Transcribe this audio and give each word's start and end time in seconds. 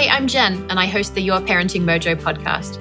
Hi, 0.00 0.16
I'm 0.16 0.26
Jen, 0.26 0.54
and 0.70 0.80
I 0.80 0.86
host 0.86 1.14
the 1.14 1.20
Your 1.20 1.40
Parenting 1.40 1.82
Mojo 1.82 2.16
podcast. 2.16 2.78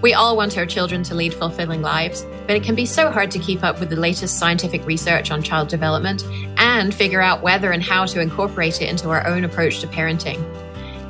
We 0.00 0.14
all 0.14 0.34
want 0.34 0.56
our 0.56 0.64
children 0.64 1.02
to 1.02 1.14
lead 1.14 1.34
fulfilling 1.34 1.82
lives, 1.82 2.24
but 2.46 2.56
it 2.56 2.62
can 2.62 2.74
be 2.74 2.86
so 2.86 3.10
hard 3.10 3.30
to 3.32 3.38
keep 3.38 3.62
up 3.62 3.80
with 3.80 3.90
the 3.90 3.96
latest 3.96 4.38
scientific 4.38 4.86
research 4.86 5.30
on 5.30 5.42
child 5.42 5.68
development 5.68 6.24
and 6.56 6.94
figure 6.94 7.20
out 7.20 7.42
whether 7.42 7.72
and 7.72 7.82
how 7.82 8.06
to 8.06 8.18
incorporate 8.18 8.80
it 8.80 8.88
into 8.88 9.10
our 9.10 9.26
own 9.26 9.44
approach 9.44 9.80
to 9.80 9.86
parenting. 9.86 10.42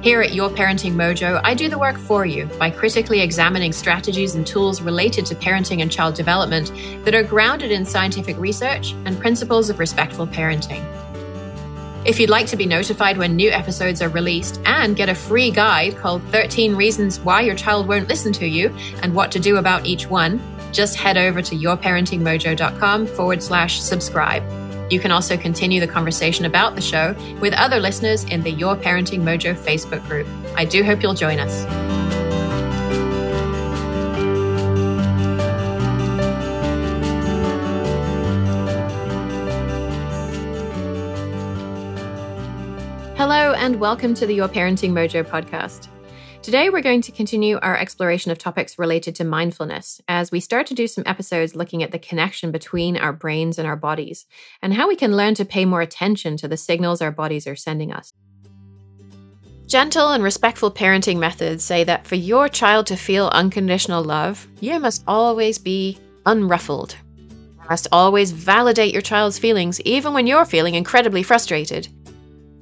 Here 0.03 0.21
at 0.21 0.35
Your 0.35 0.51
Parenting 0.51 0.95
Mojo, 0.95 1.41
I 1.45 1.55
do 1.55 1.69
the 1.69 1.79
work 1.79 1.99
for 1.99 2.27
you 2.27 2.47
by 2.59 2.69
critically 2.69 3.21
examining 3.21 3.73
strategies 3.73 4.35
and 4.35 4.45
tools 4.45 4.83
related 4.83 5.25
to 5.27 5.37
parenting 5.37 5.83
and 5.83 5.93
child 5.93 6.17
development 6.17 6.73
that 7.05 7.15
are 7.15 7.23
grounded 7.23 7.71
in 7.71 7.85
scientific 7.87 8.37
research 8.39 8.93
and 9.05 9.21
principles 9.21 9.71
of 9.71 9.79
respectful 9.79 10.27
parenting. 10.27 10.85
If 12.05 12.21
you'd 12.21 12.29
like 12.29 12.47
to 12.49 12.57
be 12.57 12.67
notified 12.67 13.17
when 13.17 13.35
new 13.35 13.51
episodes 13.51 14.03
are 14.03 14.11
released 14.11 14.61
and 14.67 14.95
get 14.95 15.09
a 15.09 15.15
free 15.15 15.51
guide 15.51 15.97
called 15.97 16.23
13 16.25 16.77
Reasons 16.77 17.19
Why 17.19 17.41
Your 17.41 17.55
Child 17.55 17.89
Won't 17.89 18.09
Listen 18.09 18.31
to 18.35 18.47
You 18.47 18.75
and 19.03 19.15
What 19.15 19.33
to 19.33 19.41
Do 19.41 19.57
About 19.57 19.87
Each 19.87 20.07
One, 20.07 20.39
just 20.71 20.97
head 20.97 21.17
over 21.17 21.41
to 21.41 21.55
yourparentingmojo.com 21.57 23.07
forward 23.07 23.43
slash 23.43 23.81
subscribe. 23.81 24.43
You 24.93 25.01
can 25.01 25.13
also 25.13 25.39
continue 25.39 25.81
the 25.81 25.89
conversation 25.89 26.45
about 26.45 26.75
the 26.75 26.83
show 26.83 27.17
with 27.41 27.55
other 27.55 27.81
listeners 27.81 28.25
in 28.25 28.43
the 28.43 28.51
Your 28.51 28.77
Parenting 28.77 29.23
Mojo 29.23 29.57
Facebook 29.57 30.07
group. 30.07 30.27
I 30.57 30.67
do 30.67 30.85
hope 30.85 31.03
you'll 31.03 31.15
join 31.15 31.39
us. 31.39 32.24
Hello, 43.27 43.55
and 43.55 43.81
welcome 43.81 44.13
to 44.13 44.27
the 44.27 44.35
Your 44.35 44.49
Parenting 44.49 44.91
Mojo 44.91 45.25
podcast. 45.25 45.89
Today, 46.43 46.69
we're 46.69 46.83
going 46.83 47.01
to 47.01 47.11
continue 47.11 47.59
our 47.63 47.75
exploration 47.75 48.31
of 48.31 48.37
topics 48.37 48.79
related 48.79 49.15
to 49.15 49.25
mindfulness 49.25 49.99
as 50.07 50.31
we 50.31 50.41
start 50.41 50.67
to 50.67 50.75
do 50.75 50.87
some 50.87 51.05
episodes 51.07 51.57
looking 51.57 51.83
at 51.83 51.91
the 51.91 51.99
connection 51.99 52.51
between 52.51 52.99
our 52.99 53.15
brains 53.15 53.59
and 53.59 53.67
our 53.67 53.77
bodies 53.77 54.27
and 54.61 54.75
how 54.75 54.89
we 54.89 54.95
can 54.95 55.17
learn 55.17 55.35
to 55.37 55.47
pay 55.47 55.65
more 55.65 55.81
attention 55.81 56.37
to 56.37 56.47
the 56.47 56.59
signals 56.59 57.01
our 57.01 57.11
bodies 57.11 57.47
are 57.47 57.57
sending 57.57 57.95
us. 57.95 58.13
Gentle 59.67 60.13
and 60.13 60.23
respectful 60.23 60.71
parenting 60.71 61.17
methods 61.17 61.65
say 61.65 61.83
that 61.83 62.07
for 62.07 62.17
your 62.17 62.47
child 62.51 62.87
to 62.89 62.95
feel 62.95 63.29
unconditional 63.29 64.05
love, 64.05 64.47
you 64.61 64.79
must 64.79 65.03
always 65.07 65.57
be 65.57 65.99
unruffled. 66.27 66.95
You 67.31 67.71
must 67.71 67.89
always 67.91 68.33
validate 68.33 68.93
your 68.93 69.01
child's 69.01 69.39
feelings, 69.39 69.81
even 69.81 70.13
when 70.13 70.27
you're 70.27 70.45
feeling 70.45 70.75
incredibly 70.75 71.23
frustrated. 71.23 71.89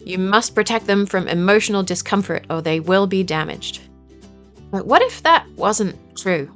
You 0.05 0.19
must 0.19 0.55
protect 0.55 0.87
them 0.87 1.07
from 1.07 1.29
emotional 1.29 1.83
discomfort 1.83 2.45
or 2.51 2.61
they 2.61 2.81
will 2.81 3.07
be 3.07 3.23
damaged. 3.23 3.81
But 4.71 4.87
what 4.87 5.03
if 5.03 5.23
that 5.23 5.47
wasn't 5.57 5.97
true? 6.17 6.51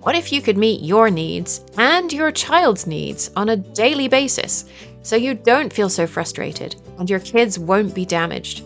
What 0.00 0.14
if 0.14 0.30
you 0.30 0.42
could 0.42 0.58
meet 0.58 0.82
your 0.82 1.10
needs 1.10 1.64
and 1.78 2.12
your 2.12 2.30
child's 2.30 2.86
needs 2.86 3.30
on 3.34 3.48
a 3.48 3.56
daily 3.56 4.08
basis 4.08 4.66
so 5.02 5.16
you 5.16 5.34
don't 5.34 5.72
feel 5.72 5.88
so 5.88 6.06
frustrated 6.06 6.76
and 6.98 7.08
your 7.08 7.20
kids 7.20 7.58
won't 7.58 7.94
be 7.94 8.04
damaged? 8.04 8.62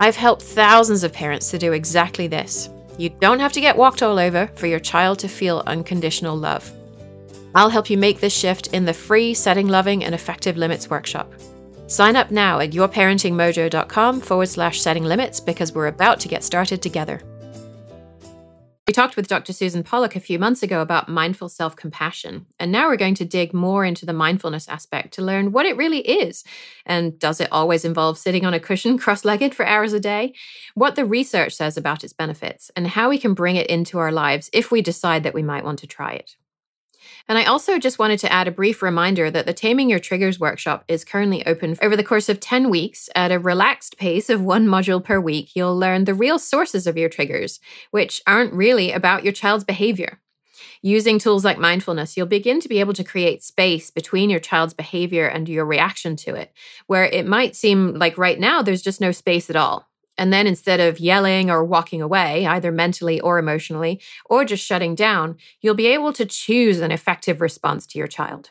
I've 0.00 0.16
helped 0.16 0.42
thousands 0.42 1.02
of 1.02 1.12
parents 1.12 1.50
to 1.50 1.58
do 1.58 1.72
exactly 1.72 2.28
this. 2.28 2.68
You 2.98 3.10
don't 3.10 3.40
have 3.40 3.52
to 3.52 3.60
get 3.60 3.76
walked 3.76 4.02
all 4.02 4.18
over 4.18 4.46
for 4.54 4.66
your 4.66 4.80
child 4.80 5.18
to 5.20 5.28
feel 5.28 5.62
unconditional 5.66 6.36
love. 6.36 6.70
I'll 7.54 7.68
help 7.68 7.90
you 7.90 7.98
make 7.98 8.20
this 8.20 8.32
shift 8.32 8.68
in 8.68 8.84
the 8.84 8.94
free 8.94 9.34
Setting 9.34 9.68
Loving 9.68 10.04
and 10.04 10.14
Effective 10.14 10.56
Limits 10.56 10.88
workshop. 10.88 11.32
Sign 11.86 12.16
up 12.16 12.30
now 12.30 12.60
at 12.60 12.70
yourparentingmojo.com 12.70 14.20
forward 14.20 14.48
slash 14.48 14.80
setting 14.80 15.04
limits 15.04 15.38
because 15.38 15.74
we're 15.74 15.88
about 15.88 16.18
to 16.20 16.28
get 16.28 16.42
started 16.42 16.80
together. 16.80 17.20
We 18.86 18.92
talked 18.92 19.16
with 19.16 19.28
Dr. 19.28 19.54
Susan 19.54 19.82
Pollak 19.82 20.14
a 20.14 20.20
few 20.20 20.38
months 20.38 20.62
ago 20.62 20.82
about 20.82 21.08
mindful 21.08 21.48
self 21.48 21.74
compassion, 21.74 22.44
and 22.58 22.70
now 22.70 22.88
we're 22.88 22.98
going 22.98 23.14
to 23.14 23.24
dig 23.24 23.54
more 23.54 23.82
into 23.82 24.04
the 24.04 24.12
mindfulness 24.12 24.68
aspect 24.68 25.14
to 25.14 25.22
learn 25.22 25.52
what 25.52 25.64
it 25.64 25.76
really 25.78 26.00
is. 26.00 26.44
And 26.84 27.18
does 27.18 27.40
it 27.40 27.48
always 27.50 27.86
involve 27.86 28.18
sitting 28.18 28.44
on 28.44 28.52
a 28.52 28.60
cushion 28.60 28.98
cross 28.98 29.24
legged 29.24 29.54
for 29.54 29.64
hours 29.64 29.94
a 29.94 30.00
day? 30.00 30.34
What 30.74 30.96
the 30.96 31.06
research 31.06 31.54
says 31.54 31.78
about 31.78 32.04
its 32.04 32.12
benefits, 32.12 32.70
and 32.76 32.86
how 32.86 33.08
we 33.08 33.16
can 33.16 33.32
bring 33.32 33.56
it 33.56 33.68
into 33.68 33.98
our 33.98 34.12
lives 34.12 34.50
if 34.52 34.70
we 34.70 34.82
decide 34.82 35.22
that 35.22 35.34
we 35.34 35.42
might 35.42 35.64
want 35.64 35.78
to 35.78 35.86
try 35.86 36.12
it. 36.12 36.36
And 37.26 37.38
I 37.38 37.44
also 37.44 37.78
just 37.78 37.98
wanted 37.98 38.18
to 38.20 38.32
add 38.32 38.48
a 38.48 38.52
brief 38.52 38.82
reminder 38.82 39.30
that 39.30 39.46
the 39.46 39.54
Taming 39.54 39.88
Your 39.88 39.98
Triggers 39.98 40.38
workshop 40.38 40.84
is 40.88 41.06
currently 41.06 41.44
open 41.46 41.76
over 41.80 41.96
the 41.96 42.04
course 42.04 42.28
of 42.28 42.38
10 42.38 42.68
weeks 42.68 43.08
at 43.14 43.32
a 43.32 43.38
relaxed 43.38 43.96
pace 43.96 44.28
of 44.28 44.42
one 44.42 44.66
module 44.66 45.02
per 45.02 45.18
week. 45.18 45.52
You'll 45.54 45.78
learn 45.78 46.04
the 46.04 46.12
real 46.12 46.38
sources 46.38 46.86
of 46.86 46.98
your 46.98 47.08
triggers, 47.08 47.60
which 47.92 48.20
aren't 48.26 48.52
really 48.52 48.92
about 48.92 49.24
your 49.24 49.32
child's 49.32 49.64
behavior. 49.64 50.20
Using 50.82 51.18
tools 51.18 51.46
like 51.46 51.58
mindfulness, 51.58 52.14
you'll 52.14 52.26
begin 52.26 52.60
to 52.60 52.68
be 52.68 52.80
able 52.80 52.92
to 52.92 53.02
create 53.02 53.42
space 53.42 53.90
between 53.90 54.28
your 54.28 54.38
child's 54.40 54.74
behavior 54.74 55.26
and 55.26 55.48
your 55.48 55.64
reaction 55.64 56.16
to 56.16 56.34
it, 56.34 56.52
where 56.88 57.06
it 57.06 57.26
might 57.26 57.56
seem 57.56 57.94
like 57.94 58.18
right 58.18 58.38
now 58.38 58.60
there's 58.60 58.82
just 58.82 59.00
no 59.00 59.12
space 59.12 59.48
at 59.48 59.56
all. 59.56 59.88
And 60.16 60.32
then 60.32 60.46
instead 60.46 60.80
of 60.80 61.00
yelling 61.00 61.50
or 61.50 61.64
walking 61.64 62.00
away, 62.00 62.46
either 62.46 62.70
mentally 62.70 63.20
or 63.20 63.38
emotionally, 63.38 64.00
or 64.26 64.44
just 64.44 64.64
shutting 64.64 64.94
down, 64.94 65.36
you'll 65.60 65.74
be 65.74 65.88
able 65.88 66.12
to 66.12 66.24
choose 66.24 66.80
an 66.80 66.92
effective 66.92 67.40
response 67.40 67.86
to 67.88 67.98
your 67.98 68.06
child. 68.06 68.50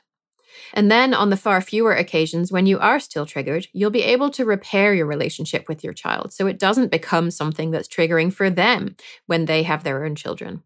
And 0.74 0.92
then, 0.92 1.14
on 1.14 1.30
the 1.30 1.38
far 1.38 1.62
fewer 1.62 1.94
occasions 1.94 2.52
when 2.52 2.66
you 2.66 2.80
are 2.80 3.00
still 3.00 3.26
triggered, 3.26 3.68
you'll 3.74 3.92
be 3.92 4.04
able 4.04 4.30
to 4.32 4.46
repair 4.46 4.94
your 4.94 5.06
relationship 5.06 5.68
with 5.68 5.84
your 5.84 5.94
child 5.94 6.34
so 6.34 6.48
it 6.48 6.60
doesn't 6.60 6.92
become 6.92 7.32
something 7.32 7.72
that's 7.72 7.88
triggering 7.88 8.32
for 8.32 8.50
them 8.50 8.96
when 9.26 9.46
they 9.46 9.64
have 9.64 9.84
their 9.84 10.04
own 10.04 10.16
children. 10.16 10.64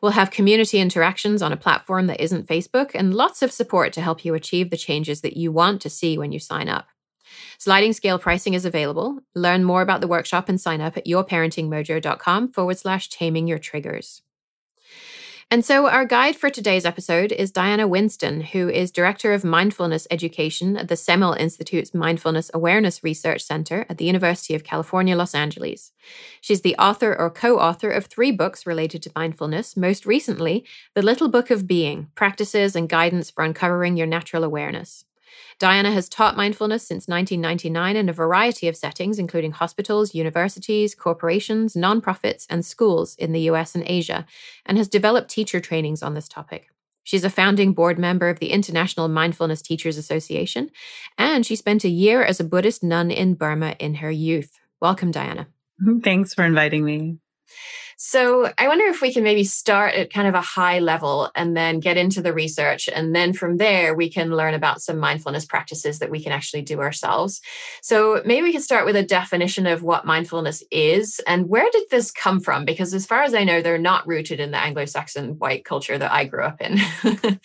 We'll 0.00 0.12
have 0.12 0.30
community 0.30 0.78
interactions 0.78 1.42
on 1.42 1.52
a 1.52 1.56
platform 1.56 2.06
that 2.06 2.20
isn't 2.20 2.46
Facebook 2.46 2.92
and 2.94 3.14
lots 3.14 3.42
of 3.42 3.50
support 3.50 3.92
to 3.94 4.00
help 4.00 4.24
you 4.24 4.34
achieve 4.34 4.70
the 4.70 4.76
changes 4.76 5.22
that 5.22 5.36
you 5.36 5.50
want 5.50 5.80
to 5.82 5.90
see 5.90 6.16
when 6.16 6.30
you 6.30 6.38
sign 6.38 6.68
up. 6.68 6.86
Sliding 7.58 7.92
scale 7.92 8.18
pricing 8.18 8.54
is 8.54 8.64
available. 8.64 9.20
Learn 9.34 9.64
more 9.64 9.82
about 9.82 10.00
the 10.00 10.08
workshop 10.08 10.48
and 10.48 10.60
sign 10.60 10.80
up 10.80 10.96
at 10.96 11.06
yourparentingmojo.com 11.06 12.52
forward 12.52 12.78
slash 12.78 13.08
taming 13.08 13.46
your 13.46 13.58
triggers. 13.58 14.22
And 15.50 15.64
so, 15.64 15.88
our 15.88 16.04
guide 16.04 16.36
for 16.36 16.50
today's 16.50 16.84
episode 16.84 17.32
is 17.32 17.50
Diana 17.50 17.88
Winston, 17.88 18.42
who 18.42 18.68
is 18.68 18.90
Director 18.90 19.32
of 19.32 19.44
Mindfulness 19.44 20.06
Education 20.10 20.76
at 20.76 20.88
the 20.88 20.96
Semel 20.96 21.32
Institute's 21.32 21.94
Mindfulness 21.94 22.50
Awareness 22.52 23.02
Research 23.02 23.42
Center 23.42 23.86
at 23.88 23.96
the 23.96 24.04
University 24.04 24.54
of 24.54 24.62
California, 24.62 25.16
Los 25.16 25.34
Angeles. 25.34 25.92
She's 26.42 26.60
the 26.60 26.76
author 26.76 27.18
or 27.18 27.30
co 27.30 27.58
author 27.58 27.90
of 27.90 28.04
three 28.04 28.30
books 28.30 28.66
related 28.66 29.02
to 29.04 29.12
mindfulness, 29.16 29.74
most 29.74 30.04
recently, 30.04 30.66
The 30.94 31.00
Little 31.00 31.30
Book 31.30 31.50
of 31.50 31.66
Being 31.66 32.08
Practices 32.14 32.76
and 32.76 32.86
Guidance 32.86 33.30
for 33.30 33.42
Uncovering 33.42 33.96
Your 33.96 34.06
Natural 34.06 34.44
Awareness. 34.44 35.06
Diana 35.58 35.90
has 35.90 36.08
taught 36.08 36.36
mindfulness 36.36 36.86
since 36.86 37.08
1999 37.08 37.96
in 37.96 38.08
a 38.08 38.12
variety 38.12 38.68
of 38.68 38.76
settings, 38.76 39.18
including 39.18 39.52
hospitals, 39.52 40.14
universities, 40.14 40.94
corporations, 40.94 41.74
nonprofits, 41.74 42.46
and 42.48 42.64
schools 42.64 43.14
in 43.16 43.32
the 43.32 43.40
US 43.50 43.74
and 43.74 43.84
Asia, 43.86 44.26
and 44.64 44.78
has 44.78 44.88
developed 44.88 45.30
teacher 45.30 45.60
trainings 45.60 46.02
on 46.02 46.14
this 46.14 46.28
topic. 46.28 46.70
She's 47.02 47.24
a 47.24 47.30
founding 47.30 47.72
board 47.72 47.98
member 47.98 48.28
of 48.28 48.38
the 48.38 48.50
International 48.50 49.08
Mindfulness 49.08 49.62
Teachers 49.62 49.96
Association, 49.96 50.70
and 51.16 51.46
she 51.46 51.56
spent 51.56 51.82
a 51.84 51.88
year 51.88 52.22
as 52.22 52.38
a 52.38 52.44
Buddhist 52.44 52.82
nun 52.82 53.10
in 53.10 53.34
Burma 53.34 53.76
in 53.78 53.94
her 53.96 54.10
youth. 54.10 54.60
Welcome, 54.80 55.10
Diana. 55.10 55.48
Thanks 56.02 56.34
for 56.34 56.44
inviting 56.44 56.84
me. 56.84 57.16
So 58.00 58.52
I 58.56 58.68
wonder 58.68 58.84
if 58.84 59.00
we 59.00 59.12
can 59.12 59.24
maybe 59.24 59.42
start 59.42 59.92
at 59.94 60.12
kind 60.12 60.28
of 60.28 60.34
a 60.34 60.40
high 60.40 60.78
level 60.78 61.32
and 61.34 61.56
then 61.56 61.80
get 61.80 61.96
into 61.96 62.22
the 62.22 62.32
research. 62.32 62.88
And 62.88 63.12
then 63.12 63.32
from 63.32 63.56
there, 63.56 63.92
we 63.92 64.08
can 64.08 64.36
learn 64.36 64.54
about 64.54 64.80
some 64.80 64.98
mindfulness 64.98 65.44
practices 65.44 65.98
that 65.98 66.08
we 66.08 66.22
can 66.22 66.30
actually 66.30 66.62
do 66.62 66.78
ourselves. 66.78 67.40
So 67.82 68.22
maybe 68.24 68.44
we 68.44 68.52
can 68.52 68.62
start 68.62 68.86
with 68.86 68.94
a 68.94 69.02
definition 69.02 69.66
of 69.66 69.82
what 69.82 70.06
mindfulness 70.06 70.62
is 70.70 71.20
and 71.26 71.48
where 71.48 71.68
did 71.72 71.90
this 71.90 72.12
come 72.12 72.38
from? 72.38 72.64
Because 72.64 72.94
as 72.94 73.04
far 73.04 73.24
as 73.24 73.34
I 73.34 73.42
know, 73.42 73.60
they're 73.60 73.78
not 73.78 74.06
rooted 74.06 74.38
in 74.38 74.52
the 74.52 74.58
Anglo 74.58 74.84
Saxon 74.84 75.36
white 75.40 75.64
culture 75.64 75.98
that 75.98 76.12
I 76.12 76.24
grew 76.24 76.44
up 76.44 76.60
in. 76.60 76.78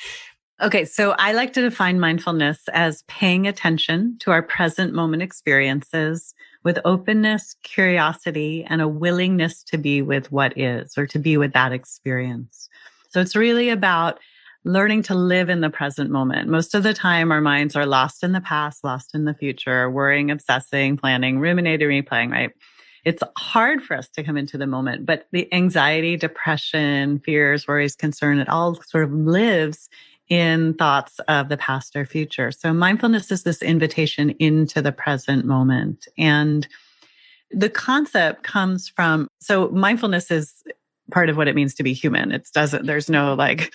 Okay, 0.61 0.85
so 0.85 1.11
I 1.19 1.33
like 1.33 1.51
to 1.53 1.61
define 1.61 1.99
mindfulness 1.99 2.69
as 2.71 3.03
paying 3.07 3.47
attention 3.47 4.17
to 4.19 4.31
our 4.31 4.43
present 4.43 4.93
moment 4.93 5.21
experiences 5.23 6.32
with 6.63 6.79
openness, 6.85 7.55
curiosity, 7.63 8.65
and 8.67 8.81
a 8.81 8.87
willingness 8.87 9.63
to 9.63 9.77
be 9.77 10.01
with 10.01 10.31
what 10.31 10.57
is 10.57 10.97
or 10.97 11.05
to 11.07 11.19
be 11.19 11.37
with 11.37 11.53
that 11.53 11.71
experience. 11.71 12.69
So 13.09 13.19
it's 13.19 13.35
really 13.35 13.69
about 13.69 14.19
learning 14.65 15.03
to 15.03 15.15
live 15.15 15.49
in 15.49 15.61
the 15.61 15.69
present 15.69 16.09
moment. 16.09 16.49
Most 16.49 16.73
of 16.73 16.83
the 16.83 16.93
time, 16.93 17.31
our 17.31 17.41
minds 17.41 17.75
are 17.75 17.85
lost 17.85 18.23
in 18.23 18.31
the 18.31 18.41
past, 18.41 18.83
lost 18.83 19.13
in 19.13 19.25
the 19.25 19.33
future, 19.33 19.89
worrying, 19.89 20.31
obsessing, 20.31 20.95
planning, 20.97 21.39
ruminating, 21.39 21.89
replaying, 21.89 22.31
right? 22.31 22.51
It's 23.03 23.21
hard 23.37 23.83
for 23.83 23.97
us 23.97 24.07
to 24.11 24.23
come 24.23 24.37
into 24.37 24.57
the 24.57 24.65
moment, 24.65 25.05
but 25.05 25.27
the 25.33 25.53
anxiety, 25.53 26.15
depression, 26.15 27.19
fears, 27.19 27.67
worries, 27.67 27.97
concern, 27.97 28.39
it 28.39 28.47
all 28.47 28.81
sort 28.81 29.03
of 29.03 29.11
lives 29.11 29.89
in 30.33 30.73
thoughts 30.73 31.19
of 31.27 31.49
the 31.49 31.57
past 31.57 31.95
or 31.95 32.07
future. 32.07 32.51
So 32.51 32.73
mindfulness 32.73 33.31
is 33.31 33.43
this 33.43 33.61
invitation 33.61 34.31
into 34.39 34.81
the 34.81 34.91
present 34.91 35.45
moment. 35.45 36.07
And 36.17 36.67
The 37.53 37.69
concept 37.69 38.43
comes 38.43 38.89
from, 38.89 39.27
so 39.39 39.69
mindfulness 39.69 40.31
is 40.31 40.63
part 41.11 41.29
of 41.29 41.37
what 41.37 41.47
it 41.47 41.55
means 41.55 41.75
to 41.75 41.83
be 41.83 41.93
human. 41.93 42.31
It 42.31 42.47
doesn't, 42.53 42.87
there's 42.87 43.09
no 43.09 43.35
like, 43.35 43.71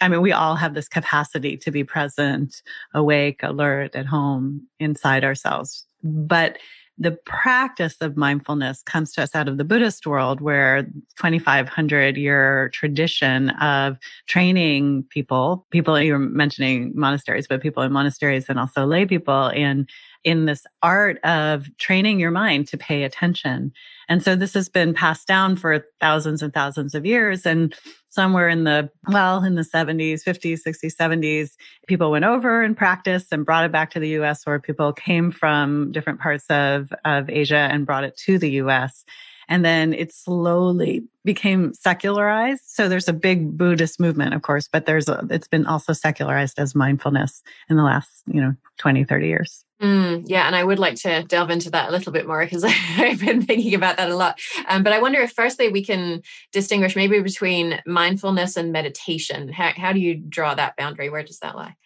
I 0.00 0.08
mean, 0.08 0.22
we 0.22 0.32
all 0.32 0.56
have 0.56 0.74
this 0.74 0.88
capacity 0.88 1.56
to 1.58 1.70
be 1.70 1.84
present, 1.84 2.62
awake, 2.94 3.42
alert, 3.42 3.94
at 3.94 4.06
home, 4.06 4.66
inside 4.78 5.22
ourselves. 5.22 5.84
But 6.02 6.58
the 7.00 7.12
practice 7.24 7.96
of 8.02 8.18
mindfulness 8.18 8.82
comes 8.82 9.12
to 9.14 9.22
us 9.22 9.34
out 9.34 9.48
of 9.48 9.56
the 9.56 9.64
Buddhist 9.64 10.06
world, 10.06 10.42
where 10.42 10.82
2,500 11.16 12.18
year 12.18 12.68
tradition 12.74 13.50
of 13.50 13.96
training 14.26 15.04
people, 15.08 15.66
people 15.70 15.98
you're 15.98 16.18
mentioning 16.18 16.92
monasteries, 16.94 17.48
but 17.48 17.62
people 17.62 17.82
in 17.82 17.90
monasteries 17.90 18.50
and 18.50 18.60
also 18.60 18.84
lay 18.84 19.06
people 19.06 19.48
in 19.48 19.86
in 20.24 20.44
this 20.44 20.66
art 20.82 21.18
of 21.24 21.66
training 21.78 22.20
your 22.20 22.30
mind 22.30 22.68
to 22.68 22.76
pay 22.76 23.04
attention. 23.04 23.72
And 24.08 24.22
so 24.22 24.36
this 24.36 24.54
has 24.54 24.68
been 24.68 24.92
passed 24.92 25.26
down 25.26 25.56
for 25.56 25.84
thousands 26.00 26.42
and 26.42 26.52
thousands 26.52 26.94
of 26.94 27.06
years. 27.06 27.46
And 27.46 27.74
somewhere 28.10 28.48
in 28.48 28.64
the, 28.64 28.90
well, 29.08 29.44
in 29.44 29.54
the 29.54 29.62
70s, 29.62 30.24
50s, 30.24 30.60
60s, 30.66 30.96
70s, 30.96 31.50
people 31.86 32.10
went 32.10 32.24
over 32.24 32.62
and 32.62 32.76
practiced 32.76 33.32
and 33.32 33.46
brought 33.46 33.64
it 33.64 33.72
back 33.72 33.90
to 33.92 34.00
the 34.00 34.20
US, 34.20 34.42
or 34.46 34.58
people 34.58 34.92
came 34.92 35.30
from 35.30 35.92
different 35.92 36.20
parts 36.20 36.44
of, 36.50 36.92
of 37.04 37.30
Asia 37.30 37.68
and 37.70 37.86
brought 37.86 38.04
it 38.04 38.16
to 38.18 38.38
the 38.38 38.50
US. 38.62 39.04
And 39.48 39.64
then 39.64 39.92
it 39.92 40.12
slowly 40.12 41.02
became 41.24 41.74
secularized. 41.74 42.62
So 42.66 42.88
there's 42.88 43.08
a 43.08 43.12
big 43.12 43.58
Buddhist 43.58 43.98
movement, 43.98 44.32
of 44.32 44.42
course, 44.42 44.68
but 44.72 44.86
there's 44.86 45.08
a, 45.08 45.26
it's 45.28 45.48
been 45.48 45.66
also 45.66 45.92
secularized 45.92 46.58
as 46.58 46.74
mindfulness 46.74 47.42
in 47.68 47.76
the 47.76 47.82
last, 47.82 48.22
you 48.26 48.40
know, 48.40 48.54
20, 48.78 49.04
30 49.04 49.26
years. 49.26 49.64
Mm, 49.82 50.24
yeah, 50.26 50.46
and 50.46 50.54
I 50.54 50.62
would 50.62 50.78
like 50.78 50.96
to 50.96 51.22
delve 51.22 51.48
into 51.50 51.70
that 51.70 51.88
a 51.88 51.92
little 51.92 52.12
bit 52.12 52.26
more 52.26 52.44
because 52.44 52.64
I've 52.98 53.20
been 53.20 53.40
thinking 53.42 53.74
about 53.74 53.96
that 53.96 54.10
a 54.10 54.16
lot. 54.16 54.38
Um, 54.68 54.82
but 54.82 54.92
I 54.92 55.00
wonder 55.00 55.20
if, 55.20 55.32
firstly, 55.32 55.70
we 55.70 55.82
can 55.82 56.22
distinguish 56.52 56.96
maybe 56.96 57.20
between 57.20 57.80
mindfulness 57.86 58.56
and 58.58 58.72
meditation. 58.72 59.48
How, 59.50 59.70
how 59.74 59.92
do 59.92 60.00
you 60.00 60.16
draw 60.16 60.54
that 60.54 60.76
boundary? 60.76 61.08
Where 61.08 61.22
does 61.22 61.38
that 61.38 61.56
lie? 61.56 61.76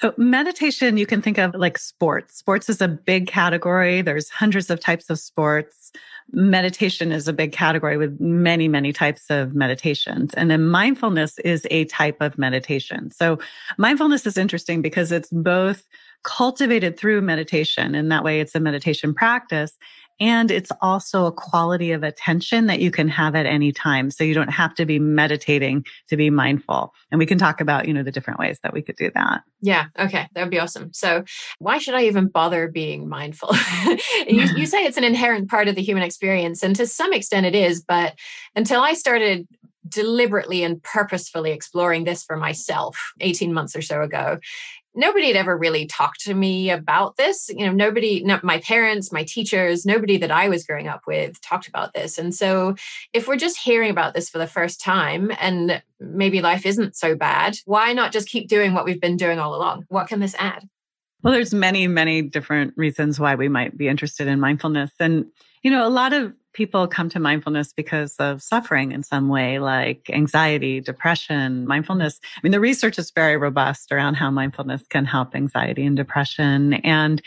So 0.00 0.14
meditation, 0.16 0.96
you 0.96 1.06
can 1.06 1.20
think 1.20 1.38
of 1.38 1.54
like 1.54 1.76
sports. 1.76 2.36
Sports 2.36 2.68
is 2.68 2.80
a 2.80 2.86
big 2.86 3.26
category. 3.26 4.00
There's 4.00 4.30
hundreds 4.30 4.70
of 4.70 4.78
types 4.78 5.10
of 5.10 5.18
sports. 5.18 5.90
Meditation 6.30 7.10
is 7.10 7.26
a 7.26 7.32
big 7.32 7.52
category 7.52 7.96
with 7.96 8.20
many, 8.20 8.68
many 8.68 8.92
types 8.92 9.24
of 9.28 9.54
meditations. 9.54 10.34
And 10.34 10.50
then 10.50 10.68
mindfulness 10.68 11.38
is 11.40 11.66
a 11.70 11.86
type 11.86 12.18
of 12.20 12.38
meditation. 12.38 13.10
So 13.10 13.38
mindfulness 13.76 14.24
is 14.24 14.36
interesting 14.36 14.82
because 14.82 15.10
it's 15.10 15.30
both 15.30 15.82
cultivated 16.22 16.96
through 16.96 17.22
meditation. 17.22 17.94
And 17.94 18.12
that 18.12 18.22
way 18.22 18.40
it's 18.40 18.54
a 18.54 18.60
meditation 18.60 19.14
practice. 19.14 19.72
And 20.20 20.50
it's 20.50 20.70
also 20.80 21.26
a 21.26 21.32
quality 21.32 21.92
of 21.92 22.02
attention 22.02 22.66
that 22.66 22.80
you 22.80 22.90
can 22.90 23.08
have 23.08 23.34
at 23.34 23.46
any 23.46 23.72
time. 23.72 24.10
So 24.10 24.24
you 24.24 24.34
don't 24.34 24.50
have 24.50 24.74
to 24.74 24.84
be 24.84 24.98
meditating 24.98 25.84
to 26.08 26.16
be 26.16 26.30
mindful. 26.30 26.92
And 27.10 27.18
we 27.18 27.26
can 27.26 27.38
talk 27.38 27.60
about, 27.60 27.86
you 27.86 27.94
know, 27.94 28.02
the 28.02 28.10
different 28.10 28.40
ways 28.40 28.58
that 28.62 28.72
we 28.72 28.82
could 28.82 28.96
do 28.96 29.10
that. 29.14 29.42
Yeah. 29.60 29.86
Okay. 29.98 30.28
That 30.34 30.42
would 30.42 30.50
be 30.50 30.58
awesome. 30.58 30.92
So 30.92 31.24
why 31.58 31.78
should 31.78 31.94
I 31.94 32.04
even 32.04 32.28
bother 32.28 32.68
being 32.68 33.08
mindful? 33.08 33.54
you, 34.26 34.42
you 34.56 34.66
say 34.66 34.84
it's 34.84 34.96
an 34.96 35.04
inherent 35.04 35.48
part 35.48 35.68
of 35.68 35.76
the 35.76 35.82
human 35.82 36.02
experience. 36.02 36.62
And 36.62 36.74
to 36.76 36.86
some 36.86 37.12
extent 37.12 37.46
it 37.46 37.54
is. 37.54 37.82
But 37.82 38.14
until 38.56 38.80
I 38.80 38.94
started 38.94 39.46
deliberately 39.88 40.64
and 40.64 40.82
purposefully 40.82 41.52
exploring 41.52 42.04
this 42.04 42.22
for 42.22 42.36
myself 42.36 42.98
18 43.20 43.52
months 43.52 43.74
or 43.74 43.82
so 43.82 44.02
ago 44.02 44.38
nobody 44.98 45.28
had 45.28 45.36
ever 45.36 45.56
really 45.56 45.86
talked 45.86 46.20
to 46.22 46.34
me 46.34 46.70
about 46.70 47.16
this. 47.16 47.48
You 47.48 47.64
know, 47.64 47.72
nobody, 47.72 48.22
not 48.22 48.44
my 48.44 48.58
parents, 48.58 49.12
my 49.12 49.22
teachers, 49.22 49.86
nobody 49.86 50.18
that 50.18 50.32
I 50.32 50.48
was 50.48 50.66
growing 50.66 50.88
up 50.88 51.02
with 51.06 51.40
talked 51.40 51.68
about 51.68 51.94
this. 51.94 52.18
And 52.18 52.34
so, 52.34 52.74
if 53.14 53.26
we're 53.26 53.36
just 53.36 53.58
hearing 53.58 53.90
about 53.90 54.12
this 54.12 54.28
for 54.28 54.38
the 54.38 54.46
first 54.46 54.82
time 54.82 55.30
and 55.40 55.80
maybe 56.00 56.42
life 56.42 56.66
isn't 56.66 56.96
so 56.96 57.14
bad, 57.14 57.56
why 57.64 57.92
not 57.92 58.12
just 58.12 58.28
keep 58.28 58.48
doing 58.48 58.74
what 58.74 58.84
we've 58.84 59.00
been 59.00 59.16
doing 59.16 59.38
all 59.38 59.54
along? 59.54 59.84
What 59.88 60.08
can 60.08 60.20
this 60.20 60.34
add? 60.38 60.68
Well, 61.22 61.32
there's 61.32 61.54
many, 61.54 61.86
many 61.86 62.22
different 62.22 62.74
reasons 62.76 63.18
why 63.18 63.34
we 63.34 63.48
might 63.48 63.76
be 63.76 63.88
interested 63.88 64.28
in 64.28 64.38
mindfulness. 64.38 64.90
And, 65.00 65.26
you 65.62 65.70
know, 65.70 65.86
a 65.86 65.90
lot 65.90 66.12
of 66.12 66.32
people 66.58 66.88
come 66.88 67.08
to 67.08 67.20
mindfulness 67.20 67.72
because 67.72 68.16
of 68.16 68.42
suffering 68.42 68.90
in 68.90 69.04
some 69.04 69.28
way, 69.28 69.60
like 69.60 70.10
anxiety, 70.10 70.80
depression, 70.80 71.64
mindfulness. 71.68 72.18
I 72.36 72.40
mean, 72.42 72.50
the 72.50 72.58
research 72.58 72.98
is 72.98 73.12
very 73.12 73.36
robust 73.36 73.92
around 73.92 74.14
how 74.14 74.28
mindfulness 74.32 74.82
can 74.90 75.04
help 75.04 75.36
anxiety 75.36 75.86
and 75.86 75.96
depression 75.96 76.74
and 76.74 77.22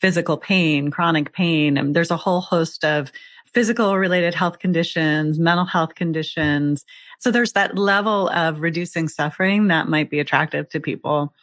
physical 0.00 0.36
pain, 0.36 0.92
chronic 0.92 1.32
pain. 1.32 1.76
And 1.76 1.96
there's 1.96 2.12
a 2.12 2.16
whole 2.16 2.40
host 2.40 2.84
of 2.84 3.10
physical 3.52 3.98
related 3.98 4.32
health 4.32 4.60
conditions, 4.60 5.40
mental 5.40 5.64
health 5.64 5.96
conditions. 5.96 6.84
So 7.18 7.32
there's 7.32 7.54
that 7.54 7.76
level 7.76 8.28
of 8.28 8.60
reducing 8.60 9.08
suffering 9.08 9.66
that 9.66 9.88
might 9.88 10.08
be 10.08 10.20
attractive 10.20 10.68
to 10.68 10.78
people. 10.78 11.34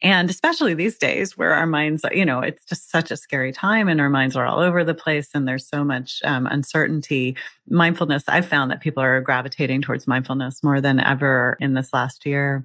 And 0.00 0.30
especially 0.30 0.74
these 0.74 0.96
days 0.96 1.36
where 1.36 1.52
our 1.52 1.66
minds, 1.66 2.04
you 2.12 2.24
know, 2.24 2.40
it's 2.40 2.64
just 2.64 2.90
such 2.90 3.10
a 3.10 3.16
scary 3.16 3.52
time 3.52 3.88
and 3.88 4.00
our 4.00 4.08
minds 4.08 4.36
are 4.36 4.46
all 4.46 4.60
over 4.60 4.84
the 4.84 4.94
place 4.94 5.30
and 5.34 5.46
there's 5.46 5.66
so 5.66 5.82
much 5.82 6.20
um, 6.24 6.46
uncertainty. 6.46 7.36
Mindfulness, 7.68 8.22
I've 8.28 8.46
found 8.46 8.70
that 8.70 8.80
people 8.80 9.02
are 9.02 9.20
gravitating 9.20 9.82
towards 9.82 10.06
mindfulness 10.06 10.62
more 10.62 10.80
than 10.80 11.00
ever 11.00 11.56
in 11.60 11.74
this 11.74 11.92
last 11.92 12.26
year. 12.26 12.64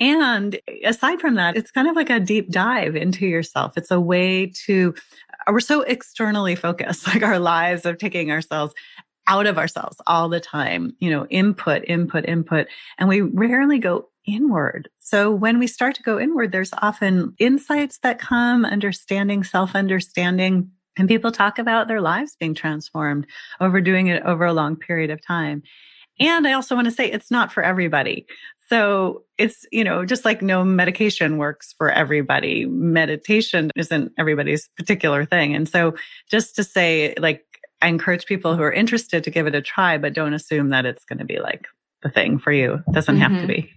And 0.00 0.58
aside 0.84 1.20
from 1.20 1.34
that, 1.34 1.56
it's 1.56 1.70
kind 1.70 1.86
of 1.86 1.96
like 1.96 2.10
a 2.10 2.18
deep 2.18 2.50
dive 2.50 2.96
into 2.96 3.26
yourself. 3.26 3.76
It's 3.76 3.90
a 3.90 4.00
way 4.00 4.46
to, 4.66 4.94
uh, 5.46 5.52
we're 5.52 5.60
so 5.60 5.82
externally 5.82 6.54
focused, 6.56 7.06
like 7.14 7.22
our 7.22 7.38
lives 7.38 7.84
of 7.84 7.98
taking 7.98 8.30
ourselves 8.30 8.74
out 9.26 9.46
of 9.46 9.58
ourselves 9.58 9.98
all 10.06 10.28
the 10.28 10.40
time, 10.40 10.96
you 10.98 11.10
know, 11.10 11.26
input, 11.26 11.82
input, 11.86 12.26
input. 12.26 12.68
And 12.98 13.08
we 13.08 13.20
rarely 13.20 13.78
go 13.78 14.08
inward. 14.26 14.88
So 15.00 15.30
when 15.30 15.58
we 15.58 15.66
start 15.66 15.94
to 15.96 16.02
go 16.02 16.18
inward, 16.18 16.52
there's 16.52 16.72
often 16.78 17.34
insights 17.38 17.98
that 17.98 18.18
come, 18.18 18.64
understanding, 18.64 19.44
self 19.44 19.74
understanding. 19.74 20.70
And 20.96 21.08
people 21.08 21.32
talk 21.32 21.58
about 21.58 21.88
their 21.88 22.00
lives 22.00 22.36
being 22.38 22.54
transformed 22.54 23.26
over 23.60 23.80
doing 23.80 24.06
it 24.06 24.22
over 24.22 24.44
a 24.44 24.52
long 24.52 24.76
period 24.76 25.10
of 25.10 25.24
time. 25.24 25.62
And 26.20 26.46
I 26.46 26.52
also 26.52 26.76
want 26.76 26.86
to 26.86 26.92
say 26.92 27.10
it's 27.10 27.30
not 27.30 27.52
for 27.52 27.62
everybody. 27.62 28.26
So 28.68 29.24
it's, 29.36 29.66
you 29.72 29.84
know, 29.84 30.04
just 30.04 30.24
like 30.24 30.40
no 30.40 30.64
medication 30.64 31.36
works 31.36 31.74
for 31.76 31.90
everybody, 31.90 32.64
meditation 32.64 33.70
isn't 33.76 34.12
everybody's 34.16 34.68
particular 34.76 35.24
thing. 35.24 35.54
And 35.54 35.68
so 35.68 35.94
just 36.30 36.56
to 36.56 36.64
say, 36.64 37.14
like, 37.18 37.44
I 37.82 37.88
encourage 37.88 38.24
people 38.24 38.56
who 38.56 38.62
are 38.62 38.72
interested 38.72 39.24
to 39.24 39.30
give 39.30 39.46
it 39.46 39.54
a 39.54 39.60
try, 39.60 39.98
but 39.98 40.14
don't 40.14 40.32
assume 40.32 40.70
that 40.70 40.86
it's 40.86 41.04
going 41.04 41.18
to 41.18 41.24
be 41.24 41.40
like 41.40 41.66
the 42.02 42.08
thing 42.08 42.38
for 42.38 42.52
you. 42.52 42.82
It 42.86 42.92
doesn't 42.92 43.16
mm-hmm. 43.16 43.34
have 43.34 43.42
to 43.42 43.46
be. 43.46 43.70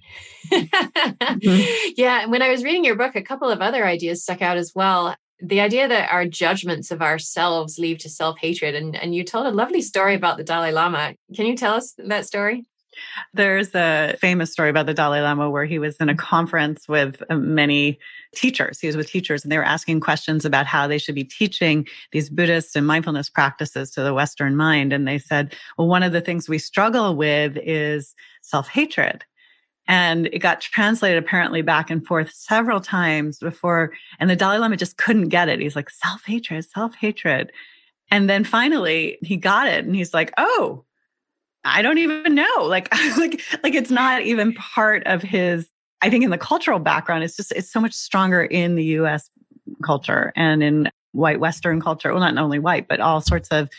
Mm-hmm. 0.51 1.92
Yeah. 1.98 2.24
And 2.24 2.32
when 2.32 2.42
I 2.42 2.50
was 2.50 2.63
reading 2.63 2.84
your 2.84 2.96
book, 2.96 3.16
a 3.16 3.22
couple 3.22 3.50
of 3.50 3.62
other 3.62 3.86
ideas 3.86 4.24
stuck 4.24 4.42
out 4.42 4.58
as 4.58 4.74
well. 4.75 5.16
The 5.39 5.62
idea 5.62 5.88
that 5.88 6.12
our 6.12 6.25
judgments 6.25 6.89
of 6.92 7.01
ourselves 7.01 7.77
lead 7.77 8.00
to 8.01 8.10
self 8.10 8.38
hatred. 8.39 8.75
And, 8.75 8.96
and 8.96 9.13
you 9.13 9.24
told 9.24 9.46
a 9.46 9.51
lovely 9.51 9.82
story 9.82 10.16
about 10.16 10.38
the 10.38 10.44
Dalai 10.44 10.72
Lama. 10.72 11.16
Can 11.36 11.46
you 11.46 11.56
tell 11.56 11.75
us 11.75 11.94
that 11.98 12.25
story? 12.25 12.66
There's 13.34 13.74
a 13.75 14.16
famous 14.20 14.51
story 14.51 14.70
about 14.70 14.86
the 14.86 14.94
Dalai 14.94 15.22
Lama 15.22 15.50
where 15.50 15.66
he 15.66 15.80
was 15.80 15.96
in 15.98 16.10
a 16.10 16.16
conference 16.16 16.88
with 16.88 17.22
uh, 17.30 17.36
many 17.36 18.00
teachers. 18.36 18.80
He 18.80 18.88
was 18.88 18.98
with 18.98 19.10
teachers 19.10 19.44
and 19.44 19.51
they 19.51 19.58
were 19.58 19.63
asking 19.63 20.00
questions 20.00 20.46
about 20.46 20.66
how 20.66 20.88
they 20.88 20.98
should 20.98 21.16
be 21.16 21.24
teaching 21.24 21.88
these 22.12 22.30
Buddhist 22.30 22.75
and 22.75 22.88
mindfulness 22.88 23.30
practices 23.30 23.92
to 23.92 24.04
the 24.04 24.13
Western 24.13 24.56
mind. 24.56 24.94
And 24.94 25.08
they 25.08 25.18
said, 25.18 25.56
well, 25.77 25.88
one 25.88 26.04
of 26.04 26.12
the 26.12 26.22
things 26.22 26.50
we 26.50 26.60
struggle 26.60 27.16
with 27.16 27.58
is 27.58 28.16
self 28.42 28.68
hatred. 28.68 29.24
And 29.88 30.27
it 30.27 30.39
got 30.39 30.62
translated 30.62 31.17
apparently 31.17 31.62
back 31.62 31.89
and 31.89 32.06
forth 32.06 32.32
several 32.34 32.82
times 32.82 33.39
before, 33.39 33.94
and 34.20 34.29
the 34.29 34.36
Dalai 34.36 34.58
Lama 34.58 34.77
just 34.77 34.98
couldn't 34.98 35.29
get 35.29 35.50
it. 35.50 35.60
He's 35.60 35.75
like, 35.75 35.89
self 35.89 36.24
hatred, 36.25 36.65
self 36.70 36.96
hatred. 36.96 37.51
And 38.12 38.29
then 38.29 38.44
finally 38.44 39.17
he 39.22 39.38
got 39.38 39.67
it 39.67 39.86
and 39.86 39.96
he's 39.96 40.13
like, 40.13 40.34
oh, 40.38 40.84
I 41.63 41.82
don't 41.82 41.98
even 41.98 42.36
know. 42.36 42.44
Like, 42.67 42.94
like, 43.17 43.41
like 43.63 43.75
it's 43.75 43.91
not 43.91 44.22
even 44.24 44.53
part 44.53 45.06
of 45.06 45.22
his, 45.22 45.70
I 46.01 46.10
think 46.10 46.24
in 46.24 46.32
the 46.32 46.38
cultural 46.38 46.79
background, 46.79 47.24
it's 47.24 47.36
just, 47.36 47.51
it's 47.53 47.72
so 47.72 47.79
much 47.79 47.94
stronger 47.94 48.44
in 48.44 48.75
the 48.75 48.84
US 48.86 49.29
culture 49.84 50.32
and 50.36 50.62
in 50.63 50.89
white 51.13 51.39
Western 51.39 51.82
culture. 51.82 52.12
Well, 52.12 52.20
not 52.20 52.38
only 52.38 52.60
white, 52.60 52.88
but 52.88 53.00
all 53.00 53.22
sorts 53.22 53.50
of, 53.50 53.70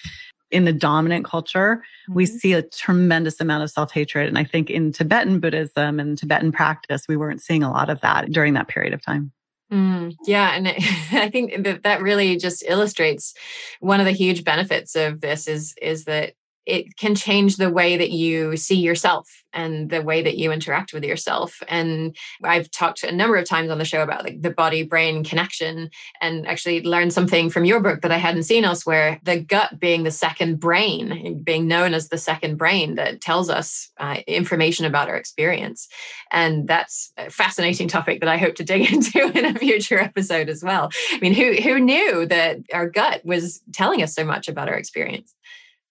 in 0.51 0.65
the 0.65 0.73
dominant 0.73 1.25
culture, 1.25 1.77
mm-hmm. 1.77 2.15
we 2.15 2.27
see 2.27 2.53
a 2.53 2.63
tremendous 2.63 3.41
amount 3.41 3.65
of 3.65 3.71
self 3.71 3.93
hatred. 3.93 4.29
And 4.29 4.39
I 4.39 4.45
think 4.45 4.71
in 4.71 4.93
Tibetan 4.93 5.41
Buddhism 5.41 6.01
and 6.01 6.17
Tibetan 6.17 6.53
practice, 6.53 7.03
we 7.09 7.17
weren't 7.17 7.43
seeing 7.43 7.63
a 7.63 7.71
lot 7.71 7.91
of 7.91 8.01
that 8.01 8.31
during 8.31 8.55
that 8.55 8.69
period 8.69 8.93
of 8.93 9.03
time. 9.03 9.33
Mm, 9.73 10.15
yeah, 10.27 10.55
and 10.55 10.69
I 11.13 11.29
think 11.31 11.65
that 11.65 11.83
that 11.83 12.03
really 12.03 12.37
just 12.37 12.65
illustrates 12.67 13.35
one 13.81 14.01
of 14.01 14.07
the 14.07 14.13
huge 14.13 14.45
benefits 14.45 14.97
of 14.97 15.21
this 15.21 15.47
is 15.47 15.75
is 15.83 16.05
that 16.05 16.33
it 16.69 16.97
can 16.97 17.15
change 17.15 17.57
the 17.57 17.71
way 17.71 17.97
that 17.97 18.11
you 18.11 18.57
see 18.57 18.77
yourself 18.77 19.27
and 19.55 19.89
the 19.89 20.03
way 20.03 20.23
that 20.23 20.37
you 20.37 20.53
interact 20.53 20.93
with 20.93 21.03
yourself. 21.03 21.63
And 21.67 22.15
I've 22.45 22.71
talked 22.71 23.03
a 23.03 23.11
number 23.11 23.37
of 23.37 23.49
times 23.49 23.71
on 23.71 23.79
the 23.79 23.87
show 23.87 24.03
about 24.03 24.23
like 24.23 24.43
the 24.43 24.51
body 24.51 24.83
brain 24.83 25.25
connection 25.25 25.91
and 26.21 26.47
actually 26.47 26.83
learned 26.83 27.15
something 27.15 27.49
from 27.49 27.65
your 27.65 27.81
book 27.81 28.03
that 28.03 28.13
I 28.13 28.19
hadn't 28.19 28.43
seen 28.43 28.65
elsewhere. 28.65 29.19
The 29.23 29.41
gut 29.41 29.81
being 29.81 30.03
the 30.03 30.11
second 30.11 30.61
brain, 30.61 31.43
being 31.43 31.67
known 31.67 31.95
as 31.95 32.11
the 32.11 32.19
second 32.19 32.57
brain 32.57 32.97
that 32.97 33.23
tells 33.23 33.49
us 33.49 33.91
uh, 33.97 34.19
information 34.27 34.85
about 34.85 35.09
our 35.09 35.17
experience. 35.17 35.89
And 36.31 36.69
that's 36.69 37.13
a 37.17 37.31
fascinating 37.31 37.89
topic 37.89 38.21
that 38.21 38.29
I 38.29 38.37
hope 38.37 38.57
to 38.57 38.65
dig 38.65 38.93
into 38.93 39.37
in 39.37 39.45
a 39.47 39.59
future 39.59 39.99
episode 39.99 40.51
as 40.51 40.63
well. 40.63 40.91
I 41.13 41.19
mean, 41.21 41.33
who, 41.33 41.55
who 41.55 41.81
knew 41.81 42.27
that 42.27 42.59
our 42.75 42.89
gut 42.89 43.25
was 43.25 43.63
telling 43.73 44.03
us 44.03 44.15
so 44.15 44.25
much 44.25 44.49
about 44.49 44.69
our 44.69 44.77
experience? 44.77 45.35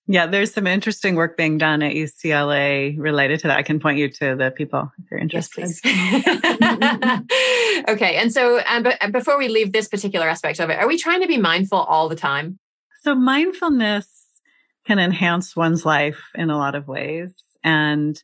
Yeah, 0.10 0.26
there's 0.26 0.54
some 0.54 0.68
interesting 0.68 1.16
work 1.16 1.36
being 1.36 1.58
done 1.58 1.84
at 1.84 1.94
UCLA 1.94 2.98
related 2.98 3.42
to 3.42 3.48
that. 3.48 3.58
I 3.58 3.64
can 3.64 3.80
point 3.80 3.98
you 3.98 4.10
to 4.10 4.36
the 4.36 4.54
people 4.56 4.90
if 5.00 5.12
you're 5.12 5.20
interested. 5.20 5.70
Yes, 5.84 5.84
okay, 7.90 8.16
and 8.16 8.32
so 8.32 8.62
um, 8.68 8.84
but 8.84 8.98
before 9.12 9.38
we 9.38 9.50
leave 9.50 9.74
this 9.74 9.90
particular 9.90 10.30
aspect 10.30 10.62
of 10.62 10.70
it, 10.70 10.80
are 10.80 10.88
we 10.88 10.98
trying 10.98 11.22
to 11.22 11.28
be 11.28 11.38
mindful 11.38 11.80
all 11.80 12.08
the 12.08 12.16
time? 12.16 12.58
So 13.02 13.16
mindfulness 13.16 14.08
can 14.86 14.98
enhance 14.98 15.58
one's 15.58 15.86
life 15.86 16.22
in 16.36 16.50
a 16.50 16.58
lot 16.58 16.76
of 16.76 16.88
ways, 16.88 17.34
and 17.62 18.22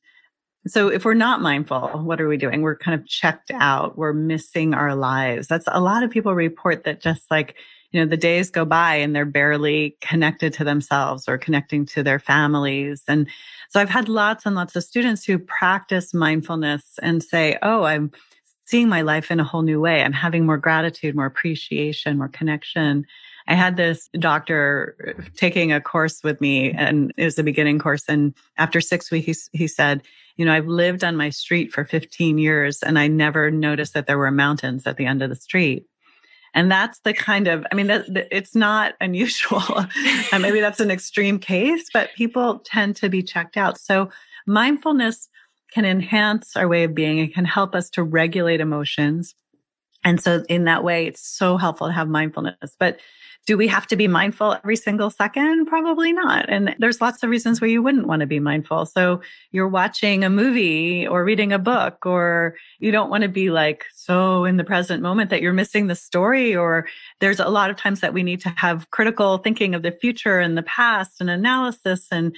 so 0.66 0.88
if 0.88 1.04
we're 1.04 1.16
not 1.16 1.42
mindful, 1.42 1.90
what 2.04 2.22
are 2.22 2.30
we 2.30 2.38
doing? 2.38 2.62
We're 2.62 2.78
kind 2.78 2.98
of 2.98 3.06
checked 3.06 3.52
out. 3.52 3.98
We're 3.98 4.14
missing 4.14 4.74
our 4.74 4.96
lives. 4.96 5.48
That's 5.48 5.68
a 5.68 5.82
lot 5.82 6.04
of 6.04 6.12
people 6.12 6.34
report 6.34 6.86
that 6.86 7.02
just 7.02 7.30
like 7.30 7.56
you 7.94 8.02
know, 8.02 8.08
the 8.08 8.18
days 8.18 8.50
go 8.50 8.66
by 8.66 8.96
and 8.96 9.16
they're 9.16 9.24
barely 9.24 9.96
connected 10.02 10.52
to 10.54 10.64
themselves 10.64 11.30
or 11.30 11.38
connecting 11.38 11.86
to 11.86 12.02
their 12.02 12.20
families. 12.20 13.04
And 13.08 13.28
so 13.70 13.80
I've 13.80 13.90
had 13.90 14.10
lots 14.10 14.46
and 14.46 14.56
lots 14.56 14.76
of 14.76 14.84
students 14.84 15.24
who 15.24 15.38
practice 15.38 16.14
mindfulness 16.14 16.84
and 17.02 17.24
say, 17.24 17.58
Oh, 17.62 17.84
I'm 17.84 18.12
seeing 18.66 18.90
my 18.90 19.02
life 19.02 19.30
in 19.30 19.40
a 19.40 19.44
whole 19.44 19.62
new 19.62 19.80
way. 19.80 20.02
I'm 20.02 20.14
having 20.14 20.46
more 20.46 20.58
gratitude, 20.58 21.16
more 21.16 21.28
appreciation, 21.28 22.18
more 22.18 22.30
connection. 22.30 23.06
I 23.48 23.54
had 23.54 23.78
this 23.78 24.10
doctor 24.18 25.16
taking 25.36 25.72
a 25.72 25.82
course 25.82 26.24
with 26.24 26.42
me 26.42 26.72
and 26.72 27.14
it 27.16 27.26
was 27.26 27.38
a 27.38 27.44
beginning 27.44 27.78
course. 27.78 28.06
And 28.08 28.34
after 28.58 28.82
six 28.82 29.12
weeks, 29.12 29.50
he, 29.52 29.60
he 29.60 29.68
said, 29.68 30.02
you 30.38 30.46
know, 30.46 30.54
I've 30.54 30.68
lived 30.68 31.04
on 31.04 31.16
my 31.16 31.30
street 31.30 31.72
for 31.72 31.86
15 31.86 32.40
years 32.40 32.82
and 32.82 32.98
I 32.98 33.08
never 33.08 33.52
noticed 33.52 33.94
that 33.94 34.08
there 34.08 34.18
were 34.18 34.32
mountains 34.32 34.88
at 34.88 34.98
the 34.98 35.06
end 35.06 35.22
of 35.22 35.30
the 35.30 35.36
street. 35.36 35.86
And 36.54 36.72
that's 36.72 37.00
the 37.00 37.14
kind 37.14 37.48
of, 37.48 37.66
I 37.72 37.76
mean, 37.76 37.88
that, 37.88 38.06
it's 38.32 38.56
not 38.56 38.94
unusual. 39.02 39.64
Uh, 40.32 40.40
maybe 40.40 40.60
that's 40.60 40.80
an 40.80 40.92
extreme 40.92 41.40
case, 41.40 41.86
but 41.94 42.10
people 42.16 42.60
tend 42.60 42.96
to 42.98 43.10
be 43.10 43.24
checked 43.24 43.58
out. 43.58 43.80
So 43.80 44.10
mindfulness 44.46 45.30
can 45.72 45.86
enhance 45.86 46.56
our 46.56 46.68
way 46.68 46.84
of 46.84 46.94
being. 46.94 47.18
It 47.18 47.34
can 47.34 47.46
help 47.46 47.74
us 47.74 47.90
to 47.92 48.04
regulate 48.04 48.62
emotions. 48.62 49.34
And 50.04 50.22
so 50.22 50.44
in 50.50 50.66
that 50.66 50.84
way, 50.84 51.08
it's 51.08 51.26
so 51.26 51.58
helpful 51.58 51.88
to 51.88 51.94
have 51.94 52.08
mindfulness. 52.08 52.76
But 52.78 53.00
do 53.46 53.58
we 53.58 53.68
have 53.68 53.88
to 53.88 53.96
be 53.96 54.08
mindful 54.08 54.54
every 54.54 54.78
single 54.78 55.10
second? 55.10 55.66
Probably 55.66 56.14
not. 56.14 56.50
And 56.50 56.76
there's 56.80 57.02
lots 57.02 57.24
of 57.24 57.30
reasons 57.30 57.60
where 57.60 57.70
you 57.70 57.84
wouldn't 57.84 58.08
want 58.08 58.22
to 58.22 58.26
be 58.26 58.40
mindful. 58.40 58.86
So 58.86 59.22
you're 59.52 59.68
watching 59.68 60.24
a 60.24 60.30
movie 60.30 61.06
or 61.06 61.26
reading 61.26 61.52
a 61.52 61.60
book, 61.60 62.06
or 62.06 62.56
you 62.80 62.92
don't 62.92 63.10
want 63.10 63.24
to 63.24 63.30
be 63.30 63.50
like 63.50 63.86
so 64.06 64.46
in 64.46 64.58
the 64.58 64.64
present 64.64 65.02
moment 65.02 65.30
that 65.30 65.42
you're 65.42 65.54
missing 65.54 65.88
the 65.88 65.96
story. 65.96 66.56
Or 66.56 66.88
there's 67.20 67.40
a 67.40 67.50
lot 67.50 67.70
of 67.70 67.78
times 67.78 68.02
that 68.02 68.14
we 68.14 68.24
need 68.24 68.42
to 68.42 68.50
have 68.58 68.90
critical 68.92 69.38
thinking 69.38 69.76
of 69.76 69.82
the 69.82 69.92
future 69.92 70.40
and 70.40 70.58
the 70.58 70.64
past 70.64 71.22
and 71.22 71.30
analysis 71.30 72.08
and 72.12 72.36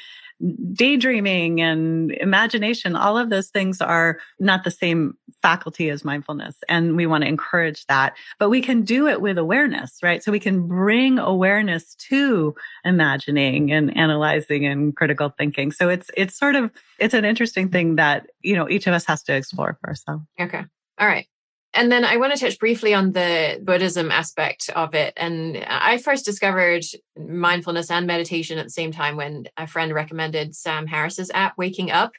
daydreaming 0.74 1.62
and 1.62 2.12
imagination, 2.12 2.96
all 2.96 3.18
of 3.18 3.30
those 3.30 3.48
things 3.50 3.82
are 3.82 4.20
not 4.40 4.64
the 4.64 4.72
same 4.72 5.18
faculty 5.42 5.90
as 5.90 6.04
mindfulness. 6.04 6.58
And 6.68 6.98
we 6.98 7.08
want 7.08 7.24
to 7.24 7.28
encourage 7.28 7.86
that, 7.88 8.16
but 8.38 8.50
we 8.50 8.62
can 8.62 8.82
do 8.82 9.08
it 9.08 9.22
with 9.22 9.38
awareness, 9.38 10.00
right? 10.04 10.22
So 10.22 10.32
we 10.32 10.40
can 10.40 10.68
bring 10.68 11.20
awareness 11.20 11.96
to 12.10 12.54
imagining 12.84 13.72
and 13.72 13.96
analyzing 13.96 14.66
and 14.66 14.96
critical 14.96 15.30
thinking. 15.30 15.72
So 15.72 15.90
it's, 15.90 16.12
it's 16.18 16.38
sort 16.38 16.56
of, 16.56 16.72
it's 17.00 17.14
an 17.14 17.26
interesting 17.26 17.70
thing 17.70 17.96
that, 17.96 18.28
you 18.42 18.56
know, 18.56 18.70
each 18.70 18.88
of 18.88 18.94
us 18.94 19.06
has 19.06 19.24
to 19.24 19.36
explore 19.36 19.78
for 19.80 19.90
ourselves. 19.90 20.24
Okay. 20.40 20.66
All 21.00 21.08
right. 21.08 21.28
And 21.76 21.92
then 21.92 22.06
I 22.06 22.18
want 22.18 22.34
to 22.34 22.40
touch 22.40 22.58
briefly 22.58 22.94
on 22.94 23.12
the 23.12 23.60
Buddhism 23.62 24.10
aspect 24.10 24.70
of 24.76 24.96
it. 24.96 25.14
And 25.18 25.58
I 25.68 25.98
first 25.98 26.24
discovered 26.24 26.86
mindfulness 27.18 27.92
and 27.92 28.08
meditation 28.08 28.58
at 28.58 28.66
the 28.66 28.72
same 28.72 28.92
time 28.92 29.16
when 29.16 29.48
a 29.58 29.68
friend 29.68 29.94
recommended 29.94 30.56
Sam 30.56 30.88
Harris's 30.88 31.32
app, 31.34 31.58
Waking 31.58 31.92
Up, 31.92 32.14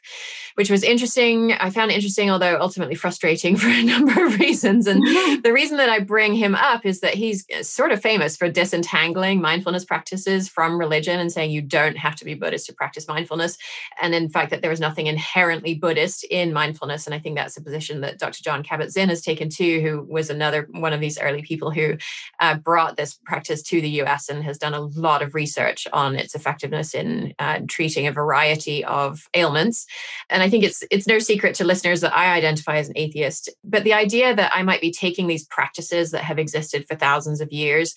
which 0.55 0.71
was 0.71 0.83
interesting. 0.83 1.53
I 1.53 1.71
found 1.71 1.91
it 1.91 1.95
interesting, 1.95 2.31
although 2.31 2.59
ultimately 2.61 2.95
frustrating 2.95 3.57
for 3.57 3.69
a 3.69 3.83
number 3.83 4.27
of 4.27 4.39
reasons. 4.39 4.87
And 4.87 5.03
the 5.43 5.53
reason 5.53 5.79
that 5.79 5.89
I 5.89 6.01
bring 6.01 6.35
him 6.35 6.55
up 6.55 6.85
is 6.85 7.01
that 7.01 7.15
he's 7.15 7.47
sort 7.63 7.93
of 7.93 8.03
famous 8.03 8.37
for 8.37 8.51
disentangling 8.51 9.41
mindfulness 9.41 9.85
practices 9.85 10.49
from 10.49 10.79
religion 10.79 11.19
and 11.19 11.33
saying 11.33 11.51
you 11.51 11.63
don't 11.63 11.97
have 11.97 12.17
to 12.17 12.25
be 12.25 12.35
Buddhist 12.35 12.67
to 12.67 12.75
practice 12.75 13.09
mindfulness. 13.09 13.57
And 14.01 14.15
in 14.15 14.29
fact, 14.29 14.51
that 14.51 14.63
there 14.63 14.73
is 14.73 14.81
nothing 14.81 15.07
inherently 15.07 15.75
Buddhist 15.75 16.25
in 16.25 16.53
mindfulness. 16.53 17.07
And 17.07 17.15
I 17.15 17.19
think 17.19 17.37
that's 17.37 17.57
a 17.57 17.63
position 17.63 18.03
that 18.03 18.19
Dr. 18.19 18.43
Jon 18.43 18.63
Kabat-Zinn 18.63 19.09
has 19.09 19.23
taken 19.23 19.46
too, 19.49 19.81
who 19.81 20.03
was 20.03 20.31
another 20.31 20.69
one 20.71 20.93
of 20.93 21.01
these 21.01 21.19
early 21.19 21.43
people 21.43 21.71
who 21.71 21.97
uh, 22.41 22.55
brought 22.55 22.97
this 22.97 23.19
practice 23.25 23.63
to 23.63 23.81
the 23.81 23.89
US 24.03 24.29
and 24.29 24.43
has 24.45 24.59
done 24.59 24.75
a 24.75 24.81
lot 24.81 25.23
of 25.23 25.35
research 25.35 25.87
on 25.93 26.17
its 26.17 26.35
effectiveness 26.35 26.95
in 26.95 27.35
uh, 27.39 27.61
treating 27.69 28.07
a 28.07 28.13
variety 28.13 28.85
of 28.85 29.29
ailments. 29.35 29.87
And 30.31 30.43
I 30.43 30.49
think 30.49 30.65
it's 30.65 30.83
it's 30.91 31.07
no 31.07 31.19
secret 31.19 31.55
to 31.57 31.65
listeners 31.65 32.01
that 32.01 32.17
I 32.17 32.35
identify 32.35 32.77
as 32.77 32.89
an 32.89 32.97
atheist. 32.97 33.51
But 33.65 33.85
the 33.85 33.95
idea 33.95 34.35
that 34.35 34.53
I 34.55 34.63
might 34.63 34.81
be 34.81 34.93
taking 34.93 35.27
these 35.27 35.47
practices 35.47 36.11
that 36.11 36.25
have 36.25 36.39
existed 36.39 36.87
for 36.89 36.97
thousands 36.97 37.41
of 37.41 37.53
years 37.53 37.95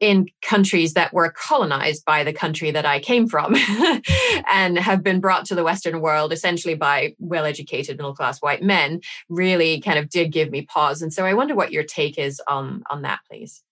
in 0.00 0.26
countries 0.40 0.94
that 0.94 1.12
were 1.12 1.30
colonized 1.30 2.04
by 2.06 2.24
the 2.24 2.32
country 2.32 2.70
that 2.70 2.86
I 2.86 3.00
came 3.00 3.28
from 3.28 3.54
and 4.48 4.78
have 4.78 5.02
been 5.02 5.20
brought 5.20 5.44
to 5.46 5.54
the 5.54 5.62
Western 5.62 6.00
world 6.00 6.32
essentially 6.32 6.74
by 6.74 7.14
well 7.18 7.44
educated 7.44 7.98
middle 7.98 8.14
class 8.14 8.40
white 8.40 8.62
men 8.62 9.00
really 9.28 9.80
kind 9.80 9.98
of 9.98 10.08
did 10.08 10.32
give 10.32 10.50
me 10.50 10.62
pause. 10.62 11.02
And 11.02 11.12
so 11.12 11.26
I 11.26 11.34
wonder 11.34 11.54
what 11.54 11.70
your 11.70 11.84
take 11.84 12.18
is 12.18 12.40
on, 12.48 12.82
on 12.90 13.02
that, 13.02 13.20
please. 13.28 13.62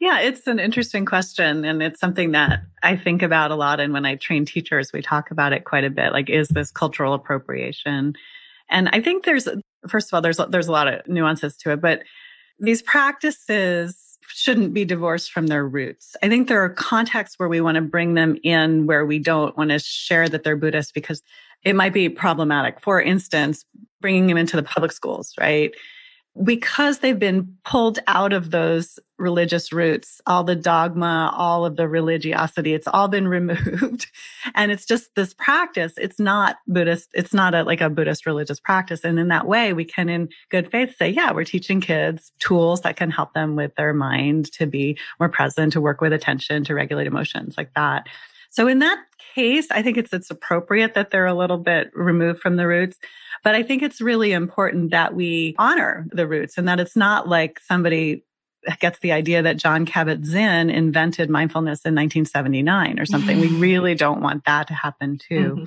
Yeah, 0.00 0.18
it's 0.18 0.48
an 0.48 0.58
interesting 0.58 1.06
question. 1.06 1.64
And 1.64 1.80
it's 1.80 2.00
something 2.00 2.32
that 2.32 2.62
I 2.82 2.96
think 2.96 3.22
about 3.22 3.52
a 3.52 3.54
lot. 3.54 3.78
And 3.78 3.92
when 3.92 4.04
I 4.04 4.16
train 4.16 4.44
teachers, 4.44 4.92
we 4.92 5.00
talk 5.00 5.30
about 5.30 5.52
it 5.52 5.64
quite 5.64 5.84
a 5.84 5.90
bit. 5.90 6.12
Like, 6.12 6.28
is 6.28 6.48
this 6.48 6.72
cultural 6.72 7.14
appropriation? 7.14 8.14
And 8.68 8.88
I 8.88 9.00
think 9.00 9.24
there's, 9.24 9.46
first 9.86 10.08
of 10.08 10.14
all, 10.14 10.20
there's, 10.20 10.40
there's 10.48 10.66
a 10.66 10.72
lot 10.72 10.88
of 10.88 11.06
nuances 11.06 11.56
to 11.58 11.70
it, 11.70 11.80
but 11.80 12.02
these 12.58 12.82
practices 12.82 14.01
shouldn't 14.28 14.74
be 14.74 14.84
divorced 14.84 15.32
from 15.32 15.48
their 15.48 15.66
roots. 15.66 16.16
I 16.22 16.28
think 16.28 16.48
there 16.48 16.62
are 16.62 16.68
contexts 16.68 17.38
where 17.38 17.48
we 17.48 17.60
want 17.60 17.76
to 17.76 17.82
bring 17.82 18.14
them 18.14 18.36
in 18.42 18.86
where 18.86 19.04
we 19.04 19.18
don't 19.18 19.56
want 19.56 19.70
to 19.70 19.78
share 19.78 20.28
that 20.28 20.44
they're 20.44 20.56
Buddhist 20.56 20.94
because 20.94 21.22
it 21.64 21.74
might 21.74 21.92
be 21.92 22.08
problematic. 22.08 22.80
For 22.80 23.00
instance, 23.00 23.64
bringing 24.00 24.26
them 24.26 24.36
into 24.36 24.56
the 24.56 24.62
public 24.62 24.92
schools, 24.92 25.34
right? 25.38 25.72
Because 26.42 26.98
they've 26.98 27.18
been 27.18 27.56
pulled 27.64 27.98
out 28.06 28.32
of 28.32 28.50
those 28.50 28.98
religious 29.18 29.72
roots, 29.72 30.20
all 30.26 30.42
the 30.42 30.56
dogma, 30.56 31.32
all 31.36 31.66
of 31.66 31.76
the 31.76 31.86
religiosity, 31.86 32.72
it's 32.72 32.88
all 32.88 33.06
been 33.06 33.28
removed. 33.42 34.10
and 34.54 34.72
it's 34.72 34.86
just 34.86 35.14
this 35.14 35.34
practice. 35.34 35.92
It's 35.98 36.18
not 36.18 36.56
Buddhist. 36.66 37.10
It's 37.14 37.34
not 37.34 37.54
a, 37.54 37.62
like 37.64 37.80
a 37.80 37.90
Buddhist 37.90 38.24
religious 38.24 38.58
practice. 38.58 39.04
And 39.04 39.18
in 39.18 39.28
that 39.28 39.46
way, 39.46 39.72
we 39.72 39.84
can 39.84 40.08
in 40.08 40.30
good 40.50 40.70
faith 40.70 40.96
say, 40.96 41.10
yeah, 41.10 41.32
we're 41.32 41.44
teaching 41.44 41.80
kids 41.80 42.32
tools 42.38 42.80
that 42.80 42.96
can 42.96 43.10
help 43.10 43.34
them 43.34 43.54
with 43.54 43.74
their 43.76 43.92
mind 43.92 44.50
to 44.52 44.66
be 44.66 44.98
more 45.20 45.28
present, 45.28 45.74
to 45.74 45.80
work 45.80 46.00
with 46.00 46.12
attention, 46.12 46.64
to 46.64 46.74
regulate 46.74 47.06
emotions 47.06 47.54
like 47.56 47.72
that. 47.74 48.06
So 48.50 48.68
in 48.68 48.80
that 48.80 48.98
case, 49.34 49.66
I 49.70 49.82
think 49.82 49.96
it's, 49.96 50.12
it's 50.12 50.30
appropriate 50.30 50.94
that 50.94 51.10
they're 51.10 51.26
a 51.26 51.34
little 51.34 51.58
bit 51.58 51.90
removed 51.94 52.40
from 52.40 52.56
the 52.56 52.66
roots. 52.66 52.98
But 53.44 53.54
I 53.54 53.62
think 53.62 53.82
it's 53.82 54.00
really 54.00 54.32
important 54.32 54.90
that 54.92 55.14
we 55.14 55.54
honor 55.58 56.06
the 56.10 56.26
roots 56.26 56.58
and 56.58 56.68
that 56.68 56.78
it's 56.78 56.96
not 56.96 57.28
like 57.28 57.58
somebody 57.60 58.24
gets 58.78 59.00
the 59.00 59.12
idea 59.12 59.42
that 59.42 59.56
Jon 59.56 59.84
Kabat-Zinn 59.84 60.70
invented 60.70 61.28
mindfulness 61.28 61.80
in 61.84 61.94
1979 61.94 63.00
or 63.00 63.06
something. 63.06 63.40
we 63.40 63.48
really 63.48 63.94
don't 63.94 64.20
want 64.20 64.44
that 64.44 64.68
to 64.68 64.74
happen 64.74 65.18
too. 65.18 65.56
Mm-hmm. 65.56 65.64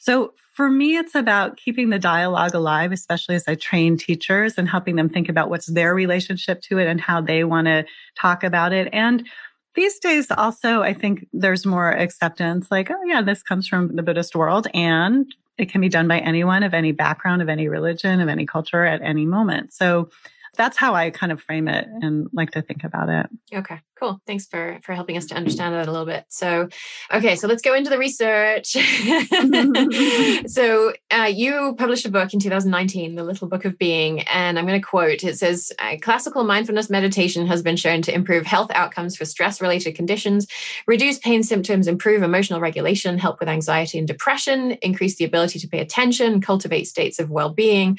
So 0.00 0.34
for 0.54 0.68
me, 0.68 0.96
it's 0.96 1.14
about 1.14 1.56
keeping 1.56 1.90
the 1.90 1.98
dialogue 1.98 2.54
alive, 2.54 2.92
especially 2.92 3.36
as 3.36 3.44
I 3.46 3.54
train 3.54 3.96
teachers 3.96 4.58
and 4.58 4.68
helping 4.68 4.96
them 4.96 5.08
think 5.08 5.28
about 5.28 5.48
what's 5.48 5.66
their 5.66 5.94
relationship 5.94 6.60
to 6.62 6.78
it 6.78 6.88
and 6.88 7.00
how 7.00 7.20
they 7.20 7.44
want 7.44 7.68
to 7.68 7.84
talk 8.18 8.42
about 8.44 8.72
it. 8.72 8.88
And 8.92 9.26
these 9.74 9.98
days 9.98 10.30
also, 10.30 10.82
I 10.82 10.92
think 10.92 11.26
there's 11.32 11.64
more 11.64 11.90
acceptance 11.90 12.70
like, 12.70 12.90
oh 12.90 13.02
yeah, 13.06 13.22
this 13.22 13.42
comes 13.42 13.66
from 13.66 13.96
the 13.96 14.02
Buddhist 14.02 14.34
world 14.34 14.66
and 14.74 15.26
it 15.58 15.70
can 15.70 15.80
be 15.80 15.88
done 15.88 16.08
by 16.08 16.18
anyone 16.18 16.62
of 16.62 16.74
any 16.74 16.92
background, 16.92 17.42
of 17.42 17.48
any 17.48 17.68
religion, 17.68 18.20
of 18.20 18.28
any 18.28 18.46
culture 18.46 18.84
at 18.84 19.00
any 19.02 19.26
moment. 19.26 19.72
So 19.72 20.10
that's 20.56 20.76
how 20.76 20.94
I 20.94 21.10
kind 21.10 21.32
of 21.32 21.40
frame 21.40 21.68
it 21.68 21.86
and 22.02 22.28
like 22.32 22.50
to 22.52 22.62
think 22.62 22.84
about 22.84 23.08
it. 23.08 23.26
Okay. 23.54 23.80
Cool. 23.98 24.20
Thanks 24.26 24.46
for 24.46 24.78
for 24.82 24.94
helping 24.94 25.16
us 25.16 25.26
to 25.26 25.34
understand 25.34 25.74
that 25.74 25.88
a 25.88 25.90
little 25.90 26.06
bit. 26.06 26.24
So, 26.28 26.68
okay, 27.12 27.36
so 27.36 27.48
let's 27.48 27.62
go 27.62 27.74
into 27.74 27.90
the 27.90 27.98
research. 27.98 28.72
so, 30.50 30.92
uh, 31.10 31.24
you 31.24 31.74
published 31.78 32.06
a 32.06 32.10
book 32.10 32.34
in 32.34 32.40
2019, 32.40 33.14
The 33.14 33.24
Little 33.24 33.48
Book 33.48 33.64
of 33.64 33.78
Being, 33.78 34.20
and 34.22 34.58
I'm 34.58 34.66
going 34.66 34.80
to 34.80 34.86
quote. 34.86 35.24
It 35.24 35.38
says, 35.38 35.72
"Classical 36.00 36.44
mindfulness 36.44 36.90
meditation 36.90 37.46
has 37.46 37.62
been 37.62 37.76
shown 37.76 38.02
to 38.02 38.14
improve 38.14 38.46
health 38.46 38.70
outcomes 38.72 39.16
for 39.16 39.24
stress-related 39.24 39.94
conditions, 39.94 40.46
reduce 40.86 41.18
pain 41.18 41.42
symptoms, 41.42 41.86
improve 41.86 42.22
emotional 42.22 42.60
regulation, 42.60 43.18
help 43.18 43.40
with 43.40 43.48
anxiety 43.48 43.98
and 43.98 44.08
depression, 44.08 44.72
increase 44.82 45.16
the 45.16 45.24
ability 45.24 45.58
to 45.58 45.68
pay 45.68 45.80
attention, 45.80 46.40
cultivate 46.40 46.84
states 46.84 47.18
of 47.18 47.30
well-being." 47.30 47.98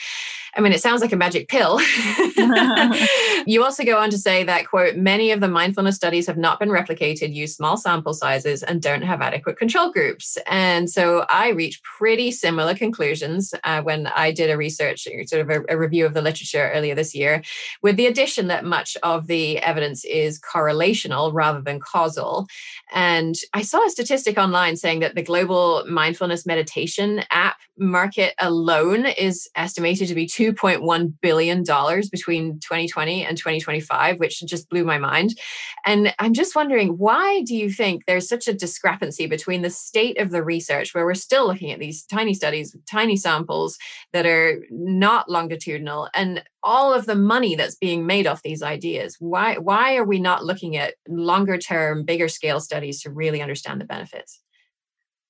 I 0.55 0.61
mean, 0.61 0.71
it 0.71 0.81
sounds 0.81 1.01
like 1.01 1.11
a 1.11 1.17
magic 1.17 1.47
pill. 1.47 1.79
you 3.45 3.63
also 3.63 3.83
go 3.83 3.97
on 3.97 4.11
to 4.11 4.17
say 4.17 4.43
that, 4.43 4.67
quote, 4.67 4.95
many 4.95 5.31
of 5.31 5.39
the 5.39 5.47
mindfulness 5.47 5.92
studies 5.93 6.27
have 6.27 6.37
not 6.37 6.59
been 6.59 6.69
replicated, 6.69 7.33
use 7.33 7.55
small 7.55 7.77
sample 7.77 8.13
sizes, 8.13 8.63
and 8.63 8.81
don't 8.81 9.03
have 9.03 9.21
adequate 9.21 9.57
control 9.57 9.91
groups. 9.91 10.37
And 10.47 10.89
so 10.89 11.25
I 11.29 11.49
reached 11.49 11.83
pretty 11.83 12.31
similar 12.31 12.75
conclusions 12.75 13.53
uh, 13.63 13.81
when 13.81 14.07
I 14.07 14.31
did 14.31 14.49
a 14.49 14.57
research, 14.57 15.07
sort 15.25 15.41
of 15.41 15.49
a, 15.49 15.73
a 15.73 15.77
review 15.77 16.05
of 16.05 16.13
the 16.13 16.21
literature 16.21 16.71
earlier 16.73 16.95
this 16.95 17.15
year, 17.15 17.43
with 17.81 17.95
the 17.95 18.07
addition 18.07 18.47
that 18.47 18.65
much 18.65 18.97
of 19.03 19.27
the 19.27 19.59
evidence 19.59 20.03
is 20.05 20.39
correlational 20.39 21.31
rather 21.33 21.61
than 21.61 21.79
causal. 21.79 22.47
And 22.91 23.35
I 23.53 23.61
saw 23.61 23.85
a 23.85 23.89
statistic 23.89 24.37
online 24.37 24.75
saying 24.75 24.99
that 24.99 25.15
the 25.15 25.23
global 25.23 25.83
mindfulness 25.87 26.45
meditation 26.45 27.23
app 27.31 27.57
market 27.77 28.33
alone 28.39 29.05
is 29.05 29.49
estimated 29.55 30.07
to 30.07 30.15
be 30.15 30.27
$2.1 30.27 31.13
billion 31.21 31.63
between 32.11 32.59
2020 32.59 33.25
and 33.25 33.37
2025, 33.37 34.19
which 34.19 34.41
just 34.41 34.69
blew 34.69 34.83
my 34.83 34.97
mind. 34.97 35.37
And 35.85 36.13
I'm 36.19 36.33
just 36.33 36.55
wondering, 36.55 36.97
why 36.97 37.41
do 37.43 37.55
you 37.55 37.69
think 37.69 38.05
there's 38.05 38.27
such 38.27 38.47
a 38.47 38.53
discrepancy 38.53 39.27
between 39.27 39.61
the 39.61 39.69
state 39.69 40.19
of 40.19 40.31
the 40.31 40.43
research, 40.43 40.93
where 40.93 41.05
we're 41.05 41.13
still 41.13 41.47
looking 41.47 41.71
at 41.71 41.79
these 41.79 42.03
tiny 42.03 42.33
studies, 42.33 42.75
tiny 42.89 43.15
samples 43.15 43.77
that 44.11 44.25
are 44.25 44.63
not 44.69 45.29
longitudinal, 45.29 46.09
and 46.13 46.43
all 46.61 46.93
of 46.93 47.05
the 47.05 47.15
money 47.15 47.55
that's 47.55 47.75
being 47.75 48.05
made 48.05 48.27
off 48.27 48.43
these 48.43 48.63
ideas? 48.63 49.17
Why, 49.19 49.57
why 49.57 49.95
are 49.95 50.05
we 50.05 50.19
not 50.19 50.45
looking 50.45 50.77
at 50.77 50.95
longer 51.07 51.57
term, 51.57 52.05
bigger 52.05 52.27
scale 52.27 52.59
studies 52.59 53.01
to 53.01 53.11
really 53.11 53.41
understand 53.41 53.81
the 53.81 53.85
benefits? 53.85 54.39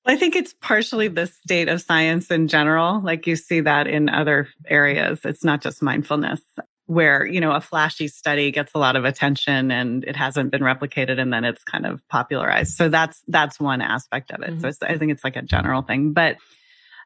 I 0.06 0.18
think 0.18 0.36
it's 0.36 0.54
partially 0.60 1.08
the 1.08 1.28
state 1.28 1.70
of 1.70 1.82
science 1.82 2.30
in 2.30 2.50
general. 2.50 3.02
Like 3.02 3.26
you 3.26 3.38
see 3.38 3.62
that 3.62 3.88
in 3.88 4.10
other 4.10 4.50
areas. 4.68 5.22
It's 5.24 5.46
not 5.46 5.62
just 5.62 5.82
mindfulness 5.82 6.42
where, 6.86 7.26
you 7.26 7.40
know, 7.40 7.52
a 7.52 7.62
flashy 7.62 8.08
study 8.08 8.52
gets 8.52 8.74
a 8.76 8.78
lot 8.78 8.96
of 8.96 9.06
attention 9.06 9.72
and 9.72 10.04
it 10.04 10.16
hasn't 10.16 10.52
been 10.52 10.62
replicated 10.62 11.20
and 11.20 11.32
then 11.32 11.46
it's 11.46 11.64
kind 11.64 11.86
of 11.86 12.06
popularized. 12.10 12.76
So 12.76 12.90
that's, 12.90 13.22
that's 13.28 13.60
one 13.60 13.82
aspect 13.82 14.32
of 14.32 14.42
it. 14.42 14.52
Mm-hmm. 14.52 14.70
So 14.70 14.88
I 14.88 14.98
think 14.98 15.12
it's 15.12 15.24
like 15.24 15.36
a 15.36 15.42
general 15.42 15.82
thing, 15.82 16.14
but 16.14 16.38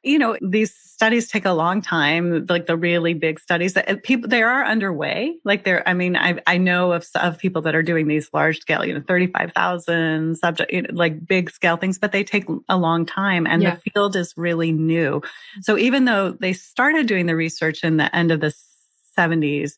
you 0.03 0.19
know, 0.19 0.37
these 0.41 0.73
studies 0.73 1.27
take 1.27 1.45
a 1.45 1.51
long 1.51 1.81
time, 1.81 2.45
like 2.47 2.65
the 2.65 2.77
really 2.77 3.13
big 3.13 3.39
studies 3.39 3.73
that 3.73 4.03
people, 4.03 4.29
they 4.29 4.41
are 4.41 4.63
underway. 4.63 5.35
Like 5.43 5.63
they're, 5.63 5.87
I 5.87 5.93
mean, 5.93 6.15
I, 6.15 6.39
I 6.47 6.57
know 6.57 6.93
of, 6.93 7.05
of 7.15 7.37
people 7.37 7.61
that 7.63 7.75
are 7.75 7.83
doing 7.83 8.07
these 8.07 8.29
large 8.33 8.59
scale, 8.59 8.85
you 8.85 8.93
know, 8.93 9.03
35,000 9.07 10.37
subject, 10.37 10.71
you 10.71 10.83
know, 10.83 10.89
like 10.93 11.25
big 11.25 11.49
scale 11.51 11.77
things, 11.77 11.99
but 11.99 12.11
they 12.11 12.23
take 12.23 12.45
a 12.69 12.77
long 12.77 13.05
time 13.05 13.45
and 13.45 13.61
yeah. 13.61 13.75
the 13.75 13.91
field 13.91 14.15
is 14.15 14.33
really 14.37 14.71
new. 14.71 15.21
So 15.61 15.77
even 15.77 16.05
though 16.05 16.31
they 16.31 16.53
started 16.53 17.07
doing 17.07 17.25
the 17.25 17.35
research 17.35 17.83
in 17.83 17.97
the 17.97 18.15
end 18.15 18.31
of 18.31 18.39
the 18.39 18.55
70s, 19.17 19.73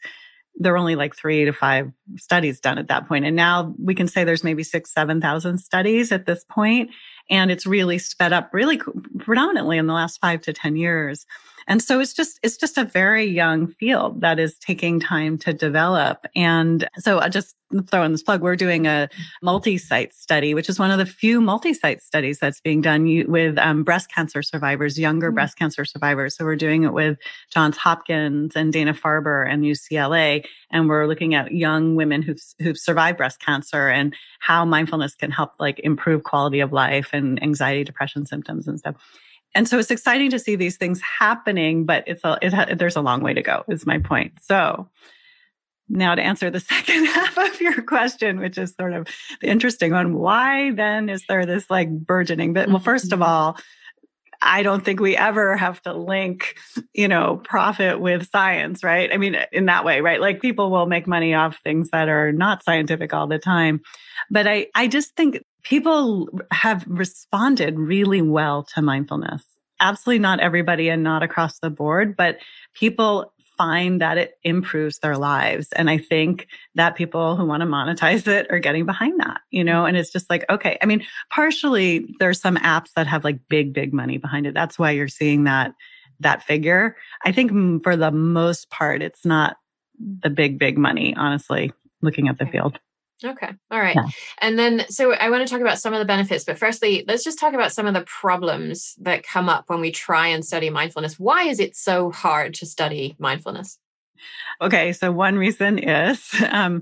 there 0.56 0.74
were 0.74 0.78
only 0.78 0.96
like 0.96 1.16
three 1.16 1.46
to 1.46 1.54
five 1.54 1.92
studies 2.18 2.60
done 2.60 2.78
at 2.78 2.90
that 2.90 3.08
point. 3.08 3.26
And 3.26 3.36
now 3.36 3.74
we 3.82 3.96
can 3.96 4.08
say 4.08 4.24
there's 4.24 4.44
maybe 4.44 4.64
six, 4.64 4.92
7,000 4.94 5.58
studies 5.60 6.12
at 6.12 6.26
this 6.26 6.44
point 6.50 6.90
and 7.30 7.52
it's 7.52 7.66
really 7.66 7.98
sped 7.98 8.34
up 8.34 8.50
really 8.54 8.80
predominantly 9.20 9.78
in 9.78 9.88
the 9.88 9.94
last 9.94 10.20
five 10.20 10.42
to 10.42 10.54
10 10.54 10.76
years. 10.76 11.26
And 11.70 11.84
so 11.84 12.00
it's 12.00 12.14
just, 12.14 12.40
it's 12.42 12.58
just 12.58 12.80
a 12.80 12.84
very 12.84 13.26
young 13.26 13.68
field 13.68 14.22
that 14.22 14.40
is 14.40 14.58
taking 14.58 15.00
time 15.00 15.38
to 15.38 15.54
develop. 15.54 16.26
And 16.36 16.90
so 16.98 17.20
I 17.20 17.30
just 17.30 17.56
throw 17.92 18.02
in 18.02 18.12
this 18.12 18.24
plug. 18.24 18.42
We're 18.42 18.56
doing 18.56 18.88
a 18.88 19.08
multi-site 19.44 20.16
study, 20.16 20.56
which 20.56 20.68
is 20.68 20.80
one 20.80 20.90
of 20.90 20.98
the 20.98 21.06
few 21.06 21.40
multi-site 21.40 22.02
studies 22.02 22.40
that's 22.40 22.60
being 22.60 22.82
done 22.82 23.06
with 23.28 23.60
um, 23.60 23.84
breast 23.84 24.12
cancer 24.12 24.42
survivors, 24.42 24.98
younger 24.98 25.28
mm-hmm. 25.28 25.36
breast 25.36 25.60
cancer 25.60 25.86
survivors. 25.86 26.36
So 26.36 26.44
we're 26.44 26.56
doing 26.56 26.86
it 26.86 26.94
with 26.94 27.20
Johns 27.52 27.78
Hopkins 27.78 28.56
and 28.56 28.74
Dana-Farber 28.74 29.48
and 29.48 29.64
UCLA. 29.64 30.46
And 30.72 30.90
we're 30.90 31.06
looking 31.06 31.36
at 31.36 31.52
young 31.52 31.94
women 31.96 32.24
who've, 32.24 32.42
who've 32.60 32.80
survived 32.80 33.20
breast 33.20 33.40
cancer 33.40 33.90
and 33.90 34.16
how 34.40 34.66
mindfulness 34.66 35.14
can 35.14 35.30
help 35.30 35.54
like 35.60 35.80
improve 35.82 36.24
quality 36.24 36.62
of 36.62 36.74
life 36.74 37.10
and 37.14 37.42
anxiety, 37.44 37.84
depression 37.84 38.26
symptoms 38.26 38.68
and 38.68 38.80
stuff 38.80 38.96
and 39.56 39.68
so 39.68 39.80
it's 39.80 39.92
exciting 39.92 40.30
to 40.32 40.40
see 40.40 40.56
these 40.56 40.78
things 40.78 41.02
happening, 41.02 41.86
but 41.86 42.04
it's 42.08 42.24
a, 42.24 42.38
it, 42.42 42.78
there's 42.78 42.96
a 42.96 43.02
long 43.02 43.22
way 43.22 43.34
to 43.34 43.42
go 43.42 43.64
is 43.68 43.86
my 43.86 44.00
point. 44.00 44.34
So 44.42 44.88
now 45.90 46.16
to 46.16 46.22
answer 46.22 46.50
the 46.50 46.60
second 46.60 47.06
half 47.06 47.38
of 47.38 47.60
your 47.60 47.82
question, 47.82 48.40
which 48.40 48.58
is 48.58 48.74
sort 48.80 48.94
of 48.94 49.08
the 49.42 49.48
interesting 49.48 49.92
one. 49.92 50.14
Why 50.14 50.72
then 50.72 51.10
is 51.10 51.26
there 51.28 51.46
this 51.46 51.70
like 51.70 51.90
burgeoning? 51.90 52.54
But 52.54 52.70
well, 52.70 52.80
first 52.80 53.12
of 53.12 53.20
mm-hmm. 53.20 53.30
all, 53.30 53.58
I 54.42 54.64
don't 54.64 54.86
think 54.86 55.02
we 55.02 55.18
ever 55.18 55.58
have 55.58 55.82
to 55.82 55.94
link, 55.94 56.56
you 56.94 57.10
know, 57.10 57.42
profit 57.44 58.00
with 58.00 58.30
science, 58.30 58.84
right? 58.86 59.12
I 59.12 59.18
mean, 59.18 59.36
in 59.52 59.66
that 59.66 59.84
way, 59.84 60.00
right? 60.00 60.22
Like 60.22 60.42
people 60.42 60.72
will 60.72 60.86
make 60.86 61.08
money 61.08 61.34
off 61.34 61.60
things 61.62 61.90
that 61.90 62.08
are 62.08 62.32
not 62.32 62.64
scientific 62.64 63.14
all 63.14 63.28
the 63.28 63.40
time. 63.40 63.82
But 64.32 64.48
I, 64.48 64.68
I 64.76 64.88
just 64.88 65.16
think 65.18 65.44
people 65.64 66.30
have 66.52 66.84
responded 66.88 67.78
really 67.78 68.22
well 68.22 68.64
to 68.76 68.82
mindfulness. 68.82 69.44
Absolutely 69.80 70.20
not 70.20 70.40
everybody 70.40 70.90
and 70.90 71.04
not 71.04 71.24
across 71.24 71.60
the 71.60 71.70
board, 71.70 72.16
but 72.18 72.40
people 72.74 73.34
find 73.60 74.00
that 74.00 74.18
it 74.18 74.38
improves 74.44 75.00
their 75.00 75.18
lives. 75.18 75.68
And 75.74 75.90
I 75.90 75.98
think 75.98 76.48
that 76.76 76.96
people 76.96 77.36
who 77.36 77.46
want 77.46 77.60
to 77.60 77.68
monetize 77.68 78.26
it 78.26 78.48
are 78.50 78.60
getting 78.60 78.86
behind 78.86 79.20
that, 79.20 79.42
you 79.52 79.66
know, 79.66 79.86
and 79.86 79.98
it's 79.98 80.14
just 80.14 80.30
like, 80.30 80.46
okay. 80.50 80.78
I 80.82 80.86
mean, 80.86 81.06
partially 81.30 82.08
there's 82.20 82.40
some 82.40 82.56
apps 82.56 82.94
that 82.96 83.06
have 83.08 83.26
like 83.26 83.40
big, 83.50 83.74
big 83.74 83.94
money 83.94 84.18
behind 84.18 84.48
it. 84.48 84.54
That's 84.54 84.80
why 84.80 84.92
you're 84.92 85.10
seeing 85.10 85.44
that, 85.44 85.74
that 86.22 86.42
figure. 86.44 86.96
I 87.26 87.34
think 87.34 87.52
mm, 87.52 87.84
for 87.84 87.98
the 87.98 88.12
most 88.12 88.70
part, 88.70 89.02
it's 89.02 89.26
not 89.26 89.58
the 90.00 90.30
big, 90.30 90.58
big 90.58 90.78
money, 90.78 91.14
honestly, 91.18 91.74
looking 92.02 92.30
at 92.30 92.40
the 92.40 92.46
field. 92.46 92.80
Okay. 93.24 93.50
All 93.70 93.80
right. 93.80 93.96
Yeah. 93.96 94.08
And 94.40 94.58
then, 94.58 94.86
so 94.90 95.14
I 95.14 95.30
want 95.30 95.46
to 95.46 95.52
talk 95.52 95.62
about 95.62 95.80
some 95.80 95.94
of 95.94 96.00
the 96.00 96.06
benefits, 96.06 96.46
but 96.46 96.58
firstly, 96.58 97.04
let's 97.08 97.24
just 97.24 97.38
talk 97.38 97.54
about 97.54 97.74
some 97.74 97.86
of 97.86 97.94
the 97.94 98.02
problems 98.02 98.96
that 99.00 99.24
come 99.24 99.50
up 99.50 99.66
when 99.68 99.82
we 99.82 99.92
try 99.92 100.28
and 100.28 100.46
study 100.46 100.70
mindfulness. 100.70 101.20
Why 101.20 101.44
is 101.44 101.60
it 101.60 101.76
so 101.76 102.12
hard 102.12 102.54
to 102.56 102.66
study 102.66 103.16
mindfulness? 103.20 103.78
Okay. 104.62 104.94
So, 104.94 105.12
one 105.12 105.38
reason 105.38 105.80
is 105.80 106.34
um, 106.50 106.82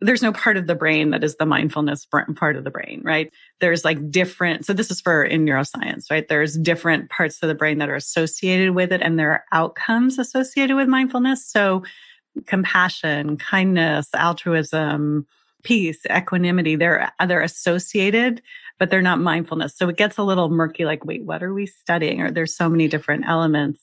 there's 0.00 0.22
no 0.22 0.32
part 0.32 0.56
of 0.56 0.66
the 0.66 0.74
brain 0.74 1.10
that 1.10 1.24
is 1.24 1.36
the 1.36 1.46
mindfulness 1.46 2.06
part 2.06 2.56
of 2.56 2.64
the 2.64 2.70
brain, 2.70 3.00
right? 3.04 3.32
There's 3.60 3.84
like 3.84 4.10
different, 4.10 4.64
so 4.64 4.72
this 4.72 4.90
is 4.90 5.00
for 5.00 5.24
in 5.24 5.44
neuroscience, 5.44 6.04
right? 6.10 6.28
There's 6.28 6.56
different 6.56 7.10
parts 7.10 7.42
of 7.42 7.48
the 7.48 7.54
brain 7.54 7.78
that 7.78 7.88
are 7.88 7.96
associated 7.96 8.74
with 8.74 8.92
it, 8.92 9.02
and 9.02 9.18
there 9.18 9.32
are 9.32 9.44
outcomes 9.52 10.18
associated 10.18 10.76
with 10.76 10.86
mindfulness. 10.86 11.44
So, 11.46 11.82
compassion, 12.46 13.36
kindness, 13.38 14.08
altruism, 14.14 15.26
peace, 15.68 15.98
equanimity, 16.10 16.76
they're, 16.76 17.12
they're 17.26 17.42
associated, 17.42 18.40
but 18.78 18.88
they're 18.88 19.02
not 19.02 19.20
mindfulness. 19.20 19.76
So 19.76 19.90
it 19.90 19.98
gets 19.98 20.16
a 20.16 20.22
little 20.22 20.48
murky, 20.48 20.86
like, 20.86 21.04
wait, 21.04 21.24
what 21.24 21.42
are 21.42 21.52
we 21.52 21.66
studying? 21.66 22.22
Or 22.22 22.30
there's 22.30 22.56
so 22.56 22.70
many 22.70 22.88
different 22.88 23.26
elements. 23.28 23.82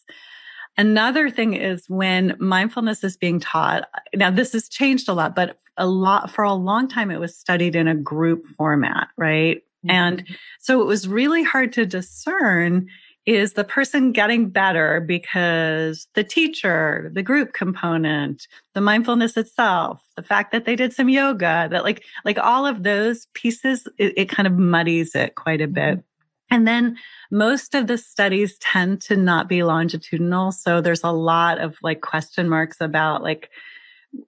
Another 0.77 1.29
thing 1.29 1.53
is 1.53 1.87
when 1.87 2.35
mindfulness 2.39 3.03
is 3.03 3.17
being 3.17 3.39
taught. 3.39 3.87
Now 4.15 4.31
this 4.31 4.53
has 4.53 4.67
changed 4.67 5.07
a 5.07 5.13
lot, 5.13 5.35
but 5.35 5.59
a 5.77 5.85
lot 5.85 6.31
for 6.31 6.43
a 6.43 6.53
long 6.53 6.87
time 6.87 7.11
it 7.11 7.19
was 7.19 7.37
studied 7.37 7.75
in 7.75 7.87
a 7.87 7.93
group 7.93 8.47
format, 8.57 9.09
right? 9.15 9.57
Mm-hmm. 9.57 9.91
And 9.91 10.27
so 10.59 10.81
it 10.81 10.85
was 10.85 11.07
really 11.07 11.43
hard 11.43 11.71
to 11.73 11.85
discern 11.85 12.87
is 13.25 13.53
the 13.53 13.63
person 13.63 14.11
getting 14.11 14.49
better 14.49 15.01
because 15.01 16.07
the 16.13 16.23
teacher, 16.23 17.11
the 17.13 17.23
group 17.23 17.53
component, 17.53 18.47
the 18.73 18.81
mindfulness 18.81 19.35
itself, 19.35 20.03
the 20.15 20.23
fact 20.23 20.51
that 20.51 20.65
they 20.65 20.75
did 20.75 20.93
some 20.93 21.09
yoga, 21.09 21.67
that 21.71 21.83
like, 21.83 22.03
like 22.23 22.37
all 22.37 22.67
of 22.67 22.83
those 22.83 23.25
pieces, 23.33 23.87
it, 23.97 24.13
it 24.15 24.29
kind 24.29 24.45
of 24.45 24.53
muddies 24.53 25.15
it 25.15 25.35
quite 25.35 25.61
a 25.61 25.67
bit. 25.67 26.03
And 26.51 26.67
then 26.67 26.97
most 27.31 27.73
of 27.73 27.87
the 27.87 27.97
studies 27.97 28.57
tend 28.59 29.01
to 29.01 29.15
not 29.15 29.49
be 29.49 29.63
longitudinal. 29.63 30.51
So 30.51 30.79
there's 30.79 31.03
a 31.03 31.11
lot 31.11 31.59
of 31.59 31.75
like 31.81 32.01
question 32.01 32.47
marks 32.47 32.77
about 32.79 33.23
like, 33.23 33.49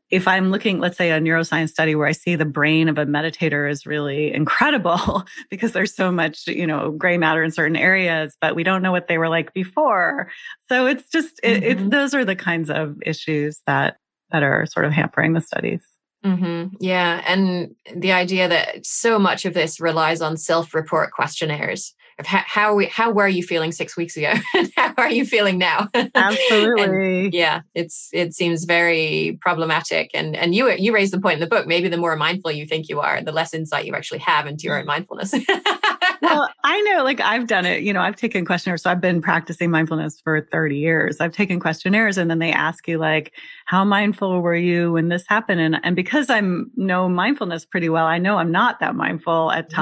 if 0.10 0.28
I'm 0.28 0.52
looking, 0.52 0.80
let's 0.80 0.98
say 0.98 1.12
a 1.12 1.20
neuroscience 1.20 1.70
study 1.70 1.96
where 1.96 2.08
I 2.08 2.14
see 2.14 2.36
the 2.36 2.46
brain 2.46 2.88
of 2.88 2.98
a 2.98 3.06
meditator 3.06 3.70
is 3.70 3.86
really 3.86 4.34
incredible 4.34 5.26
because 5.50 5.74
there's 5.74 5.96
so 5.96 6.12
much, 6.12 6.48
you 6.48 6.66
know, 6.66 6.92
gray 6.92 7.18
matter 7.18 7.44
in 7.44 7.52
certain 7.52 7.76
areas, 7.76 8.36
but 8.40 8.56
we 8.56 8.64
don't 8.64 8.82
know 8.82 8.92
what 8.92 9.08
they 9.08 9.18
were 9.18 9.30
like 9.30 9.54
before. 9.54 10.30
So 10.70 10.86
it's 10.86 11.10
just, 11.10 11.40
mm-hmm. 11.44 11.64
it, 11.64 11.92
those 11.92 12.14
are 12.14 12.26
the 12.26 12.36
kinds 12.36 12.70
of 12.70 12.98
issues 13.06 13.62
that, 13.68 13.98
that 14.32 14.44
are 14.44 14.66
sort 14.66 14.86
of 14.86 14.94
hampering 14.94 15.34
the 15.34 15.42
studies. 15.42 15.82
Mm-hmm. 16.26 16.76
Yeah. 16.80 17.24
And 17.28 17.76
the 17.96 18.12
idea 18.12 18.48
that 18.48 18.86
so 18.86 19.20
much 19.20 19.46
of 19.46 19.54
this 19.54 19.80
relies 19.80 20.22
on 20.22 20.36
self 20.36 20.74
report 20.74 21.12
questionnaires 21.12 21.94
of 22.20 22.26
how, 22.26 22.42
how, 22.46 22.74
we, 22.74 22.86
how 22.88 23.12
were 23.12 23.28
you 23.28 23.44
feeling 23.44 23.72
six 23.72 23.96
weeks 23.96 24.18
ago? 24.18 24.34
and 24.56 24.72
how 24.76 24.94
are 24.98 25.10
you 25.10 25.26
feeling 25.26 25.58
now? 25.58 25.88
Absolutely. 26.16 27.26
and 27.26 27.34
yeah. 27.34 27.62
It's, 27.76 28.10
it 28.14 28.34
seems 28.34 28.66
very 28.66 29.38
problematic. 29.42 30.12
And, 30.14 30.36
and 30.36 30.56
you, 30.56 30.70
you 30.72 30.94
raised 30.94 31.14
the 31.14 31.20
point 31.20 31.36
in 31.36 31.40
the 31.40 31.48
book, 31.48 31.68
maybe 31.68 31.90
the 31.90 31.98
more 31.98 32.16
mindful 32.16 32.52
you 32.52 32.66
think 32.66 32.90
you 32.90 33.00
are, 33.00 33.22
the 33.22 33.32
less 33.32 33.54
insight 33.54 33.86
you 33.86 33.94
actually 33.94 34.20
have 34.20 34.48
into 34.48 34.64
your 34.64 34.80
own 34.80 34.86
mindfulness. 34.86 35.32
well, 36.22 36.50
I 36.64 36.82
know, 36.82 37.04
like 37.04 37.20
I've 37.22 37.48
done 37.48 37.66
it, 37.66 37.84
you 37.84 37.94
know, 37.94 38.02
I've 38.02 38.16
taken 38.16 38.46
questionnaires. 38.46 38.82
So 38.82 38.90
I've 38.90 39.02
been 39.02 39.22
practicing 39.22 39.70
mindfulness 39.70 40.20
for 40.20 40.48
30 40.52 40.78
years. 40.78 41.18
I've 41.20 41.34
taken 41.34 41.60
questionnaires 41.60 42.18
and 42.18 42.32
then 42.32 42.40
they 42.40 42.52
ask 42.52 42.88
you 42.88 42.98
like, 42.98 43.34
how 43.66 43.84
mindful 43.84 44.42
were 44.42 44.56
you 44.56 44.94
when 44.94 45.10
this 45.10 45.26
happened? 45.28 45.62
And, 45.62 45.80
and 45.84 45.96
because 45.96 46.30
I'm 46.30 46.72
know 46.76 47.08
mindfulness 47.08 47.66
pretty 47.66 47.90
well, 47.90 48.06
I 48.06 48.18
know 48.18 48.38
I'm 48.38 48.52
not 48.52 48.80
that 48.80 48.96
mindful 48.96 49.52
at 49.52 49.66
mm-hmm. 49.66 49.76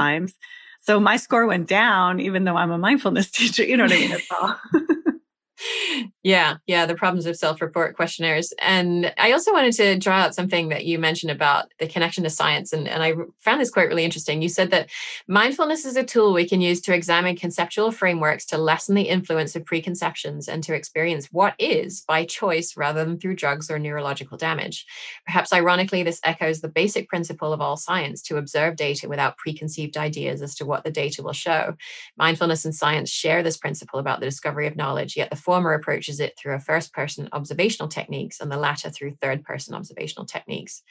So 0.86 1.00
my 1.00 1.16
score 1.16 1.46
went 1.46 1.68
down, 1.68 2.20
even 2.20 2.44
though 2.44 2.56
I'm 2.56 2.70
a 2.70 2.78
mindfulness 2.78 3.30
teacher. 3.32 3.64
You 3.64 3.76
know 3.76 3.84
what 3.84 3.92
I 3.92 3.96
mean? 3.96 4.16
Yeah, 6.26 6.56
yeah, 6.66 6.86
the 6.86 6.96
problems 6.96 7.24
of 7.26 7.36
self 7.36 7.60
report 7.60 7.94
questionnaires. 7.94 8.52
And 8.60 9.14
I 9.16 9.30
also 9.30 9.52
wanted 9.52 9.74
to 9.74 9.96
draw 9.96 10.16
out 10.16 10.34
something 10.34 10.70
that 10.70 10.84
you 10.84 10.98
mentioned 10.98 11.30
about 11.30 11.66
the 11.78 11.86
connection 11.86 12.24
to 12.24 12.30
science. 12.30 12.72
And, 12.72 12.88
and 12.88 13.00
I 13.00 13.14
found 13.38 13.60
this 13.60 13.70
quite 13.70 13.86
really 13.86 14.02
interesting. 14.02 14.42
You 14.42 14.48
said 14.48 14.72
that 14.72 14.90
mindfulness 15.28 15.84
is 15.84 15.94
a 15.94 16.02
tool 16.02 16.32
we 16.32 16.48
can 16.48 16.60
use 16.60 16.80
to 16.80 16.92
examine 16.92 17.36
conceptual 17.36 17.92
frameworks 17.92 18.44
to 18.46 18.58
lessen 18.58 18.96
the 18.96 19.02
influence 19.02 19.54
of 19.54 19.64
preconceptions 19.64 20.48
and 20.48 20.64
to 20.64 20.74
experience 20.74 21.28
what 21.30 21.54
is 21.60 22.00
by 22.08 22.24
choice 22.24 22.76
rather 22.76 23.04
than 23.04 23.20
through 23.20 23.36
drugs 23.36 23.70
or 23.70 23.78
neurological 23.78 24.36
damage. 24.36 24.84
Perhaps 25.26 25.52
ironically, 25.52 26.02
this 26.02 26.18
echoes 26.24 26.60
the 26.60 26.66
basic 26.66 27.08
principle 27.08 27.52
of 27.52 27.60
all 27.60 27.76
science 27.76 28.20
to 28.22 28.36
observe 28.36 28.74
data 28.74 29.08
without 29.08 29.36
preconceived 29.36 29.96
ideas 29.96 30.42
as 30.42 30.56
to 30.56 30.66
what 30.66 30.82
the 30.82 30.90
data 30.90 31.22
will 31.22 31.32
show. 31.32 31.76
Mindfulness 32.18 32.64
and 32.64 32.74
science 32.74 33.10
share 33.10 33.44
this 33.44 33.56
principle 33.56 34.00
about 34.00 34.18
the 34.18 34.26
discovery 34.26 34.66
of 34.66 34.74
knowledge, 34.74 35.16
yet 35.16 35.30
the 35.30 35.36
former 35.36 35.72
approaches 36.16 36.20
it 36.20 36.38
through 36.38 36.54
a 36.54 36.60
first 36.60 36.92
person 36.92 37.28
observational 37.32 37.88
techniques 37.88 38.40
and 38.40 38.50
the 38.50 38.56
latter 38.56 38.90
through 38.90 39.16
third 39.20 39.44
person 39.44 39.74
observational 39.74 40.26
techniques. 40.26 40.82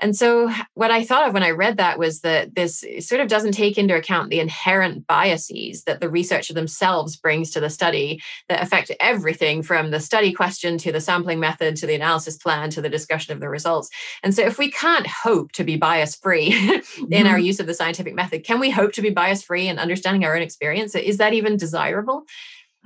And 0.00 0.14
so, 0.14 0.50
what 0.74 0.90
I 0.90 1.04
thought 1.04 1.26
of 1.26 1.34
when 1.34 1.42
I 1.42 1.50
read 1.50 1.76
that 1.78 1.98
was 1.98 2.20
that 2.20 2.54
this 2.54 2.84
sort 3.00 3.20
of 3.20 3.28
doesn't 3.28 3.52
take 3.52 3.78
into 3.78 3.96
account 3.96 4.30
the 4.30 4.40
inherent 4.40 5.06
biases 5.06 5.84
that 5.84 6.00
the 6.00 6.08
researcher 6.08 6.54
themselves 6.54 7.16
brings 7.16 7.50
to 7.50 7.60
the 7.60 7.70
study 7.70 8.20
that 8.48 8.62
affect 8.62 8.92
everything 9.00 9.62
from 9.62 9.90
the 9.90 10.00
study 10.00 10.32
question 10.32 10.78
to 10.78 10.92
the 10.92 11.00
sampling 11.00 11.40
method 11.40 11.76
to 11.76 11.86
the 11.86 11.94
analysis 11.94 12.36
plan 12.36 12.70
to 12.70 12.80
the 12.80 12.88
discussion 12.88 13.32
of 13.32 13.40
the 13.40 13.48
results. 13.48 13.90
And 14.22 14.34
so, 14.34 14.42
if 14.42 14.58
we 14.58 14.70
can't 14.70 15.06
hope 15.06 15.52
to 15.52 15.64
be 15.64 15.76
bias 15.76 16.14
free 16.14 16.46
in 16.52 16.80
mm-hmm. 16.80 17.26
our 17.26 17.38
use 17.38 17.60
of 17.60 17.66
the 17.66 17.74
scientific 17.74 18.14
method, 18.14 18.44
can 18.44 18.60
we 18.60 18.70
hope 18.70 18.92
to 18.92 19.02
be 19.02 19.10
bias 19.10 19.42
free 19.42 19.68
in 19.68 19.78
understanding 19.78 20.24
our 20.24 20.36
own 20.36 20.42
experience? 20.42 20.94
Is 20.94 21.18
that 21.18 21.32
even 21.32 21.56
desirable? 21.56 22.24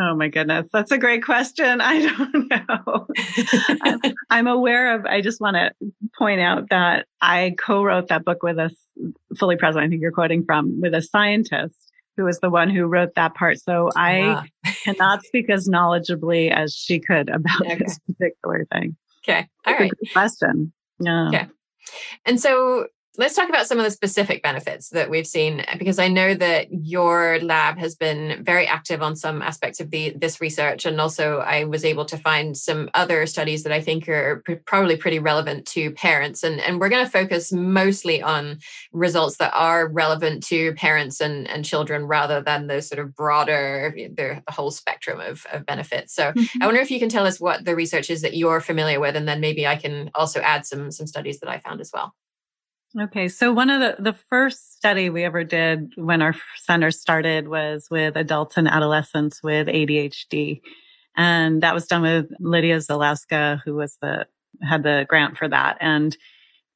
Oh 0.04 0.16
my 0.16 0.28
goodness. 0.28 0.66
That's 0.72 0.90
a 0.90 0.98
great 0.98 1.24
question. 1.24 1.80
I 1.80 2.00
don't 2.00 2.48
know. 2.48 3.06
I'm, 3.82 3.94
um, 3.94 4.00
I'm, 4.30 4.46
aware 4.46 4.96
of, 4.96 5.06
I 5.06 5.20
just 5.20 5.40
want 5.40 5.56
to 5.56 5.70
point 6.18 6.40
out 6.40 6.70
that 6.70 7.06
I 7.20 7.54
co 7.58 7.84
wrote 7.84 8.08
that 8.08 8.24
book 8.24 8.42
with 8.42 8.58
a 8.58 8.70
fully 9.38 9.56
present, 9.56 9.84
I 9.84 9.88
think 9.88 10.02
you're 10.02 10.12
quoting 10.12 10.44
from, 10.44 10.80
with 10.80 10.94
a 10.94 11.02
scientist 11.02 11.76
who 12.16 12.24
was 12.24 12.40
the 12.40 12.50
one 12.50 12.68
who 12.68 12.84
wrote 12.84 13.14
that 13.14 13.34
part. 13.34 13.60
So 13.60 13.90
I 13.94 14.18
yeah. 14.18 14.42
cannot 14.84 15.22
speak 15.24 15.48
as 15.48 15.68
knowledgeably 15.68 16.50
as 16.50 16.74
she 16.74 16.98
could 16.98 17.28
about 17.28 17.60
okay. 17.60 17.76
this 17.76 17.98
particular 18.00 18.66
thing. 18.72 18.96
Okay. 19.24 19.48
All 19.66 19.74
right. 19.74 19.92
question. 20.12 20.72
Yeah. 20.98 21.28
Okay. 21.28 21.46
And 22.26 22.40
so 22.40 22.86
let's 23.18 23.34
talk 23.34 23.48
about 23.48 23.66
some 23.66 23.78
of 23.78 23.84
the 23.84 23.90
specific 23.90 24.42
benefits 24.42 24.90
that 24.90 25.10
we've 25.10 25.26
seen 25.26 25.64
because 25.78 25.98
i 25.98 26.08
know 26.08 26.34
that 26.34 26.68
your 26.70 27.38
lab 27.40 27.78
has 27.78 27.94
been 27.94 28.42
very 28.44 28.66
active 28.66 29.02
on 29.02 29.16
some 29.16 29.42
aspects 29.42 29.80
of 29.80 29.90
the 29.90 30.10
this 30.16 30.40
research 30.40 30.84
and 30.84 31.00
also 31.00 31.38
i 31.38 31.64
was 31.64 31.84
able 31.84 32.04
to 32.04 32.16
find 32.16 32.56
some 32.56 32.88
other 32.94 33.26
studies 33.26 33.62
that 33.62 33.72
i 33.72 33.80
think 33.80 34.08
are 34.08 34.42
pr- 34.44 34.52
probably 34.64 34.96
pretty 34.96 35.18
relevant 35.18 35.66
to 35.66 35.90
parents. 35.92 36.42
And, 36.42 36.60
and 36.60 36.80
we're 36.80 36.88
going 36.88 37.04
to 37.04 37.10
focus 37.10 37.52
mostly 37.52 38.22
on 38.22 38.58
results 38.92 39.36
that 39.38 39.52
are 39.54 39.88
relevant 39.88 40.42
to 40.44 40.74
parents 40.74 41.20
and, 41.20 41.48
and 41.48 41.64
children 41.64 42.06
rather 42.06 42.42
than 42.42 42.66
the 42.66 42.82
sort 42.82 42.98
of 42.98 43.14
broader 43.14 43.92
the, 43.94 44.08
the 44.08 44.42
whole 44.52 44.70
spectrum 44.70 45.20
of, 45.20 45.46
of 45.52 45.66
benefits. 45.66 46.14
So 46.14 46.32
mm-hmm. 46.32 46.62
i 46.62 46.66
wonder 46.66 46.80
if 46.80 46.90
you 46.90 46.98
can 46.98 47.08
tell 47.08 47.26
us 47.26 47.40
what 47.40 47.64
the 47.64 47.74
research 47.74 48.10
is 48.10 48.22
that 48.22 48.36
you're 48.36 48.60
familiar 48.60 49.00
with 49.00 49.16
and 49.16 49.28
then 49.28 49.40
maybe 49.40 49.66
i 49.66 49.76
can 49.76 50.10
also 50.14 50.40
add 50.40 50.66
some 50.66 50.90
some 50.90 51.06
studies 51.06 51.40
that 51.40 51.48
i 51.48 51.58
found 51.58 51.80
as 51.80 51.90
well 51.92 52.14
Okay. 53.00 53.28
So 53.28 53.52
one 53.52 53.70
of 53.70 53.80
the, 53.80 54.02
the 54.02 54.18
first 54.28 54.76
study 54.76 55.08
we 55.08 55.24
ever 55.24 55.44
did 55.44 55.92
when 55.96 56.20
our 56.20 56.34
center 56.56 56.90
started 56.90 57.48
was 57.48 57.88
with 57.90 58.16
adults 58.16 58.58
and 58.58 58.68
adolescents 58.68 59.42
with 59.42 59.66
ADHD. 59.66 60.60
And 61.16 61.62
that 61.62 61.74
was 61.74 61.86
done 61.86 62.02
with 62.02 62.26
Lidia 62.38 62.78
Zylowska, 62.78 63.60
who 63.64 63.74
was 63.74 63.96
the, 64.02 64.26
had 64.62 64.82
the 64.82 65.06
grant 65.08 65.38
for 65.38 65.48
that. 65.48 65.78
And 65.80 66.16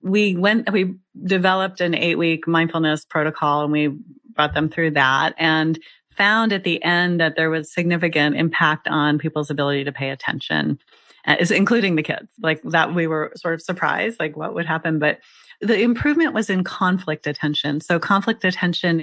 we 0.02 0.37
went, 0.37 0.72
we 0.72 0.94
developed 1.24 1.81
an 1.83 1.94
eight 1.94 2.16
week 2.16 2.46
mindfulness 2.46 3.05
protocol 3.05 3.64
and 3.64 3.72
we 3.72 3.88
brought 4.35 4.55
them 4.55 4.70
through 4.70 4.92
that 4.92 5.35
and 5.37 5.79
found 6.16 6.52
at 6.52 6.64
the 6.64 6.83
end 6.83 7.20
that 7.20 7.37
there 7.37 7.50
was 7.50 7.72
significant 7.72 8.37
impact 8.37 8.88
on 8.88 9.18
people's 9.18 9.50
ability 9.50 9.85
to 9.85 9.92
pay 9.92 10.09
attention, 10.11 10.79
uh, 11.26 11.37
including 11.50 11.96
the 11.96 12.02
kids. 12.02 12.29
Like 12.40 12.62
that 12.62 12.94
we 12.94 13.07
were 13.07 13.33
sort 13.37 13.52
of 13.52 13.61
surprised, 13.61 14.18
like 14.18 14.35
what 14.35 14.55
would 14.55 14.64
happen, 14.64 14.98
but 14.98 15.18
the 15.61 15.81
improvement 15.81 16.35
was 16.35 16.51
in 16.51 16.64
conflict 16.64 17.27
attention. 17.27 17.81
So 17.81 17.99
conflict 17.99 18.45
attention 18.45 19.03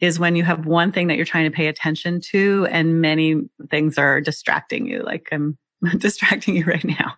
is 0.00 0.18
when 0.18 0.36
you 0.36 0.42
have 0.42 0.66
one 0.66 0.92
thing 0.92 1.06
that 1.06 1.16
you're 1.16 1.24
trying 1.24 1.50
to 1.50 1.54
pay 1.54 1.66
attention 1.66 2.20
to 2.20 2.66
and 2.70 3.00
many 3.00 3.42
things 3.70 3.96
are 3.98 4.20
distracting 4.20 4.86
you, 4.86 5.02
like 5.02 5.28
I'm 5.32 5.58
um, 5.86 5.98
distracting 5.98 6.56
you 6.56 6.64
right 6.64 6.84
now. 6.84 7.14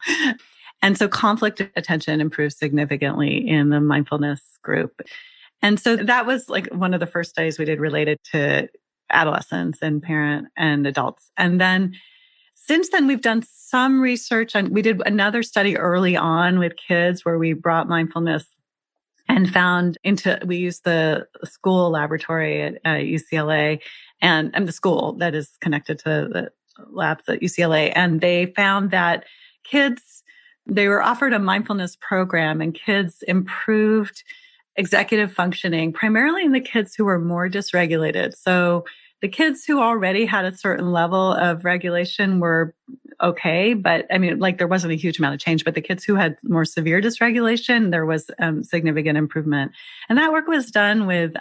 And 0.83 0.97
so 0.99 1.09
conflict 1.09 1.63
attention 1.75 2.21
improves 2.21 2.59
significantly 2.59 3.49
in 3.49 3.71
the 3.71 3.81
mindfulness 3.81 4.41
group. 4.63 5.01
And 5.63 5.81
so 5.81 5.97
that 5.97 6.27
was 6.27 6.49
like 6.49 6.69
one 6.69 6.93
of 6.93 7.01
the 7.01 7.07
first 7.07 7.31
studies 7.31 7.59
we 7.59 7.65
did 7.65 7.81
related 7.81 8.19
to 8.33 8.69
adolescents 9.11 9.79
and 9.81 10.03
parent 10.03 10.49
and 10.57 10.87
adults. 10.87 11.31
And 11.37 11.61
then 11.61 11.95
since 12.55 12.89
then, 12.89 13.07
we've 13.07 13.23
done 13.23 13.43
some 13.49 14.01
research 14.01 14.55
and 14.55 14.71
we 14.71 14.83
did 14.83 15.01
another 15.07 15.43
study 15.43 15.77
early 15.77 16.17
on 16.17 16.59
with 16.59 16.73
kids 16.77 17.25
where 17.25 17.39
we 17.39 17.53
brought 17.53 17.89
mindfulness 17.89 18.45
and 19.29 19.53
found 19.53 19.99
into 20.05 20.39
we 20.47 20.57
used 20.57 20.85
the 20.85 21.27
school 21.45 21.91
laboratory 21.91 22.63
at 22.63 22.75
uh, 22.85 22.91
UCLA 22.91 23.81
and, 24.21 24.51
and 24.55 24.69
the 24.69 24.73
school 24.73 25.15
that 25.15 25.35
is 25.35 25.57
connected 25.61 25.99
to 26.01 26.05
the 26.05 26.53
labs 26.91 27.25
at 27.29 27.41
UCLA 27.41 27.93
and 27.95 28.21
they 28.21 28.47
found 28.47 28.91
that 28.91 29.25
kids 29.65 30.23
they 30.67 30.89
were 30.89 31.03
offered 31.03 31.33
a 31.33 31.39
mindfulness 31.39 31.97
program 32.01 32.61
and 32.61 32.75
kids 32.75 33.23
improved 33.29 34.25
executive 34.77 35.33
functioning 35.33 35.93
primarily 35.93 36.45
in 36.45 36.53
the 36.53 36.61
kids 36.61 36.95
who 36.95 37.05
were 37.05 37.19
more 37.19 37.49
dysregulated. 37.49 38.37
So 38.37 38.85
the 39.23 39.29
kids 39.29 39.65
who 39.65 39.81
already 39.81 40.27
had 40.27 40.45
a 40.45 40.57
certain 40.57 40.93
level 40.93 41.33
of 41.33 41.65
regulation 41.65 42.41
were 42.41 42.75
okay, 43.23 43.73
but 43.73 44.07
I 44.11 44.19
mean, 44.19 44.39
like 44.39 44.59
there 44.59 44.67
wasn't 44.67 44.93
a 44.93 44.97
huge 44.97 45.19
amount 45.19 45.35
of 45.35 45.41
change, 45.41 45.65
but 45.65 45.75
the 45.75 45.81
kids 45.81 46.05
who 46.05 46.17
had 46.17 46.37
more 46.43 46.65
severe 46.65 47.01
dysregulation, 47.01 47.91
there 47.91 48.05
was 48.05 48.31
um, 48.39 48.63
significant 48.63 49.17
improvement. 49.17 49.73
And 50.09 50.19
that 50.19 50.33
work 50.33 50.47
was 50.47 50.71
done 50.71 51.07
with 51.07 51.35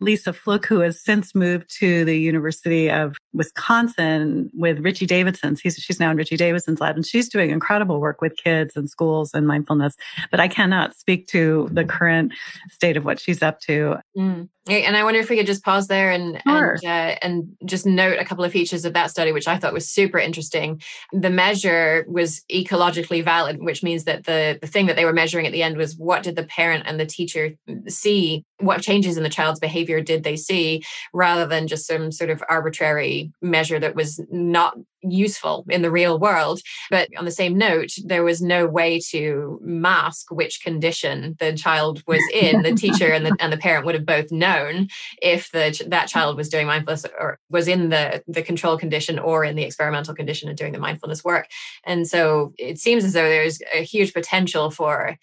Lisa 0.00 0.32
Flook, 0.32 0.66
who 0.66 0.80
has 0.80 1.02
since 1.02 1.34
moved 1.34 1.72
to 1.78 2.04
the 2.04 2.18
University 2.18 2.90
of 2.90 3.16
Wisconsin 3.32 4.50
with 4.54 4.80
Richie 4.80 5.06
Davidson's. 5.06 5.60
He's, 5.60 5.76
she's 5.76 6.00
now 6.00 6.10
in 6.10 6.16
Richie 6.16 6.36
Davidson's 6.36 6.80
lab 6.80 6.96
and 6.96 7.06
she's 7.06 7.28
doing 7.28 7.50
incredible 7.50 8.00
work 8.00 8.20
with 8.20 8.36
kids 8.36 8.76
and 8.76 8.88
schools 8.88 9.32
and 9.34 9.46
mindfulness. 9.46 9.94
But 10.30 10.40
I 10.40 10.48
cannot 10.48 10.96
speak 10.96 11.26
to 11.28 11.68
the 11.72 11.84
current 11.84 12.32
state 12.70 12.96
of 12.96 13.04
what 13.04 13.20
she's 13.20 13.42
up 13.42 13.60
to. 13.62 13.96
Mm. 14.16 14.48
And 14.66 14.96
I 14.96 15.04
wonder 15.04 15.20
if 15.20 15.28
we 15.28 15.36
could 15.36 15.46
just 15.46 15.62
pause 15.62 15.88
there 15.88 16.10
and 16.10 16.40
sure. 16.46 16.78
and, 16.82 16.84
uh, 16.84 17.18
and 17.20 17.54
just 17.66 17.84
note 17.84 18.18
a 18.18 18.24
couple 18.24 18.44
of 18.44 18.52
features 18.52 18.86
of 18.86 18.94
that 18.94 19.10
study, 19.10 19.30
which 19.30 19.46
I 19.46 19.58
thought 19.58 19.74
was 19.74 19.90
super 19.90 20.18
interesting. 20.18 20.80
The 21.12 21.28
measure 21.28 22.06
was 22.08 22.42
ecologically 22.50 23.22
valid, 23.22 23.62
which 23.62 23.82
means 23.82 24.04
that 24.04 24.24
the, 24.24 24.58
the 24.62 24.66
thing 24.66 24.86
that 24.86 24.96
they 24.96 25.04
were 25.04 25.12
measuring 25.12 25.46
at 25.46 25.52
the 25.52 25.62
end 25.62 25.76
was 25.76 25.96
what 25.96 26.22
did 26.22 26.36
the 26.36 26.44
parent 26.44 26.84
and 26.86 26.98
the 26.98 27.04
teacher 27.04 27.54
see? 27.88 28.46
What 28.60 28.82
changes 28.82 29.16
in 29.16 29.22
the 29.22 29.28
child's 29.28 29.60
behavior 29.60 30.00
did 30.00 30.22
they 30.22 30.36
see, 30.36 30.82
rather 31.12 31.46
than 31.46 31.66
just 31.66 31.86
some 31.86 32.12
sort 32.12 32.30
of 32.30 32.42
arbitrary 32.48 33.32
measure 33.42 33.80
that 33.80 33.96
was 33.96 34.20
not 34.30 34.76
useful 35.08 35.64
in 35.68 35.82
the 35.82 35.90
real 35.90 36.18
world. 36.18 36.60
But 36.90 37.08
on 37.18 37.24
the 37.24 37.30
same 37.30 37.58
note, 37.58 37.90
there 38.04 38.24
was 38.24 38.40
no 38.40 38.66
way 38.66 39.00
to 39.10 39.60
mask 39.62 40.30
which 40.30 40.62
condition 40.62 41.36
the 41.38 41.52
child 41.52 42.02
was 42.06 42.22
in. 42.32 42.62
The 42.62 42.74
teacher 42.74 43.12
and 43.12 43.26
the, 43.26 43.36
and 43.40 43.52
the 43.52 43.58
parent 43.58 43.84
would 43.84 43.94
have 43.94 44.06
both 44.06 44.32
known 44.32 44.88
if 45.20 45.50
the, 45.52 45.78
that 45.88 46.08
child 46.08 46.36
was 46.36 46.48
doing 46.48 46.66
mindfulness 46.66 47.04
or 47.18 47.38
was 47.50 47.68
in 47.68 47.90
the, 47.90 48.22
the 48.26 48.42
control 48.42 48.78
condition 48.78 49.18
or 49.18 49.44
in 49.44 49.56
the 49.56 49.64
experimental 49.64 50.14
condition 50.14 50.48
and 50.48 50.56
doing 50.56 50.72
the 50.72 50.78
mindfulness 50.78 51.24
work. 51.24 51.48
And 51.84 52.08
so 52.08 52.54
it 52.58 52.78
seems 52.78 53.04
as 53.04 53.12
though 53.12 53.28
there's 53.28 53.60
a 53.74 53.82
huge 53.82 54.14
potential 54.14 54.70
for 54.70 55.16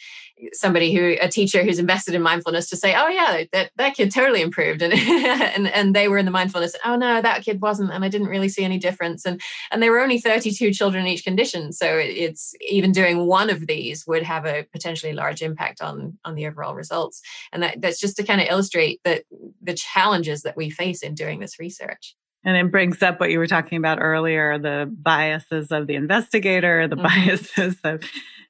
somebody 0.54 0.94
who 0.94 1.16
a 1.22 1.30
teacher 1.30 1.64
who's 1.64 1.80
invested 1.80 2.14
in 2.14 2.22
mindfulness 2.22 2.70
to 2.70 2.76
say 2.76 2.96
oh 2.96 3.08
yeah 3.08 3.44
that, 3.52 3.72
that 3.76 3.96
kid 3.96 4.12
totally 4.12 4.42
improved 4.42 4.82
and, 4.82 4.94
and 4.94 5.68
and 5.68 5.96
they 5.96 6.08
were 6.08 6.18
in 6.18 6.26
the 6.26 6.32
mindfulness 6.32 6.76
oh 6.86 6.96
no 6.96 7.22
that 7.22 7.44
kid 7.44 7.62
wasn't 7.62 7.92
and 7.92 8.04
i 8.04 8.10
didn't 8.10 8.28
really 8.28 8.50
see 8.50 8.64
any 8.64 8.78
difference 8.78 9.26
and 9.26 9.42
and 9.72 9.82
there 9.82 9.92
were 9.92 10.02
only 10.02 10.20
32 10.20 10.72
children 10.74 11.06
in 11.06 11.12
each 11.12 11.24
condition 11.24 11.72
so 11.72 11.98
it's 11.98 12.54
even 12.70 12.92
doing 12.92 13.26
one 13.26 13.50
of 13.50 13.68
these 13.68 14.06
would 14.08 14.24
have 14.24 14.46
a 14.46 14.66
potentially 14.72 15.14
large 15.14 15.42
impact 15.42 15.82
on 15.82 16.18
on 16.26 16.36
the 16.36 16.48
overall 16.48 16.76
results 16.76 17.22
and 17.52 17.64
that, 17.64 17.82
that's 17.82 18.00
just 18.00 18.18
to 18.18 18.24
kind 18.24 18.42
of 18.42 18.48
illustrate 18.50 19.00
that 19.04 19.24
the 19.62 19.74
challenges 19.74 20.42
that 20.42 20.58
we 20.58 20.70
face 20.70 21.02
in 21.02 21.14
doing 21.14 21.40
this 21.40 21.60
research 21.60 22.16
and 22.44 22.58
it 22.58 22.72
brings 22.72 23.04
up 23.04 23.20
what 23.20 23.30
you 23.30 23.38
were 23.38 23.48
talking 23.48 23.78
about 23.78 24.00
earlier 24.02 24.58
the 24.58 24.92
biases 24.92 25.72
of 25.72 25.88
the 25.88 25.96
investigator, 25.96 26.88
the 26.88 26.96
mm-hmm. 26.96 27.06
biases 27.06 27.78
of, 27.84 28.04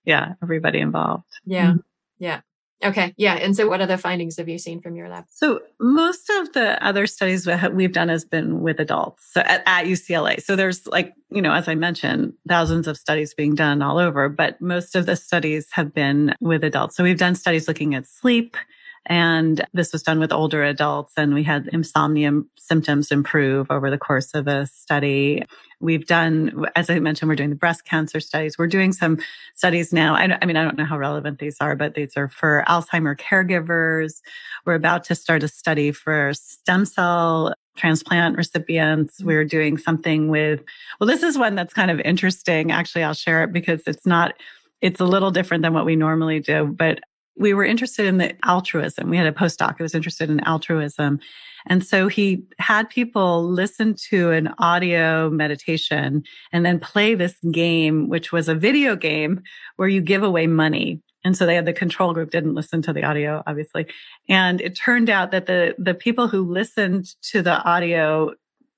yeah, 0.06 0.34
everybody 0.42 0.80
involved. 0.80 1.26
Yeah. 1.46 1.72
Mm-hmm. 1.72 1.78
Yeah. 2.20 2.42
Okay. 2.84 3.14
Yeah. 3.18 3.36
And 3.36 3.56
so, 3.56 3.68
what 3.68 3.82
other 3.82 3.98
findings 3.98 4.38
have 4.38 4.50
you 4.50 4.58
seen 4.58 4.82
from 4.82 4.96
your 4.96 5.08
lab? 5.08 5.26
So, 5.30 5.62
most 5.80 6.30
of 6.30 6.54
the 6.54 6.84
other 6.84 7.06
studies 7.06 7.48
we've 7.74 7.94
done 7.94 8.10
has 8.10 8.26
been 8.26 8.62
with 8.62 8.80
adults 8.80 9.30
so 9.32 9.42
at, 9.42 9.62
at, 9.66 9.86
UCLA. 9.86 10.42
So, 10.42 10.56
there's 10.56 10.88
like, 10.88 11.14
you 11.30 11.42
know, 11.42 11.54
as 11.54 11.68
I 11.68 11.76
mentioned, 11.76 12.34
thousands 12.48 12.88
of 12.88 12.98
studies 12.98 13.34
being 13.34 13.54
done 13.56 13.82
all 13.82 14.00
over, 14.00 14.30
but 14.30 14.60
most 14.62 14.96
of 14.96 15.06
the 15.06 15.16
studies 15.16 15.68
have 15.72 15.94
been 15.94 16.34
with 16.42 16.64
adults. 16.64 16.96
So, 16.96 17.04
we've 17.04 17.20
done 17.20 17.36
studies 17.36 17.68
looking 17.68 17.94
at 17.94 18.08
sleep, 18.08 18.58
and 19.06 19.66
this 19.74 19.92
was 19.94 20.04
done 20.04 20.20
with 20.20 20.32
older 20.32 20.64
adults 20.64 21.14
and 21.18 21.34
we 21.34 21.44
had 21.44 21.68
insomnia 21.74 22.32
symptoms 22.56 23.12
improve 23.12 23.68
over 23.72 23.90
the 23.90 23.98
course 23.98 24.34
of 24.34 24.48
a 24.48 24.68
study. 24.68 25.44
We've 25.80 26.06
done, 26.06 26.66
as 26.76 26.90
I 26.90 27.00
mentioned, 27.00 27.28
we're 27.28 27.36
doing 27.36 27.50
the 27.50 27.56
breast 27.56 27.84
cancer 27.86 28.20
studies. 28.20 28.58
We're 28.58 28.68
doing 28.68 28.94
some 28.94 29.18
studies 29.56 29.92
now. 29.92 30.16
I, 30.16 30.38
I 30.40 30.46
mean, 30.46 30.56
I 30.56 30.64
don't 30.64 30.78
know 30.78 30.86
how 30.86 31.00
relevant 31.00 31.40
these 31.40 31.58
are, 31.60 31.76
but 31.76 31.96
these 31.96 32.16
are 32.16 32.30
for 32.30 32.64
Alzheimer 32.68 33.18
caregivers. 33.18 34.22
We're 34.66 34.76
about 34.76 35.04
to 35.06 35.16
start 35.16 35.42
a 35.42 35.48
study 35.48 35.92
for 35.92 36.34
stem 36.36 36.86
cell 36.86 37.56
transplant 37.76 38.38
recipients. 38.38 39.18
Mm-hmm. 39.18 39.28
We're 39.28 39.46
doing 39.46 39.78
something 39.80 40.28
with, 40.28 40.62
well, 41.00 41.08
this 41.08 41.24
is 41.24 41.38
one 41.38 41.56
that's 41.56 41.74
kind 41.74 41.90
of 41.90 42.00
interesting. 42.02 42.72
Actually, 42.72 43.04
I'll 43.04 43.14
share 43.16 43.44
it 43.44 43.52
because 43.52 43.82
it's 43.88 44.06
not, 44.06 44.36
it's 44.82 45.00
a 45.00 45.06
little 45.06 45.32
different 45.32 45.64
than 45.64 45.74
what 45.74 45.86
we 45.86 45.96
normally 45.96 46.40
do, 46.40 46.66
but 46.66 47.00
we 47.38 47.54
were 47.54 47.66
interested 47.66 48.06
in 48.06 48.18
the 48.18 48.36
altruism. 48.46 49.10
We 49.10 49.18
had 49.18 49.28
a 49.28 49.32
postdoc 49.32 49.78
who 49.78 49.84
was 49.84 49.96
interested 49.96 50.30
in 50.30 50.42
altruism. 50.42 51.20
And 51.68 51.86
so 51.86 52.08
he 52.08 52.44
had 52.60 52.90
people 52.90 53.44
listen 53.48 53.96
to 54.10 54.32
an 54.32 54.54
audio 54.58 55.30
meditation 55.30 56.24
and 56.52 56.66
then 56.66 56.80
play 56.80 57.16
this 57.16 57.36
game, 57.52 58.10
which 58.10 58.32
was 58.32 58.50
a 58.50 58.56
video 58.56 58.96
game 58.96 59.42
where 59.76 59.88
you 59.88 60.02
give 60.02 60.24
away 60.24 60.48
money. 60.48 61.02
And 61.24 61.38
so 61.38 61.46
they 61.46 61.56
had 61.56 61.66
the 61.66 61.74
control 61.74 62.14
group 62.14 62.32
didn't 62.32 62.56
listen 62.56 62.82
to 62.82 62.94
the 62.94 63.04
audio, 63.04 63.44
obviously. 63.46 63.86
And 64.28 64.60
it 64.60 64.76
turned 64.76 65.10
out 65.10 65.32
that 65.32 65.46
the, 65.46 65.76
the 65.78 65.94
people 65.94 66.28
who 66.28 66.52
listened 66.52 67.06
to 67.32 67.44
the 67.44 67.62
audio 67.62 68.34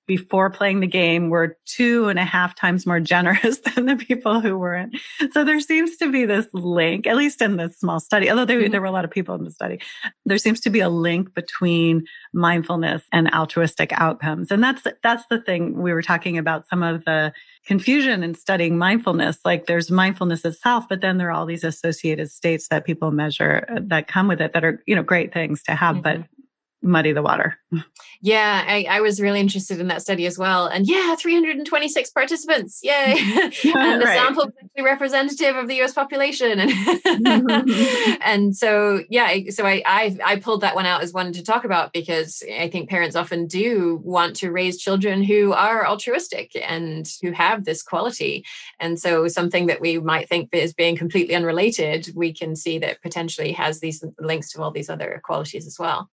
before 0.06 0.50
playing 0.50 0.80
the 0.80 0.88
game 0.88 1.30
were 1.30 1.58
two 1.66 2.08
and 2.10 2.20
a 2.20 2.26
half 2.26 2.56
times 2.56 2.86
more 2.86 3.00
generous 3.00 3.60
than 3.76 3.86
the 3.86 3.96
people 3.96 4.42
who 4.42 4.58
weren't. 4.58 4.96
So 5.32 5.44
there 5.44 5.60
seems 5.60 5.98
to 5.98 6.12
be 6.12 6.26
this 6.26 6.48
link, 6.54 7.08
at 7.08 7.16
least 7.16 7.42
in 7.42 7.58
this 7.58 7.80
small 7.80 8.00
study, 8.00 8.30
although 8.30 8.46
there, 8.46 8.60
mm-hmm. 8.60 8.72
there 8.72 8.82
were 8.82 8.88
a 8.88 8.92
lot 8.92 9.06
of 9.06 9.12
people 9.12 9.36
in 9.36 9.44
the 9.44 9.52
study. 9.52 9.80
There 10.26 10.38
seems 10.38 10.60
to 10.62 10.70
be 10.70 10.82
a 10.82 10.90
link 10.90 11.34
between 11.34 12.06
mindfulness 12.34 13.04
and 13.12 13.34
altruistic 13.34 13.92
outcomes. 13.94 14.52
And 14.52 14.64
that's, 14.64 14.84
that's 15.02 15.26
the 15.28 15.40
thing 15.40 15.82
we 15.82 15.94
were 15.94 16.02
talking 16.02 16.38
about 16.38 16.68
some 16.68 16.84
of 16.84 17.06
the 17.06 17.34
confusion 17.66 18.24
in 18.24 18.36
studying 18.36 18.78
mindfulness. 18.78 19.40
Like 19.46 19.68
there's 19.68 19.90
mindfulness 19.90 20.44
itself, 20.44 20.86
but 20.90 21.02
then 21.02 21.18
there 21.18 21.30
are 21.30 21.32
all 21.32 21.46
these 21.46 21.64
associated 21.64 22.30
states 22.30 22.68
that 22.68 22.86
people 22.86 23.12
measure 23.12 23.66
uh, 23.70 23.80
that 23.84 24.08
come 24.08 24.28
with 24.28 24.42
it 24.42 24.54
that 24.54 24.66
are, 24.66 24.84
you 24.86 24.96
know, 24.96 25.04
great 25.04 25.34
things 25.34 25.64
to 25.64 25.76
have, 25.76 25.98
mm-hmm. 25.98 26.22
but 26.22 26.28
muddy 26.84 27.14
the 27.14 27.22
water. 27.22 27.58
Yeah, 28.22 28.64
I, 28.68 28.86
I, 28.90 29.02
was 29.02 29.20
really 29.20 29.40
interested 29.40 29.80
in 29.80 29.88
that 29.88 30.02
study 30.02 30.26
as 30.26 30.38
well. 30.38 30.68
And 30.68 30.88
yeah, 30.88 31.16
326 31.16 32.10
participants. 32.12 32.82
Yay. 32.84 33.16
and 33.76 34.02
the 34.02 34.06
right. 34.06 34.18
sample 34.18 34.46
was 34.46 34.54
actually 34.64 34.84
representative 34.84 35.56
of 35.56 35.68
the 35.68 35.82
US 35.82 35.94
population. 35.94 36.60
And, 36.60 36.72
mm-hmm. 37.06 38.14
and 38.22 38.56
so, 38.56 39.04
yeah, 39.10 39.50
so 39.50 39.66
I, 39.66 39.82
I, 39.86 40.18
I 40.24 40.36
pulled 40.40 40.62
that 40.62 40.76
one 40.76 40.86
out 40.86 41.02
as 41.02 41.14
one 41.14 41.32
to 41.34 41.44
talk 41.44 41.64
about 41.66 41.94
because 41.94 42.44
I 42.60 42.70
think 42.70 42.90
parents 42.90 43.16
often 43.16 43.48
do 43.48 44.02
want 44.04 44.36
to 44.38 44.52
raise 44.52 44.78
children 44.78 45.24
who 45.24 45.54
are 45.54 45.86
altruistic 45.88 46.52
and 46.56 47.10
who 47.22 47.32
have 47.32 47.66
this 47.66 47.82
quality. 47.82 48.46
And 48.80 49.00
so 49.00 49.28
something 49.28 49.68
that 49.68 49.82
we 49.82 50.00
might 50.00 50.30
think 50.30 50.50
is 50.54 50.74
being 50.74 50.96
completely 50.96 51.36
unrelated, 51.36 52.12
we 52.16 52.34
can 52.34 52.56
see 52.56 52.78
that 52.80 53.02
potentially 53.02 53.52
has 53.54 53.80
these 53.80 54.04
links 54.20 54.52
to 54.52 54.62
all 54.62 54.72
these 54.72 54.90
other 54.90 55.22
qualities 55.24 55.66
as 55.66 55.80
well. 55.80 56.10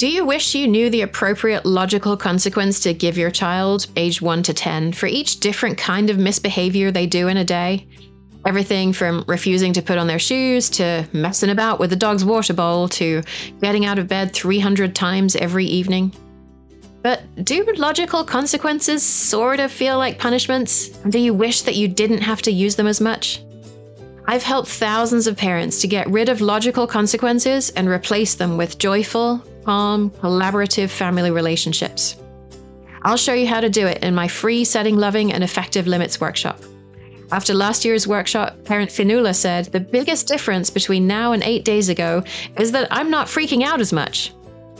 Do 0.00 0.08
you 0.08 0.24
wish 0.24 0.54
you 0.54 0.66
knew 0.66 0.88
the 0.88 1.02
appropriate 1.02 1.66
logical 1.66 2.16
consequence 2.16 2.80
to 2.80 2.94
give 2.94 3.18
your 3.18 3.30
child, 3.30 3.86
aged 3.96 4.22
1 4.22 4.42
to 4.44 4.54
10, 4.54 4.94
for 4.94 5.04
each 5.04 5.40
different 5.40 5.76
kind 5.76 6.08
of 6.08 6.16
misbehavior 6.16 6.90
they 6.90 7.06
do 7.06 7.28
in 7.28 7.36
a 7.36 7.44
day? 7.44 7.86
Everything 8.46 8.94
from 8.94 9.26
refusing 9.28 9.74
to 9.74 9.82
put 9.82 9.98
on 9.98 10.06
their 10.06 10.18
shoes 10.18 10.70
to 10.70 11.06
messing 11.12 11.50
about 11.50 11.78
with 11.78 11.90
the 11.90 11.96
dog's 11.96 12.24
water 12.24 12.54
bowl 12.54 12.88
to 12.88 13.22
getting 13.60 13.84
out 13.84 13.98
of 13.98 14.08
bed 14.08 14.32
300 14.32 14.94
times 14.94 15.36
every 15.36 15.66
evening. 15.66 16.14
But 17.02 17.20
do 17.44 17.70
logical 17.76 18.24
consequences 18.24 19.02
sort 19.02 19.60
of 19.60 19.70
feel 19.70 19.98
like 19.98 20.18
punishments? 20.18 20.88
Do 20.88 21.18
you 21.18 21.34
wish 21.34 21.60
that 21.60 21.76
you 21.76 21.88
didn't 21.88 22.22
have 22.22 22.40
to 22.40 22.50
use 22.50 22.74
them 22.74 22.86
as 22.86 23.02
much? 23.02 23.42
I've 24.30 24.44
helped 24.44 24.68
thousands 24.68 25.26
of 25.26 25.36
parents 25.36 25.80
to 25.80 25.88
get 25.88 26.08
rid 26.08 26.28
of 26.28 26.40
logical 26.40 26.86
consequences 26.86 27.70
and 27.70 27.88
replace 27.88 28.36
them 28.36 28.56
with 28.56 28.78
joyful, 28.78 29.44
calm, 29.64 30.10
collaborative 30.10 30.88
family 30.88 31.32
relationships. 31.32 32.14
I'll 33.02 33.16
show 33.16 33.34
you 33.34 33.48
how 33.48 33.60
to 33.60 33.68
do 33.68 33.88
it 33.88 34.04
in 34.04 34.14
my 34.14 34.28
free 34.28 34.62
Setting 34.62 34.96
Loving 34.96 35.32
and 35.32 35.42
Effective 35.42 35.88
Limits 35.88 36.20
workshop. 36.20 36.60
After 37.32 37.54
last 37.54 37.84
year's 37.84 38.06
workshop, 38.06 38.56
parent 38.62 38.92
Finula 38.92 39.34
said 39.34 39.64
the 39.64 39.80
biggest 39.80 40.28
difference 40.28 40.70
between 40.70 41.08
now 41.08 41.32
and 41.32 41.42
eight 41.42 41.64
days 41.64 41.88
ago 41.88 42.22
is 42.56 42.70
that 42.70 42.86
I'm 42.92 43.10
not 43.10 43.26
freaking 43.26 43.64
out 43.64 43.80
as 43.80 43.92
much. 43.92 44.32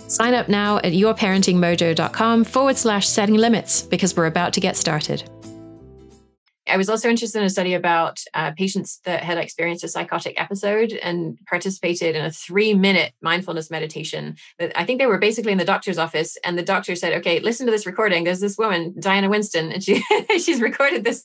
Sign 0.07 0.33
up 0.33 0.49
now 0.49 0.77
at 0.77 0.93
yourparentingmojo.com 0.93 2.45
forward 2.45 2.77
slash 2.77 3.09
setting 3.09 3.35
limits 3.35 3.83
because 3.83 4.17
we're 4.17 4.27
about 4.27 4.53
to 4.53 4.61
get 4.61 4.77
started. 4.77 5.29
I 6.71 6.77
was 6.77 6.89
also 6.89 7.09
interested 7.09 7.39
in 7.41 7.45
a 7.45 7.51
study 7.51 7.75
about 7.75 8.23
uh, 8.35 8.53
patients 8.53 9.01
that 9.05 9.23
had 9.23 9.39
experienced 9.39 9.85
a 9.85 9.89
psychotic 9.89 10.41
episode 10.41 10.93
and 10.93 11.39
participated 11.47 12.15
in 12.15 12.25
a 12.25 12.31
three 12.31 12.75
minute 12.75 13.13
mindfulness 13.21 13.71
meditation. 13.71 14.37
That 14.59 14.73
I 14.79 14.85
think 14.85 15.01
they 15.01 15.07
were 15.07 15.19
basically 15.19 15.53
in 15.53 15.59
the 15.59 15.65
doctor's 15.65 15.99
office, 15.99 16.39
and 16.45 16.57
the 16.57 16.63
doctor 16.63 16.95
said, 16.95 17.13
"Okay, 17.15 17.41
listen 17.41 17.67
to 17.67 17.73
this 17.73 17.87
recording. 17.87 18.25
There's 18.25 18.41
this 18.41 18.57
woman, 18.57 18.95
Diana 18.99 19.29
Winston, 19.29 19.73
and 19.73 19.83
she 19.83 20.05
she's 20.31 20.61
recorded 20.61 21.05
this 21.05 21.25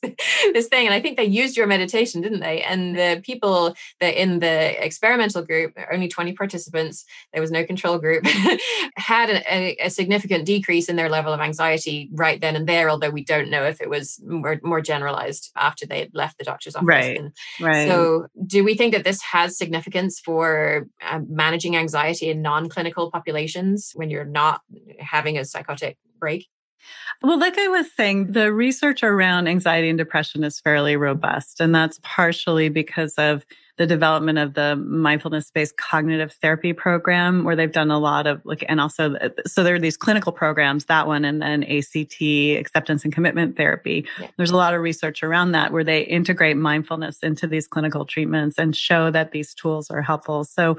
this 0.54 0.68
thing, 0.68 0.86
and 0.88 0.94
I 0.94 1.00
think 1.00 1.18
they 1.18 1.26
used 1.26 1.58
your 1.58 1.68
meditation, 1.68 2.22
didn't 2.22 2.40
they? 2.40 2.62
And 2.64 2.96
the 2.96 3.22
people 3.24 3.76
that 4.00 4.20
in 4.20 4.40
the 4.40 4.84
experimental 4.84 5.44
group, 5.44 5.78
only 5.92 6.08
20 6.08 6.34
participants, 6.34 7.06
there 7.34 7.42
was 7.42 7.52
no 7.52 7.64
control 7.64 7.98
group, 7.98 8.26
had 8.98 9.30
a, 9.30 9.86
a, 9.86 9.90
significant 9.90 10.46
decrease 10.46 10.90
in 10.90 10.96
their 10.96 11.10
level 11.10 11.34
of 11.34 11.40
anxiety 11.40 12.10
right 12.14 12.42
then 12.42 12.56
and 12.56 12.68
there. 12.68 12.90
Although 12.90 13.12
we 13.12 13.24
don't 13.24 13.50
know 13.50 13.64
if 13.64 13.82
it 13.82 13.90
was 13.90 14.20
more, 14.26 14.60
more 14.64 14.82
generalized." 14.82 15.35
After 15.56 15.86
they 15.86 16.00
had 16.00 16.12
left 16.14 16.38
the 16.38 16.44
doctor's 16.44 16.76
office. 16.76 16.88
Right. 16.88 17.18
And 17.18 17.32
right. 17.62 17.88
So, 17.88 18.28
do 18.46 18.64
we 18.64 18.76
think 18.76 18.94
that 18.94 19.04
this 19.04 19.22
has 19.22 19.58
significance 19.58 20.20
for 20.20 20.88
uh, 21.02 21.20
managing 21.28 21.76
anxiety 21.76 22.30
in 22.30 22.42
non 22.42 22.70
clinical 22.70 23.12
populations 23.12 23.92
when 23.96 24.10
you're 24.10 24.26
not 24.26 24.62
having 25.00 25.38
a 25.38 25.46
psychotic 25.46 25.98
break? 26.20 26.48
Well, 27.22 27.40
like 27.40 27.58
I 27.58 27.68
was 27.68 27.88
saying, 27.96 28.34
the 28.34 28.54
research 28.54 29.04
around 29.04 29.48
anxiety 29.48 29.90
and 29.90 29.98
depression 29.98 30.44
is 30.44 30.60
fairly 30.60 30.96
robust. 30.96 31.60
And 31.60 31.74
that's 31.74 32.00
partially 32.04 32.70
because 32.70 33.16
of 33.16 33.46
the 33.78 33.86
development 33.86 34.38
of 34.38 34.54
the 34.54 34.76
mindfulness 34.78 35.52
based 35.52 35.76
cognitive 35.78 36.32
therapy 36.34 36.72
program 36.72 37.44
where 37.44 37.56
they've 37.56 37.72
done 37.72 37.92
a 37.92 38.00
lot 38.00 38.26
of 38.26 38.42
like, 38.46 38.64
and 38.70 38.80
also, 38.80 39.16
uh, 39.16 39.30
so 39.46 39.64
there 39.64 39.76
are 39.76 39.80
these 39.80 39.98
clinical 39.98 40.32
programs, 40.32 40.86
that 40.86 41.08
one, 41.08 41.26
and 41.26 41.42
then 41.42 41.64
ACT, 41.64 42.22
acceptance 42.58 43.04
and 43.04 43.14
commitment 43.14 43.58
therapy. 43.58 44.06
Yeah. 44.20 44.28
There's 44.38 44.52
a 44.52 44.56
lot 44.56 44.74
of 44.74 44.82
research 44.82 45.24
around 45.24 45.52
that 45.52 45.74
where 45.74 45.84
they 45.84 46.02
integrate 46.02 46.56
mindfulness 46.56 47.20
into 47.22 47.48
these 47.48 47.68
clinical 47.68 48.06
treatments 48.06 48.58
and 48.58 48.76
show 48.76 49.12
that 49.12 49.32
these 49.32 49.54
tools 49.54 49.92
are 49.92 50.02
helpful. 50.02 50.46
So 50.46 50.78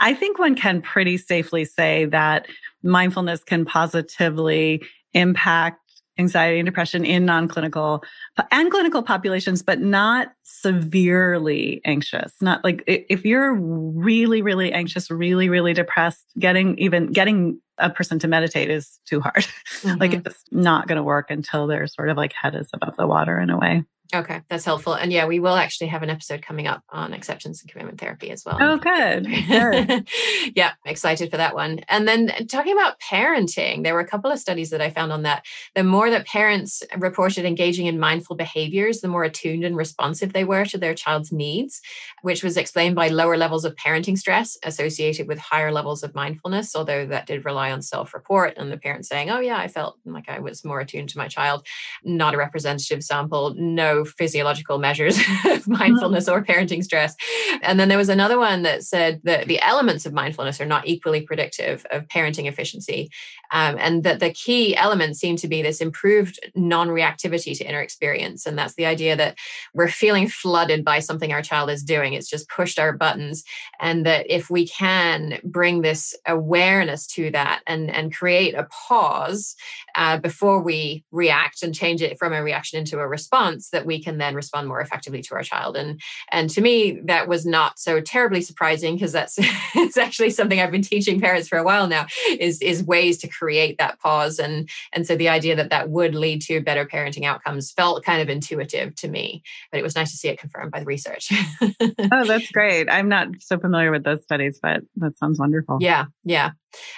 I 0.00 0.12
think 0.12 0.38
one 0.38 0.54
can 0.54 0.82
pretty 0.82 1.16
safely 1.16 1.64
say 1.64 2.04
that 2.06 2.46
mindfulness 2.82 3.42
can 3.42 3.64
positively 3.64 4.82
impact 5.14 5.83
anxiety 6.18 6.58
and 6.58 6.66
depression 6.66 7.04
in 7.04 7.24
non-clinical 7.24 8.04
and 8.50 8.70
clinical 8.70 9.02
populations, 9.02 9.62
but 9.62 9.80
not 9.80 10.32
severely 10.42 11.80
anxious. 11.84 12.32
Not 12.40 12.62
like 12.64 12.82
if 12.86 13.24
you're 13.24 13.54
really, 13.54 14.42
really 14.42 14.72
anxious, 14.72 15.10
really, 15.10 15.48
really 15.48 15.72
depressed, 15.72 16.24
getting 16.38 16.78
even 16.78 17.12
getting 17.12 17.60
a 17.78 17.90
person 17.90 18.18
to 18.20 18.28
meditate 18.28 18.70
is 18.70 19.00
too 19.06 19.20
hard. 19.20 19.46
Mm-hmm. 19.84 20.00
like 20.00 20.12
it's 20.14 20.44
not 20.50 20.88
going 20.88 20.96
to 20.96 21.02
work 21.02 21.30
until 21.30 21.66
their 21.66 21.86
sort 21.86 22.08
of 22.08 22.16
like 22.16 22.32
head 22.32 22.54
is 22.54 22.70
above 22.72 22.96
the 22.96 23.06
water 23.06 23.38
in 23.38 23.50
a 23.50 23.58
way. 23.58 23.84
Okay, 24.12 24.42
that's 24.48 24.64
helpful. 24.64 24.92
And 24.92 25.12
yeah, 25.12 25.26
we 25.26 25.40
will 25.40 25.56
actually 25.56 25.86
have 25.86 26.02
an 26.02 26.10
episode 26.10 26.42
coming 26.42 26.66
up 26.66 26.82
on 26.90 27.12
acceptance 27.12 27.62
and 27.62 27.70
commitment 27.70 27.98
therapy 27.98 28.30
as 28.30 28.44
well. 28.44 28.58
Oh, 28.60 28.76
good. 28.76 29.26
good. 29.48 30.08
yeah, 30.54 30.72
excited 30.84 31.30
for 31.30 31.38
that 31.38 31.54
one. 31.54 31.80
And 31.88 32.06
then 32.06 32.30
talking 32.46 32.74
about 32.74 33.00
parenting, 33.00 33.82
there 33.82 33.94
were 33.94 34.00
a 34.00 34.06
couple 34.06 34.30
of 34.30 34.38
studies 34.38 34.70
that 34.70 34.82
I 34.82 34.90
found 34.90 35.10
on 35.10 35.22
that. 35.22 35.44
The 35.74 35.84
more 35.84 36.10
that 36.10 36.26
parents 36.26 36.82
reported 36.98 37.44
engaging 37.44 37.86
in 37.86 37.98
mindful 37.98 38.36
behaviors, 38.36 39.00
the 39.00 39.08
more 39.08 39.24
attuned 39.24 39.64
and 39.64 39.76
responsive 39.76 40.32
they 40.32 40.44
were 40.44 40.66
to 40.66 40.78
their 40.78 40.94
child's 40.94 41.32
needs, 41.32 41.80
which 42.22 42.44
was 42.44 42.56
explained 42.56 42.94
by 42.94 43.08
lower 43.08 43.38
levels 43.38 43.64
of 43.64 43.74
parenting 43.76 44.18
stress 44.18 44.58
associated 44.64 45.26
with 45.26 45.38
higher 45.38 45.72
levels 45.72 46.02
of 46.02 46.14
mindfulness, 46.14 46.76
although 46.76 47.06
that 47.06 47.26
did 47.26 47.44
rely 47.44 47.72
on 47.72 47.80
self 47.80 48.12
report 48.12 48.54
and 48.58 48.70
the 48.70 48.76
parent 48.76 49.06
saying, 49.06 49.30
oh, 49.30 49.40
yeah, 49.40 49.56
I 49.56 49.68
felt 49.68 49.98
like 50.04 50.28
I 50.28 50.40
was 50.40 50.64
more 50.64 50.80
attuned 50.80 51.08
to 51.10 51.18
my 51.18 51.26
child. 51.26 51.66
Not 52.04 52.34
a 52.34 52.38
representative 52.38 53.02
sample. 53.02 53.54
No 53.56 53.93
physiological 54.02 54.78
measures 54.78 55.18
of 55.46 55.68
mindfulness 55.68 56.28
or 56.28 56.42
parenting 56.42 56.82
stress. 56.82 57.14
And 57.62 57.78
then 57.78 57.88
there 57.88 57.98
was 57.98 58.08
another 58.08 58.38
one 58.38 58.62
that 58.62 58.82
said 58.82 59.20
that 59.24 59.46
the 59.46 59.60
elements 59.60 60.06
of 60.06 60.12
mindfulness 60.12 60.60
are 60.60 60.66
not 60.66 60.86
equally 60.86 61.20
predictive 61.20 61.86
of 61.90 62.08
parenting 62.08 62.46
efficiency. 62.46 63.10
Um, 63.52 63.76
and 63.78 64.02
that 64.04 64.20
the 64.20 64.30
key 64.30 64.76
elements 64.76 65.20
seem 65.20 65.36
to 65.36 65.48
be 65.48 65.62
this 65.62 65.80
improved 65.80 66.40
non 66.54 66.88
reactivity 66.88 67.56
to 67.56 67.64
inner 67.64 67.80
experience. 67.80 68.46
And 68.46 68.58
that's 68.58 68.74
the 68.74 68.86
idea 68.86 69.16
that 69.16 69.36
we're 69.74 69.88
feeling 69.88 70.28
flooded 70.28 70.84
by 70.84 70.98
something 70.98 71.32
our 71.32 71.42
child 71.42 71.70
is 71.70 71.82
doing. 71.82 72.14
It's 72.14 72.28
just 72.28 72.48
pushed 72.48 72.78
our 72.78 72.92
buttons. 72.92 73.44
And 73.80 74.04
that 74.06 74.26
if 74.28 74.50
we 74.50 74.66
can 74.66 75.38
bring 75.44 75.82
this 75.82 76.14
awareness 76.26 77.06
to 77.08 77.30
that 77.30 77.62
and, 77.66 77.90
and 77.90 78.14
create 78.14 78.54
a 78.54 78.64
pause 78.88 79.54
uh, 79.94 80.18
before 80.18 80.60
we 80.60 81.04
react 81.12 81.62
and 81.62 81.74
change 81.74 82.02
it 82.02 82.18
from 82.18 82.32
a 82.32 82.42
reaction 82.42 82.78
into 82.78 82.98
a 82.98 83.06
response, 83.06 83.70
that 83.70 83.83
we 83.84 84.02
can 84.02 84.18
then 84.18 84.34
respond 84.34 84.68
more 84.68 84.80
effectively 84.80 85.22
to 85.22 85.34
our 85.34 85.42
child. 85.42 85.76
And 85.76 86.00
and 86.30 86.50
to 86.50 86.60
me, 86.60 87.00
that 87.04 87.28
was 87.28 87.46
not 87.46 87.78
so 87.78 88.00
terribly 88.00 88.40
surprising 88.40 88.94
because 88.94 89.12
that's 89.12 89.36
it's 89.74 89.96
actually 89.96 90.30
something 90.30 90.60
I've 90.60 90.70
been 90.70 90.82
teaching 90.82 91.20
parents 91.20 91.48
for 91.48 91.58
a 91.58 91.64
while 91.64 91.86
now 91.86 92.06
is 92.38 92.60
is 92.60 92.82
ways 92.82 93.18
to 93.18 93.28
create 93.28 93.78
that 93.78 93.98
pause. 94.00 94.38
And 94.38 94.68
and 94.92 95.06
so 95.06 95.16
the 95.16 95.28
idea 95.28 95.56
that 95.56 95.70
that 95.70 95.90
would 95.90 96.14
lead 96.14 96.42
to 96.42 96.60
better 96.60 96.86
parenting 96.86 97.24
outcomes 97.24 97.72
felt 97.72 98.04
kind 98.04 98.20
of 98.20 98.28
intuitive 98.28 98.94
to 98.96 99.08
me, 99.08 99.42
but 99.70 99.78
it 99.78 99.82
was 99.82 99.96
nice 99.96 100.10
to 100.12 100.16
see 100.16 100.28
it 100.28 100.38
confirmed 100.38 100.70
by 100.70 100.80
the 100.80 100.86
research. 100.86 101.30
oh, 101.62 102.24
that's 102.26 102.50
great. 102.50 102.88
I'm 102.90 103.08
not 103.08 103.28
so 103.40 103.58
familiar 103.58 103.90
with 103.90 104.04
those 104.04 104.22
studies, 104.22 104.58
but 104.62 104.82
that 104.96 105.18
sounds 105.18 105.38
wonderful. 105.38 105.78
Yeah, 105.80 106.06
yeah. 106.24 106.52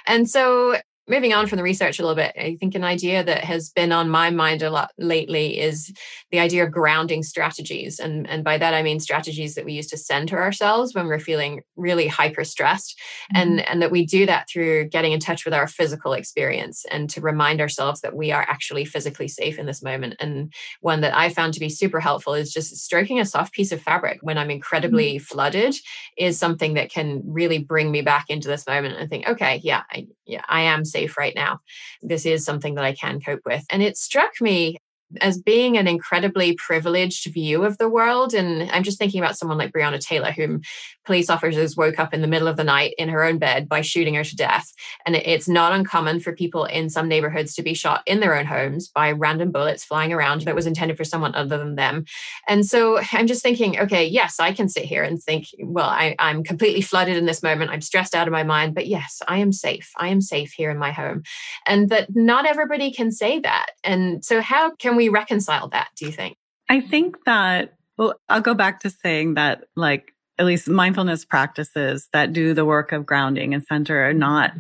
And 0.06 0.28
so 0.28 0.76
moving 1.08 1.32
on 1.32 1.46
from 1.46 1.56
the 1.56 1.62
research 1.62 1.98
a 1.98 2.02
little 2.02 2.16
bit, 2.16 2.32
I 2.36 2.56
think 2.58 2.74
an 2.74 2.84
idea 2.84 3.22
that 3.22 3.44
has 3.44 3.70
been 3.70 3.92
on 3.92 4.10
my 4.10 4.30
mind 4.30 4.62
a 4.62 4.70
lot 4.70 4.90
lately 4.98 5.58
is 5.58 5.92
the 6.30 6.40
idea 6.40 6.64
of 6.64 6.72
grounding 6.72 7.22
strategies. 7.22 8.00
And, 8.00 8.28
and 8.28 8.42
by 8.42 8.58
that, 8.58 8.74
I 8.74 8.82
mean 8.82 8.98
strategies 8.98 9.54
that 9.54 9.64
we 9.64 9.74
use 9.74 9.86
to 9.88 9.96
center 9.96 10.42
ourselves 10.42 10.94
when 10.94 11.06
we're 11.06 11.20
feeling 11.20 11.62
really 11.76 12.08
hyper 12.08 12.44
stressed. 12.44 12.98
Mm-hmm. 13.34 13.42
And, 13.42 13.68
and 13.68 13.82
that 13.82 13.92
we 13.92 14.04
do 14.04 14.26
that 14.26 14.48
through 14.48 14.88
getting 14.88 15.12
in 15.12 15.20
touch 15.20 15.44
with 15.44 15.54
our 15.54 15.68
physical 15.68 16.12
experience 16.12 16.84
and 16.90 17.08
to 17.10 17.20
remind 17.20 17.60
ourselves 17.60 18.00
that 18.00 18.16
we 18.16 18.32
are 18.32 18.42
actually 18.42 18.84
physically 18.84 19.28
safe 19.28 19.58
in 19.58 19.66
this 19.66 19.82
moment. 19.82 20.16
And 20.18 20.52
one 20.80 21.02
that 21.02 21.16
I 21.16 21.28
found 21.28 21.54
to 21.54 21.60
be 21.60 21.68
super 21.68 22.00
helpful 22.00 22.34
is 22.34 22.52
just 22.52 22.76
stroking 22.76 23.20
a 23.20 23.26
soft 23.26 23.52
piece 23.52 23.70
of 23.70 23.80
fabric 23.80 24.18
when 24.22 24.38
I'm 24.38 24.50
incredibly 24.50 25.16
mm-hmm. 25.16 25.24
flooded 25.24 25.76
is 26.18 26.38
something 26.38 26.74
that 26.74 26.90
can 26.90 27.22
really 27.24 27.58
bring 27.58 27.90
me 27.90 28.02
back 28.02 28.26
into 28.28 28.48
this 28.48 28.66
moment 28.66 28.96
and 28.96 29.08
think, 29.08 29.28
okay, 29.28 29.60
yeah, 29.62 29.82
I, 29.90 30.08
yeah, 30.24 30.42
I 30.48 30.62
am 30.62 30.84
safe 30.84 30.95
right 31.18 31.34
now. 31.34 31.60
This 32.02 32.26
is 32.26 32.44
something 32.44 32.74
that 32.74 32.84
I 32.84 32.94
can 32.94 33.20
cope 33.20 33.42
with. 33.44 33.64
And 33.70 33.82
it 33.82 33.96
struck 33.96 34.40
me 34.40 34.78
as 35.20 35.38
being 35.38 35.78
an 35.78 35.86
incredibly 35.86 36.54
privileged 36.54 37.32
view 37.32 37.64
of 37.64 37.78
the 37.78 37.88
world. 37.88 38.34
And 38.34 38.70
I'm 38.70 38.82
just 38.82 38.98
thinking 38.98 39.20
about 39.20 39.38
someone 39.38 39.58
like 39.58 39.72
Breonna 39.72 40.00
Taylor, 40.00 40.32
whom 40.32 40.62
police 41.04 41.30
officers 41.30 41.76
woke 41.76 41.98
up 41.98 42.12
in 42.12 42.20
the 42.20 42.26
middle 42.26 42.48
of 42.48 42.56
the 42.56 42.64
night 42.64 42.94
in 42.98 43.08
her 43.08 43.22
own 43.22 43.38
bed 43.38 43.68
by 43.68 43.80
shooting 43.80 44.14
her 44.14 44.24
to 44.24 44.36
death. 44.36 44.72
And 45.06 45.14
it's 45.14 45.48
not 45.48 45.72
uncommon 45.72 46.20
for 46.20 46.32
people 46.32 46.64
in 46.64 46.90
some 46.90 47.08
neighborhoods 47.08 47.54
to 47.54 47.62
be 47.62 47.74
shot 47.74 48.02
in 48.06 48.20
their 48.20 48.36
own 48.36 48.46
homes 48.46 48.88
by 48.88 49.12
random 49.12 49.52
bullets 49.52 49.84
flying 49.84 50.12
around 50.12 50.42
that 50.42 50.56
was 50.56 50.66
intended 50.66 50.96
for 50.96 51.04
someone 51.04 51.34
other 51.34 51.56
than 51.56 51.76
them. 51.76 52.04
And 52.48 52.66
so 52.66 53.00
I'm 53.12 53.28
just 53.28 53.42
thinking, 53.42 53.78
okay, 53.78 54.04
yes, 54.04 54.40
I 54.40 54.52
can 54.52 54.68
sit 54.68 54.84
here 54.84 55.04
and 55.04 55.22
think, 55.22 55.46
well, 55.60 55.88
I, 55.88 56.16
I'm 56.18 56.42
completely 56.42 56.80
flooded 56.80 57.16
in 57.16 57.26
this 57.26 57.42
moment. 57.42 57.70
I'm 57.70 57.80
stressed 57.80 58.14
out 58.14 58.26
of 58.26 58.32
my 58.32 58.42
mind, 58.42 58.74
but 58.74 58.86
yes, 58.86 59.22
I 59.28 59.38
am 59.38 59.52
safe. 59.52 59.92
I 59.96 60.08
am 60.08 60.20
safe 60.20 60.52
here 60.52 60.70
in 60.70 60.78
my 60.78 60.90
home. 60.90 61.22
And 61.66 61.88
that 61.90 62.14
not 62.14 62.46
everybody 62.46 62.90
can 62.90 63.12
say 63.12 63.38
that. 63.40 63.66
And 63.84 64.24
so, 64.24 64.40
how 64.40 64.74
can 64.74 64.95
we 64.96 65.08
reconcile 65.08 65.68
that, 65.68 65.88
do 65.96 66.06
you 66.06 66.12
think? 66.12 66.36
I 66.68 66.80
think 66.80 67.24
that, 67.24 67.74
well, 67.96 68.14
I'll 68.28 68.40
go 68.40 68.54
back 68.54 68.80
to 68.80 68.90
saying 68.90 69.34
that, 69.34 69.64
like, 69.76 70.12
at 70.38 70.44
least 70.44 70.68
mindfulness 70.68 71.24
practices 71.24 72.08
that 72.12 72.32
do 72.32 72.52
the 72.52 72.64
work 72.64 72.92
of 72.92 73.06
grounding 73.06 73.54
and 73.54 73.64
center 73.64 74.08
are 74.08 74.12
not 74.12 74.52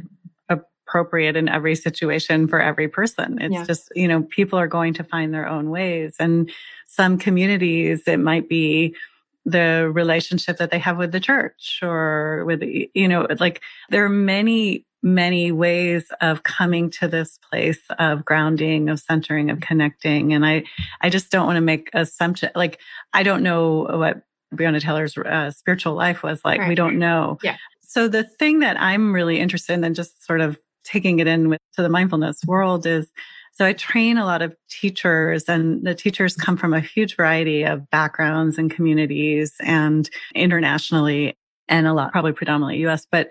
appropriate 0.48 1.36
in 1.36 1.48
every 1.48 1.74
situation 1.74 2.48
for 2.48 2.60
every 2.60 2.88
person. 2.88 3.38
It's 3.42 3.52
yeah. 3.52 3.64
just, 3.64 3.90
you 3.94 4.08
know, 4.08 4.22
people 4.22 4.58
are 4.58 4.68
going 4.68 4.94
to 4.94 5.04
find 5.04 5.34
their 5.34 5.48
own 5.48 5.68
ways. 5.68 6.14
And 6.18 6.50
some 6.86 7.18
communities, 7.18 8.04
it 8.06 8.18
might 8.18 8.48
be 8.48 8.94
the 9.44 9.90
relationship 9.92 10.58
that 10.58 10.70
they 10.70 10.78
have 10.78 10.96
with 10.96 11.12
the 11.12 11.20
church 11.20 11.80
or 11.82 12.44
with, 12.46 12.62
you 12.62 13.08
know, 13.08 13.26
like 13.38 13.60
there 13.90 14.04
are 14.04 14.08
many 14.08 14.84
many 15.02 15.52
ways 15.52 16.06
of 16.20 16.42
coming 16.42 16.90
to 16.90 17.08
this 17.08 17.38
place 17.50 17.80
of 17.98 18.24
grounding, 18.24 18.88
of 18.88 18.98
centering, 18.98 19.50
of 19.50 19.60
connecting. 19.60 20.32
And 20.32 20.44
I, 20.44 20.64
I 21.00 21.10
just 21.10 21.30
don't 21.30 21.46
want 21.46 21.56
to 21.56 21.62
make 21.62 21.90
assumption. 21.92 22.50
Like, 22.54 22.80
I 23.12 23.22
don't 23.22 23.42
know 23.42 23.86
what 23.90 24.22
Breonna 24.54 24.80
Taylor's 24.80 25.16
uh, 25.16 25.50
spiritual 25.50 25.94
life 25.94 26.22
was 26.22 26.40
like. 26.44 26.60
Right. 26.60 26.68
We 26.68 26.74
don't 26.74 26.98
know. 26.98 27.38
Yeah. 27.42 27.56
So 27.82 28.08
the 28.08 28.24
thing 28.24 28.60
that 28.60 28.80
I'm 28.80 29.12
really 29.12 29.38
interested 29.38 29.74
in, 29.74 29.84
and 29.84 29.94
just 29.94 30.24
sort 30.24 30.40
of 30.40 30.58
taking 30.84 31.18
it 31.18 31.26
in 31.26 31.48
with, 31.48 31.60
to 31.74 31.82
the 31.82 31.88
mindfulness 31.88 32.44
world 32.46 32.86
is, 32.86 33.08
so 33.52 33.64
I 33.64 33.72
train 33.72 34.18
a 34.18 34.26
lot 34.26 34.42
of 34.42 34.54
teachers 34.68 35.44
and 35.48 35.86
the 35.86 35.94
teachers 35.94 36.36
come 36.36 36.58
from 36.58 36.74
a 36.74 36.80
huge 36.80 37.16
variety 37.16 37.62
of 37.62 37.88
backgrounds 37.90 38.58
and 38.58 38.70
communities 38.70 39.54
and 39.60 40.10
internationally 40.34 41.34
and 41.68 41.86
a 41.86 41.94
lot, 41.94 42.12
probably 42.12 42.32
predominantly 42.32 42.86
US, 42.86 43.06
but 43.10 43.30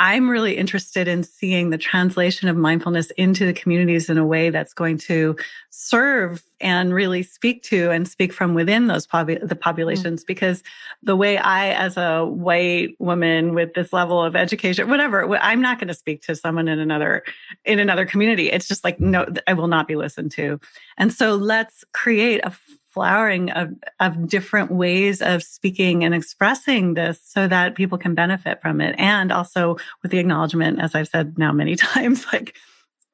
I'm 0.00 0.30
really 0.30 0.56
interested 0.56 1.08
in 1.08 1.24
seeing 1.24 1.68
the 1.68 1.76
translation 1.76 2.48
of 2.48 2.56
mindfulness 2.56 3.10
into 3.18 3.44
the 3.44 3.52
communities 3.52 4.08
in 4.08 4.16
a 4.16 4.24
way 4.24 4.48
that's 4.48 4.72
going 4.72 4.96
to 4.96 5.36
serve 5.68 6.42
and 6.58 6.94
really 6.94 7.22
speak 7.22 7.62
to 7.64 7.90
and 7.90 8.08
speak 8.08 8.32
from 8.32 8.54
within 8.54 8.86
those 8.86 9.06
popu- 9.06 9.46
the 9.46 9.54
populations. 9.54 10.24
Mm. 10.24 10.26
Because 10.26 10.62
the 11.02 11.16
way 11.16 11.36
I, 11.36 11.72
as 11.72 11.98
a 11.98 12.24
white 12.24 12.96
woman 12.98 13.52
with 13.52 13.74
this 13.74 13.92
level 13.92 14.24
of 14.24 14.34
education, 14.34 14.88
whatever, 14.88 15.36
I'm 15.36 15.60
not 15.60 15.78
going 15.78 15.88
to 15.88 15.94
speak 15.94 16.22
to 16.22 16.34
someone 16.34 16.66
in 16.66 16.78
another 16.78 17.22
in 17.66 17.78
another 17.78 18.06
community. 18.06 18.50
It's 18.50 18.66
just 18.66 18.84
like 18.84 19.00
no, 19.00 19.26
I 19.46 19.52
will 19.52 19.68
not 19.68 19.86
be 19.86 19.96
listened 19.96 20.32
to. 20.32 20.58
And 20.96 21.12
so 21.12 21.34
let's 21.34 21.84
create 21.92 22.40
a 22.42 22.54
flowering 22.90 23.50
of, 23.50 23.72
of 24.00 24.28
different 24.28 24.70
ways 24.70 25.22
of 25.22 25.42
speaking 25.42 26.04
and 26.04 26.14
expressing 26.14 26.94
this 26.94 27.20
so 27.24 27.46
that 27.46 27.74
people 27.74 27.98
can 27.98 28.14
benefit 28.14 28.60
from 28.60 28.80
it. 28.80 28.94
And 28.98 29.32
also 29.32 29.76
with 30.02 30.10
the 30.10 30.18
acknowledgement, 30.18 30.80
as 30.80 30.94
I've 30.94 31.08
said 31.08 31.38
now 31.38 31.52
many 31.52 31.76
times, 31.76 32.26
like, 32.32 32.54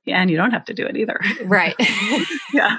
and 0.06 0.30
you 0.30 0.36
don't 0.36 0.52
have 0.52 0.64
to 0.66 0.74
do 0.74 0.86
it 0.86 0.96
either. 0.96 1.20
Right. 1.44 1.74
yeah. 2.52 2.76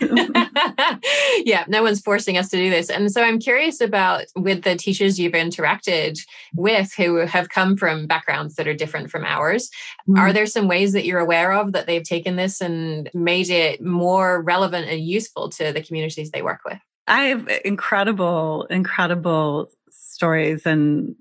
yeah. 1.43 1.65
No 1.67 1.83
one's 1.83 1.99
forcing 1.99 2.38
us 2.38 2.49
to 2.49 2.57
do 2.57 2.69
this. 2.69 2.89
And 2.89 3.12
so 3.12 3.21
I'm 3.21 3.39
curious 3.39 3.81
about 3.81 4.25
with 4.36 4.63
the 4.63 4.75
teachers 4.75 5.19
you've 5.19 5.33
interacted 5.33 6.19
with 6.55 6.93
who 6.95 7.17
have 7.17 7.49
come 7.49 7.75
from 7.75 8.07
backgrounds 8.07 8.55
that 8.55 8.67
are 8.67 8.73
different 8.73 9.12
from 9.12 9.25
ours. 9.25 9.69
Mm-hmm. 10.07 10.19
Are 10.19 10.31
there 10.31 10.45
some 10.45 10.67
ways 10.67 10.93
that 10.93 11.05
you're 11.05 11.19
aware 11.19 11.51
of 11.51 11.73
that 11.73 11.86
they've 11.86 12.03
taken 12.03 12.38
this 12.38 12.62
and 12.62 13.10
made 13.13 13.49
it 13.49 13.81
more 13.81 14.41
relevant 14.41 14.88
and 14.88 15.05
useful 15.05 15.49
to 15.49 15.73
the 15.73 15.83
communities 15.83 16.31
they 16.31 16.41
work 16.41 16.62
with? 16.65 16.79
I 17.08 17.24
have 17.26 17.48
incredible, 17.63 18.65
incredible 18.70 19.70
stories 19.89 20.65
and 20.65 21.15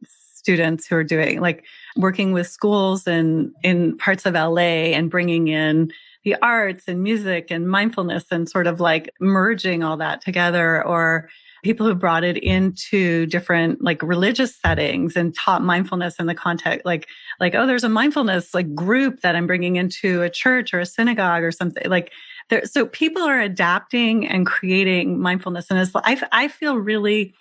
students 0.47 0.87
who 0.87 0.97
are 0.97 1.05
doing 1.05 1.41
like 1.41 1.65
working 1.97 2.33
with 2.33 2.47
schools 2.47 3.07
and 3.07 3.53
in 3.63 3.97
parts 3.99 4.27
of 4.27 4.35
LA 4.35 4.93
and 4.95 5.11
bringing 5.11 5.49
in 5.49 5.91
the 6.25 6.37
arts 6.43 6.85
and 6.89 7.03
music 7.03 7.51
and 7.51 7.69
mindfulness 7.69 8.25
and 8.31 8.49
sort 8.49 8.67
of 8.67 8.81
like 8.81 9.11
merging 9.21 9.83
all 9.83 9.97
that 9.97 10.21
together 10.21 10.85
or 10.85 11.29
people 11.63 11.87
who 11.87 11.95
brought 11.95 12.23
it 12.23 12.37
into 12.37 13.27
different 13.27 13.83
like 13.83 14.03
religious 14.03 14.55
settings 14.55 15.17
and 15.17 15.35
taught 15.35 15.63
mindfulness 15.63 16.17
in 16.21 16.27
the 16.27 16.35
context 16.35 16.85
like 16.85 17.09
like 17.41 17.55
oh 17.57 17.67
there's 17.67 17.83
a 17.83 17.89
mindfulness 17.89 18.55
like 18.55 18.73
group 18.75 19.21
that 19.23 19.35
i'm 19.35 19.49
bringing 19.49 19.75
into 19.75 20.23
a 20.23 20.31
church 20.31 20.73
or 20.73 20.79
a 20.79 20.87
synagogue 20.87 21.43
or 21.43 21.51
something 21.51 21.89
like 21.91 22.13
there, 22.49 22.65
so 22.65 22.87
people 22.87 23.23
are 23.23 23.41
adapting 23.41 24.27
and 24.27 24.47
creating 24.47 25.21
mindfulness. 25.21 25.67
And 25.71 25.79
it's, 25.79 25.93
I, 25.95 26.21
I 26.33 26.49
feel 26.49 26.77
really 26.77 27.35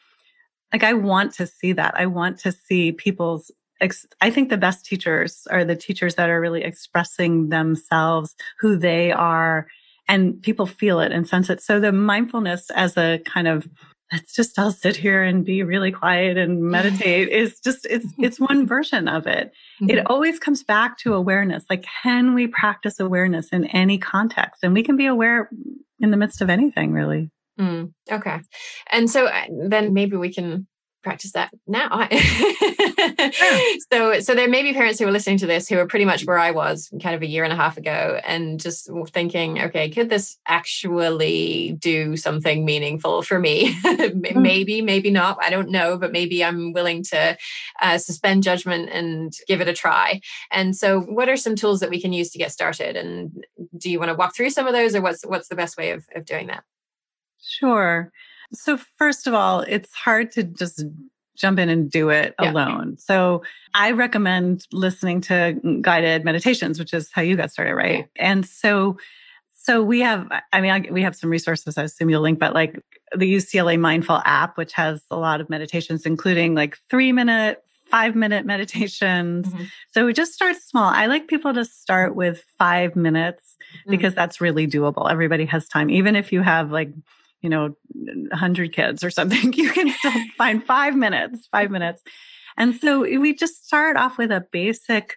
like 0.73 0.83
I 0.83 0.93
want 0.93 1.33
to 1.35 1.47
see 1.47 1.73
that. 1.73 1.93
I 1.97 2.05
want 2.05 2.39
to 2.39 2.51
see 2.51 2.91
people's 2.91 3.51
I 4.21 4.29
think 4.29 4.49
the 4.49 4.57
best 4.57 4.85
teachers 4.85 5.47
are 5.51 5.65
the 5.65 5.75
teachers 5.75 6.15
that 6.15 6.29
are 6.29 6.39
really 6.39 6.63
expressing 6.63 7.49
themselves, 7.49 8.33
who 8.59 8.77
they 8.77 9.11
are, 9.11 9.67
and 10.07 10.41
people 10.41 10.65
feel 10.65 10.99
it 11.01 11.11
and 11.11 11.27
sense 11.27 11.49
it. 11.49 11.61
So 11.61 11.79
the 11.79 11.91
mindfulness 11.91 12.69
as 12.71 12.97
a 12.97 13.19
kind 13.25 13.47
of 13.47 13.67
let's 14.11 14.35
just 14.35 14.57
all 14.59 14.71
sit 14.71 14.95
here 14.95 15.23
and 15.23 15.43
be 15.43 15.63
really 15.63 15.91
quiet 15.91 16.37
and 16.37 16.61
meditate. 16.61 17.29
Is 17.31 17.59
just 17.59 17.85
it's 17.89 18.07
it's 18.17 18.39
one 18.39 18.65
version 18.65 19.07
of 19.07 19.27
it. 19.27 19.51
Mm-hmm. 19.81 19.89
it 19.89 20.05
always 20.07 20.39
comes 20.39 20.63
back 20.63 20.97
to 20.99 21.13
awareness. 21.13 21.65
Like 21.69 21.85
can 22.03 22.33
we 22.33 22.47
practice 22.47 22.99
awareness 22.99 23.49
in 23.49 23.65
any 23.65 23.97
context? 23.97 24.63
And 24.63 24.73
we 24.73 24.83
can 24.83 24.97
be 24.97 25.05
aware 25.05 25.49
in 25.99 26.11
the 26.11 26.17
midst 26.17 26.41
of 26.41 26.49
anything 26.49 26.91
really. 26.91 27.29
Mm, 27.59 27.93
okay. 28.11 28.41
And 28.91 29.09
so 29.09 29.27
uh, 29.27 29.45
then 29.49 29.93
maybe 29.93 30.17
we 30.17 30.33
can 30.33 30.67
practice 31.05 31.31
that 31.33 31.53
now. 31.67 32.09
so, 33.91 34.19
so 34.19 34.33
there 34.33 34.49
may 34.49 34.63
be 34.63 34.73
parents 34.73 34.99
who 34.99 35.07
are 35.07 35.11
listening 35.11 35.37
to 35.37 35.45
this 35.45 35.69
who 35.69 35.77
are 35.77 35.85
pretty 35.85 36.03
much 36.03 36.25
where 36.25 36.39
I 36.39 36.51
was 36.51 36.89
kind 37.01 37.15
of 37.15 37.21
a 37.21 37.27
year 37.27 37.43
and 37.43 37.53
a 37.53 37.55
half 37.55 37.77
ago 37.77 38.19
and 38.25 38.59
just 38.59 38.89
thinking, 39.09 39.61
okay, 39.61 39.89
could 39.89 40.09
this 40.09 40.37
actually 40.47 41.77
do 41.79 42.17
something 42.17 42.65
meaningful 42.65 43.21
for 43.21 43.39
me? 43.39 43.73
mm. 43.83 44.35
Maybe, 44.35 44.81
maybe 44.81 45.11
not. 45.11 45.37
I 45.41 45.51
don't 45.51 45.69
know, 45.69 45.97
but 45.97 46.11
maybe 46.11 46.43
I'm 46.43 46.73
willing 46.73 47.03
to 47.03 47.37
uh, 47.79 47.97
suspend 47.99 48.43
judgment 48.43 48.89
and 48.89 49.31
give 49.47 49.61
it 49.61 49.67
a 49.67 49.73
try. 49.73 50.19
And 50.51 50.75
so, 50.75 51.01
what 51.01 51.29
are 51.29 51.37
some 51.37 51.55
tools 51.55 51.79
that 51.81 51.91
we 51.91 52.01
can 52.01 52.13
use 52.13 52.31
to 52.31 52.39
get 52.39 52.51
started? 52.51 52.97
And 52.97 53.45
do 53.77 53.91
you 53.91 53.99
want 53.99 54.09
to 54.09 54.15
walk 54.15 54.35
through 54.35 54.49
some 54.49 54.65
of 54.65 54.73
those, 54.73 54.95
or 54.95 55.01
what's 55.01 55.23
what's 55.23 55.49
the 55.49 55.55
best 55.55 55.77
way 55.77 55.91
of, 55.91 56.05
of 56.15 56.25
doing 56.25 56.47
that? 56.47 56.63
Sure. 57.41 58.11
So, 58.53 58.77
first 58.97 59.27
of 59.27 59.33
all, 59.33 59.61
it's 59.61 59.93
hard 59.93 60.31
to 60.33 60.43
just 60.43 60.83
jump 61.35 61.59
in 61.59 61.67
and 61.69 61.91
do 61.91 62.09
it 62.09 62.33
yeah. 62.39 62.51
alone. 62.51 62.97
So, 62.97 63.43
I 63.73 63.91
recommend 63.91 64.65
listening 64.71 65.21
to 65.21 65.79
guided 65.81 66.23
meditations, 66.25 66.79
which 66.79 66.93
is 66.93 67.09
how 67.11 67.21
you 67.21 67.35
got 67.35 67.51
started, 67.51 67.75
right? 67.75 68.07
Yeah. 68.15 68.29
And 68.31 68.45
so, 68.45 68.97
so 69.65 69.81
we 69.81 69.99
have, 70.01 70.27
I 70.53 70.61
mean, 70.61 70.93
we 70.93 71.01
have 71.01 71.15
some 71.15 71.29
resources. 71.29 71.77
I 71.77 71.83
assume 71.83 72.09
you'll 72.09 72.21
link, 72.21 72.39
but 72.39 72.53
like 72.53 72.79
the 73.15 73.31
UCLA 73.33 73.79
Mindful 73.79 74.21
app, 74.23 74.57
which 74.57 74.73
has 74.73 75.03
a 75.09 75.17
lot 75.17 75.41
of 75.41 75.49
meditations, 75.49 76.05
including 76.05 76.53
like 76.53 76.77
three 76.89 77.11
minute, 77.11 77.63
five 77.89 78.15
minute 78.15 78.45
meditations. 78.45 79.47
Mm-hmm. 79.47 79.63
So 79.91 80.05
we 80.05 80.13
just 80.13 80.33
start 80.33 80.55
small. 80.57 80.91
I 80.93 81.07
like 81.07 81.27
people 81.27 81.53
to 81.53 81.65
start 81.65 82.15
with 82.15 82.43
five 82.57 82.95
minutes 82.95 83.55
mm-hmm. 83.79 83.91
because 83.91 84.13
that's 84.13 84.41
really 84.41 84.67
doable. 84.67 85.09
Everybody 85.09 85.45
has 85.45 85.67
time. 85.67 85.89
Even 85.89 86.15
if 86.15 86.31
you 86.31 86.41
have 86.41 86.71
like 86.71 86.91
you 87.41 87.49
know, 87.49 87.75
100 87.93 88.73
kids 88.73 89.03
or 89.03 89.09
something, 89.09 89.53
you 89.53 89.71
can 89.71 89.89
still 89.91 90.13
find 90.37 90.63
five 90.63 90.95
minutes, 90.95 91.47
five 91.51 91.71
minutes. 91.71 92.01
And 92.57 92.75
so 92.75 93.01
we 93.01 93.35
just 93.35 93.65
start 93.65 93.97
off 93.97 94.17
with 94.17 94.31
a 94.31 94.45
basic 94.51 95.15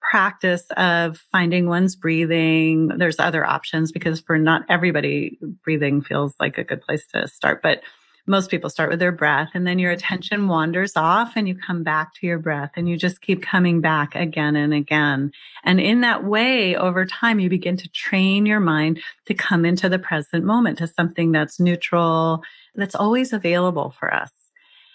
practice 0.00 0.64
of 0.76 1.18
finding 1.32 1.68
one's 1.68 1.96
breathing. 1.96 2.88
There's 2.88 3.18
other 3.18 3.44
options 3.44 3.92
because 3.92 4.20
for 4.20 4.38
not 4.38 4.62
everybody, 4.68 5.38
breathing 5.64 6.00
feels 6.00 6.34
like 6.40 6.56
a 6.56 6.64
good 6.64 6.80
place 6.80 7.06
to 7.14 7.28
start. 7.28 7.62
But 7.62 7.82
most 8.28 8.50
people 8.50 8.70
start 8.70 8.90
with 8.90 8.98
their 8.98 9.12
breath 9.12 9.50
and 9.54 9.66
then 9.66 9.78
your 9.78 9.92
mm-hmm. 9.92 9.98
attention 9.98 10.48
wanders 10.48 10.92
off 10.96 11.32
and 11.34 11.48
you 11.48 11.54
come 11.54 11.82
back 11.82 12.14
to 12.14 12.26
your 12.26 12.38
breath 12.38 12.70
and 12.76 12.88
you 12.88 12.96
just 12.96 13.20
keep 13.20 13.42
coming 13.42 13.80
back 13.80 14.14
again 14.14 14.54
and 14.54 14.74
again. 14.74 15.32
And 15.64 15.80
in 15.80 16.02
that 16.02 16.24
way, 16.24 16.76
over 16.76 17.06
time, 17.06 17.40
you 17.40 17.48
begin 17.48 17.76
to 17.78 17.88
train 17.88 18.46
your 18.46 18.60
mind 18.60 19.00
to 19.26 19.34
come 19.34 19.64
into 19.64 19.88
the 19.88 19.98
present 19.98 20.44
moment 20.44 20.78
to 20.78 20.86
something 20.86 21.32
that's 21.32 21.58
neutral, 21.58 22.42
that's 22.74 22.94
always 22.94 23.32
available 23.32 23.94
for 23.98 24.12
us. 24.12 24.30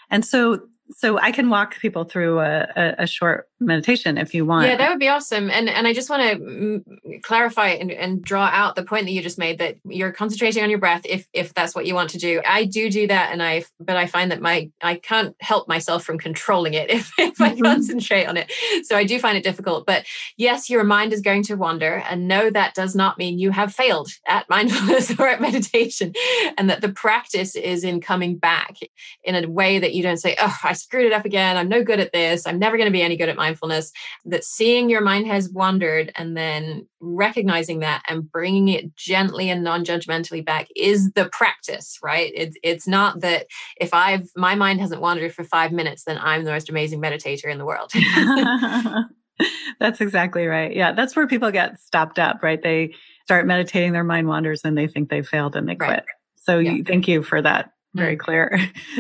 And 0.09 0.23
so 0.23 0.61
so 0.96 1.18
I 1.20 1.32
can 1.32 1.50
walk 1.50 1.80
people 1.80 2.04
through 2.04 2.39
a, 2.39 2.68
a, 2.76 2.96
a, 3.00 3.08
short 3.08 3.50
meditation 3.60 4.18
if 4.18 4.34
you 4.34 4.46
want. 4.46 4.68
Yeah, 4.68 4.76
that 4.76 4.89
would 4.89 5.00
be 5.00 5.08
awesome. 5.08 5.50
And 5.50 5.70
and 5.70 5.88
I 5.88 5.94
just 5.94 6.10
want 6.10 6.22
to 6.24 6.38
mm, 6.38 7.24
clarify 7.24 7.70
and, 7.70 7.91
and 7.91 8.24
draw 8.24 8.46
out 8.46 8.76
the 8.76 8.84
point 8.84 9.06
that 9.06 9.12
you 9.12 9.22
just 9.22 9.38
made 9.38 9.60
that 9.60 9.78
you're 9.86 10.12
concentrating 10.12 10.64
on 10.64 10.70
your 10.70 10.80
breath 10.80 11.02
if 11.06 11.28
if 11.34 11.54
that's 11.54 11.76
what 11.76 11.86
you 11.86 11.96
want 11.96 12.12
to 12.12 12.18
do. 12.18 12.41
I 12.46 12.66
do 12.66 12.89
do 12.89 13.08
that, 13.08 13.32
and 13.32 13.41
I 13.41 13.66
but 13.80 13.98
I 13.98 14.06
find 14.06 14.32
that 14.32 14.41
my 14.41 14.70
I 14.82 14.96
can't 14.96 15.36
help 15.39 15.68
myself 15.68 16.04
from 16.04 16.18
controlling 16.18 16.74
it 16.74 16.89
if, 16.89 17.12
if 17.18 17.39
I 17.41 17.52
mm-hmm. 17.52 17.64
concentrate 17.64 18.26
on 18.26 18.38
it. 18.38 18.52
So 18.84 18.96
I 18.96 19.04
do 19.04 19.20
find 19.20 19.38
it 19.38 19.44
difficult. 19.44 19.86
But 19.86 20.06
yes, 20.38 20.70
your 20.70 20.84
mind 20.84 21.14
is 21.14 21.22
going 21.22 21.44
to 21.44 21.56
wander, 21.56 22.04
and 22.10 22.28
no, 22.28 22.50
that 22.50 22.76
does 22.76 22.96
not 22.96 23.18
mean 23.18 23.39
you 23.39 23.52
have 23.52 23.74
failed 23.74 24.10
at 24.28 24.50
mindfulness 24.54 25.18
or 25.18 25.28
at 25.28 25.41
meditation, 25.41 26.14
and 26.58 26.70
that 26.70 26.82
the 26.82 26.89
practice 26.89 27.56
is 27.56 27.84
in 27.84 28.02
coming 28.02 28.38
back 28.38 28.78
in 29.24 29.36
a 29.36 29.50
way 29.50 29.80
that 29.80 29.94
you 29.94 30.04
don't 30.04 30.18
say, 30.18 30.36
"Oh, 30.39 30.58
I 30.64 30.74
screwed 30.84 31.05
it 31.05 31.13
up 31.13 31.25
again. 31.25 31.57
I'm 31.57 31.69
no 31.69 31.84
good 31.84 31.99
at 31.99 32.11
this. 32.11 32.45
I'm 32.45 32.59
never 32.59 32.77
going 32.77 32.88
to 32.88 32.91
be 32.91 33.01
any 33.01 33.17
good 33.17 33.29
at 33.29 33.36
mindfulness. 33.36 33.91
That 34.25 34.43
seeing 34.43 34.89
your 34.89 35.01
mind 35.01 35.27
has 35.27 35.49
wandered 35.49 36.11
and 36.15 36.38
then 36.38 36.88
recognizing 36.99 37.79
that 37.79 38.03
and 38.07 38.29
bringing 38.29 38.69
it 38.69 38.95
gently 38.95 39.49
and 39.49 39.63
non-judgmentally 39.63 40.45
back 40.45 40.67
is 40.75 41.11
the 41.13 41.29
practice, 41.29 41.97
right? 42.03 42.31
It's 42.36 42.57
it's 42.63 42.88
not 42.88 43.21
that 43.21 43.47
if 43.77 43.93
I've 43.93 44.29
my 44.36 44.55
mind 44.55 44.79
hasn't 44.79 45.01
wandered 45.01 45.34
for 45.34 45.43
5 45.43 45.71
minutes 45.71 46.03
then 46.03 46.17
I'm 46.21 46.43
the 46.43 46.51
most 46.51 46.69
amazing 46.69 47.01
meditator 47.01 47.45
in 47.45 47.57
the 47.57 47.65
world. 47.65 47.91
that's 49.79 50.01
exactly 50.01 50.45
right. 50.45 50.73
Yeah, 50.75 50.93
that's 50.93 51.15
where 51.15 51.27
people 51.27 51.51
get 51.51 51.79
stopped 51.79 52.19
up, 52.19 52.41
right? 52.43 52.61
They 52.61 52.93
start 53.25 53.47
meditating 53.47 53.93
their 53.93 54.03
mind 54.03 54.27
wanders 54.27 54.61
and 54.63 54.77
they 54.77 54.88
think 54.88 55.09
they 55.09 55.23
failed 55.23 55.55
and 55.55 55.67
they 55.67 55.75
quit. 55.75 55.89
Right. 55.89 56.03
So 56.36 56.59
yeah. 56.59 56.71
you, 56.71 56.84
thank 56.84 57.07
you 57.07 57.23
for 57.23 57.41
that 57.41 57.71
very 57.94 58.18
mm. 58.18 58.20
clear. 58.20 58.52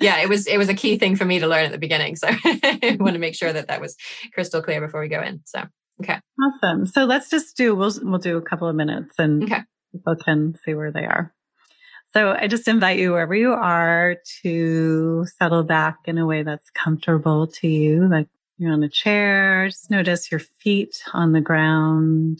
yeah, 0.00 0.20
it 0.22 0.28
was 0.28 0.46
it 0.46 0.58
was 0.58 0.68
a 0.68 0.74
key 0.74 0.98
thing 0.98 1.16
for 1.16 1.24
me 1.24 1.38
to 1.38 1.46
learn 1.46 1.64
at 1.64 1.72
the 1.72 1.78
beginning. 1.78 2.16
So 2.16 2.28
I 2.44 2.96
want 3.00 3.14
to 3.14 3.18
make 3.18 3.34
sure 3.34 3.52
that 3.52 3.68
that 3.68 3.80
was 3.80 3.96
crystal 4.32 4.62
clear 4.62 4.80
before 4.80 5.00
we 5.00 5.08
go 5.08 5.20
in. 5.20 5.40
So 5.44 5.62
okay, 6.02 6.18
awesome. 6.40 6.86
So 6.86 7.04
let's 7.04 7.30
just 7.30 7.56
do 7.56 7.74
we'll 7.74 7.92
we'll 8.02 8.18
do 8.18 8.36
a 8.36 8.42
couple 8.42 8.68
of 8.68 8.76
minutes 8.76 9.16
and 9.18 9.44
okay. 9.44 9.60
people 9.92 10.16
can 10.16 10.54
see 10.64 10.74
where 10.74 10.92
they 10.92 11.04
are. 11.04 11.32
So 12.12 12.32
I 12.32 12.46
just 12.46 12.68
invite 12.68 12.98
you 12.98 13.12
wherever 13.12 13.34
you 13.34 13.52
are 13.52 14.16
to 14.42 15.24
settle 15.38 15.62
back 15.62 15.96
in 16.04 16.18
a 16.18 16.26
way 16.26 16.42
that's 16.42 16.68
comfortable 16.70 17.46
to 17.46 17.68
you, 17.68 18.06
like 18.06 18.28
you're 18.58 18.72
on 18.72 18.82
a 18.82 18.88
chair. 18.88 19.68
Just 19.68 19.90
notice 19.90 20.30
your 20.30 20.40
feet 20.40 21.02
on 21.14 21.32
the 21.32 21.40
ground. 21.40 22.38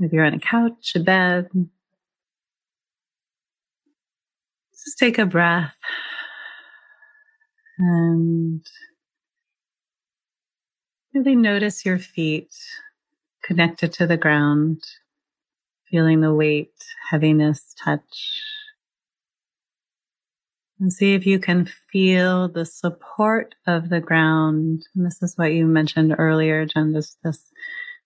Maybe 0.00 0.16
you're 0.16 0.24
on 0.24 0.34
a 0.34 0.40
couch, 0.40 0.94
a 0.96 1.00
bed, 1.00 1.48
Just 4.84 4.98
take 4.98 5.18
a 5.18 5.26
breath 5.26 5.72
and 7.78 8.64
really 11.14 11.36
notice 11.36 11.84
your 11.84 11.98
feet 11.98 12.54
connected 13.42 13.92
to 13.94 14.06
the 14.06 14.16
ground, 14.16 14.82
feeling 15.90 16.20
the 16.20 16.34
weight, 16.34 16.74
heaviness, 17.10 17.74
touch. 17.82 18.42
And 20.80 20.92
see 20.92 21.14
if 21.14 21.24
you 21.24 21.38
can 21.38 21.68
feel 21.90 22.48
the 22.48 22.66
support 22.66 23.54
of 23.66 23.88
the 23.88 24.00
ground. 24.00 24.84
And 24.94 25.06
this 25.06 25.22
is 25.22 25.34
what 25.36 25.52
you 25.52 25.66
mentioned 25.66 26.14
earlier, 26.18 26.66
Jen, 26.66 26.92
this, 26.92 27.16
this, 27.22 27.40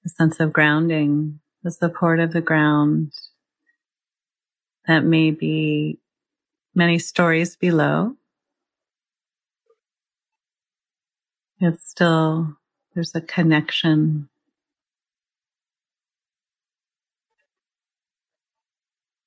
sense 0.06 0.40
of 0.40 0.52
grounding, 0.52 1.38
the 1.64 1.70
support 1.70 2.18
of 2.18 2.32
the 2.32 2.40
ground 2.40 3.12
that 4.86 5.04
may 5.04 5.30
be 5.30 5.98
many 6.78 6.98
stories 7.00 7.56
below. 7.56 8.14
It's 11.60 11.90
still, 11.90 12.56
there's 12.94 13.16
a 13.16 13.20
connection. 13.20 14.28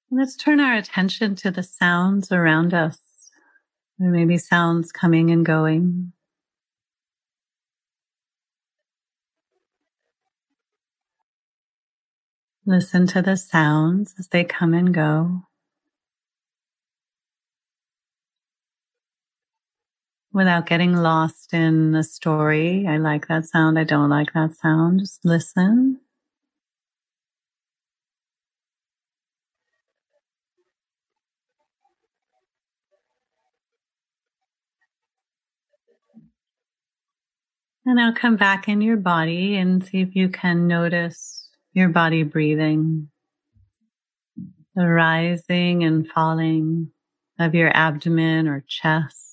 Let's 0.10 0.38
turn 0.38 0.62
our 0.62 0.76
attention 0.76 1.36
to 1.36 1.52
the 1.52 1.62
sounds 1.62 2.32
around 2.32 2.74
us. 2.74 2.98
There 4.00 4.10
may 4.10 4.24
be 4.24 4.38
sounds 4.38 4.94
coming 4.94 5.30
and 5.30 5.46
going. 5.46 6.14
Listen 12.66 13.08
to 13.08 13.22
the 13.22 13.36
sounds 13.36 14.16
as 14.18 14.30
they 14.30 14.46
come 14.46 14.74
and 14.74 14.94
go. 14.94 15.44
Without 20.34 20.66
getting 20.66 20.96
lost 20.96 21.54
in 21.54 21.92
the 21.92 22.04
story. 22.04 22.86
I 22.88 22.98
like 22.98 23.28
that 23.28 23.46
sound. 23.46 23.78
I 23.78 23.84
don't 23.84 24.10
like 24.10 24.34
that 24.34 24.56
sound. 24.56 25.02
Just 25.02 25.26
listen. 25.26 26.00
And 37.86 37.96
now 37.96 38.14
come 38.14 38.38
back 38.38 38.70
in 38.70 38.80
your 38.82 38.98
body 38.98 39.58
and 39.58 39.84
see 39.84 40.02
if 40.02 40.16
you 40.16 40.30
can 40.30 40.68
notice 40.68 41.50
your 41.74 41.90
body 41.90 42.22
breathing, 42.22 43.10
the 44.76 44.88
rising 44.88 45.84
and 45.84 46.08
falling 46.08 46.92
of 47.40 47.56
your 47.56 47.76
abdomen 47.76 48.48
or 48.48 48.64
chest, 48.68 49.31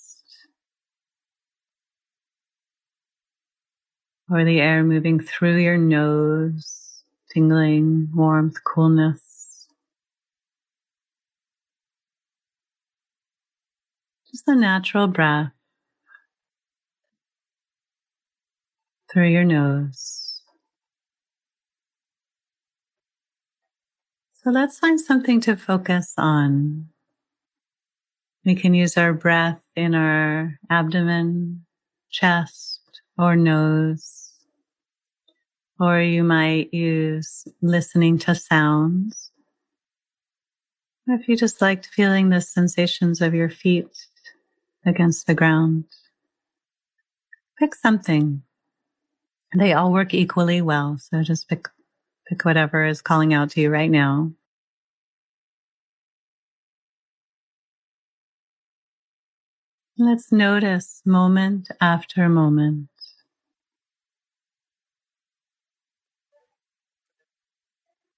or 4.30 4.44
the 4.44 4.60
air 4.60 4.84
moving 4.84 5.20
through 5.20 5.56
your 5.56 5.78
nose, 5.78 7.02
tingling, 7.30 8.10
warmth, 8.14 8.62
coolness. 8.64 9.66
Just 14.30 14.46
the 14.46 14.54
natural 14.54 15.06
breath 15.06 15.52
through 19.10 19.28
your 19.28 19.44
nose. 19.44 20.42
So 24.34 24.50
let's 24.50 24.78
find 24.78 25.00
something 25.00 25.40
to 25.42 25.56
focus 25.56 26.14
on. 26.18 26.88
We 28.44 28.54
can 28.54 28.74
use 28.74 28.96
our 28.96 29.12
breath 29.12 29.60
in 29.76 29.94
our 29.94 30.58
abdomen, 30.70 31.64
chest, 32.10 32.80
or 33.18 33.36
nose. 33.36 34.17
Or 35.80 36.00
you 36.00 36.24
might 36.24 36.74
use 36.74 37.46
listening 37.62 38.18
to 38.20 38.34
sounds. 38.34 39.30
Or 41.06 41.14
if 41.14 41.28
you 41.28 41.36
just 41.36 41.62
liked 41.62 41.86
feeling 41.86 42.28
the 42.28 42.40
sensations 42.40 43.20
of 43.20 43.32
your 43.32 43.48
feet 43.48 43.88
against 44.84 45.26
the 45.26 45.34
ground, 45.34 45.84
pick 47.58 47.74
something. 47.74 48.42
They 49.56 49.72
all 49.72 49.92
work 49.92 50.14
equally 50.14 50.60
well. 50.60 50.98
So 50.98 51.22
just 51.22 51.48
pick, 51.48 51.68
pick 52.28 52.44
whatever 52.44 52.84
is 52.84 53.00
calling 53.00 53.32
out 53.32 53.50
to 53.50 53.60
you 53.60 53.70
right 53.70 53.90
now. 53.90 54.32
Let's 59.96 60.30
notice 60.30 61.02
moment 61.04 61.68
after 61.80 62.28
moment. 62.28 62.88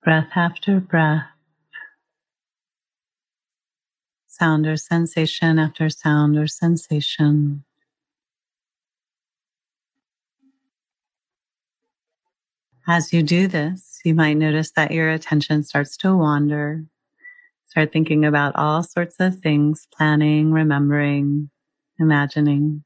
Breath 0.03 0.31
after 0.35 0.81
breath. 0.81 1.27
Sound 4.27 4.67
or 4.67 4.79
sensation 4.79 5.59
after 5.59 5.91
sound 5.91 6.39
or 6.39 6.47
sensation. 6.47 7.65
As 12.89 13.13
you 13.13 13.23
do 13.23 13.47
this, 13.47 14.01
you 14.03 14.15
might 14.15 14.39
notice 14.39 14.71
that 14.71 14.91
your 14.91 15.11
attention 15.11 15.65
starts 15.65 15.99
to 15.99 16.17
wander. 16.17 16.87
Start 17.67 17.93
thinking 17.93 18.25
about 18.25 18.57
all 18.57 18.83
sorts 18.83 19.17
of 19.21 19.41
things, 19.41 19.87
planning, 19.93 20.51
remembering, 20.51 21.51
imagining. 21.99 22.85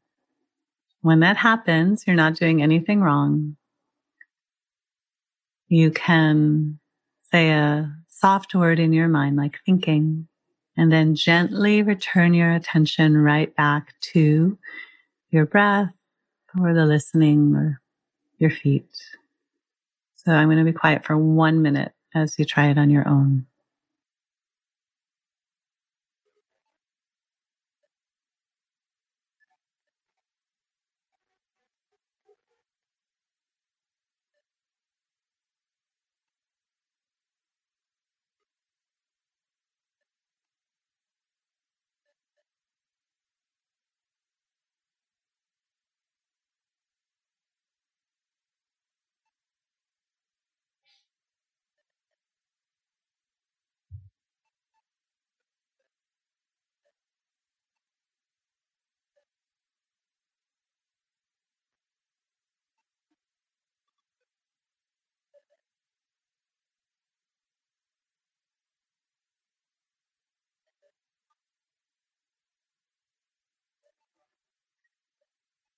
When 1.00 1.20
that 1.20 1.36
happens, 1.36 2.08
you're 2.08 2.16
not 2.16 2.34
doing 2.34 2.60
anything 2.60 3.00
wrong. 3.00 3.56
You 5.68 5.92
can 5.92 6.80
say 7.34 7.50
a 7.50 7.92
soft 8.06 8.54
word 8.54 8.78
in 8.78 8.92
your 8.92 9.08
mind, 9.08 9.34
like 9.34 9.58
thinking, 9.66 10.28
and 10.76 10.92
then 10.92 11.16
gently 11.16 11.82
return 11.82 12.32
your 12.32 12.52
attention 12.52 13.18
right 13.18 13.52
back 13.56 13.92
to 14.12 14.56
your 15.30 15.44
breath 15.44 15.90
or 16.60 16.72
the 16.72 16.86
listening 16.86 17.52
or 17.56 17.80
your 18.38 18.50
feet. 18.50 18.86
So 20.14 20.30
I'm 20.30 20.46
going 20.46 20.64
to 20.64 20.64
be 20.64 20.78
quiet 20.78 21.04
for 21.04 21.18
one 21.18 21.60
minute 21.60 21.90
as 22.14 22.38
you 22.38 22.44
try 22.44 22.68
it 22.68 22.78
on 22.78 22.88
your 22.88 23.08
own. 23.08 23.46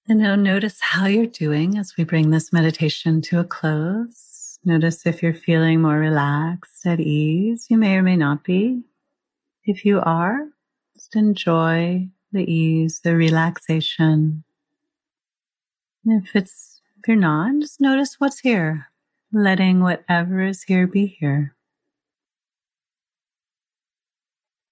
And 0.09 0.21
now 0.21 0.37
notice 0.37 0.79
how 0.81 1.07
you're 1.07 1.27
doing 1.27 1.79
as 1.79 1.97
we 1.99 2.05
bring 2.05 2.31
this 2.31 2.53
meditation 2.53 3.21
to 3.23 3.41
a 3.41 3.45
close. 3.45 4.57
Notice 4.65 5.05
if 5.05 5.21
you're 5.21 5.35
feeling 5.35 5.83
more 5.83 5.99
relaxed, 5.99 6.87
at 6.87 7.01
ease. 7.01 7.67
You 7.69 7.77
may 7.77 7.97
or 7.97 8.03
may 8.05 8.17
not 8.17 8.45
be. 8.45 8.83
If 9.65 9.85
you 9.85 10.01
are, 10.01 10.47
just 10.95 11.17
enjoy 11.17 12.09
the 12.31 12.49
ease, 12.49 13.01
the 13.03 13.17
relaxation. 13.17 14.45
And 16.05 16.23
if 16.23 16.37
it's, 16.37 16.81
if 17.01 17.09
you're 17.09 17.17
not, 17.17 17.59
just 17.61 17.81
notice 17.81 18.21
what's 18.21 18.39
here, 18.39 18.87
letting 19.33 19.81
whatever 19.81 20.43
is 20.43 20.63
here 20.63 20.87
be 20.87 21.07
here. 21.07 21.57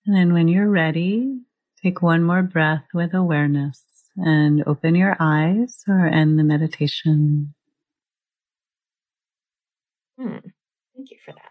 And 0.06 0.14
then 0.14 0.32
when 0.32 0.46
you're 0.46 0.70
ready, 0.70 1.40
take 1.82 2.02
one 2.02 2.22
more 2.22 2.42
breath 2.42 2.84
with 2.94 3.14
awareness 3.14 3.93
and 4.16 4.62
open 4.66 4.94
your 4.94 5.16
eyes 5.18 5.82
or 5.88 6.06
end 6.06 6.38
the 6.38 6.44
meditation. 6.44 7.54
Hmm. 10.18 10.38
Thank 10.94 11.10
you 11.10 11.16
for 11.24 11.32
that. 11.32 11.50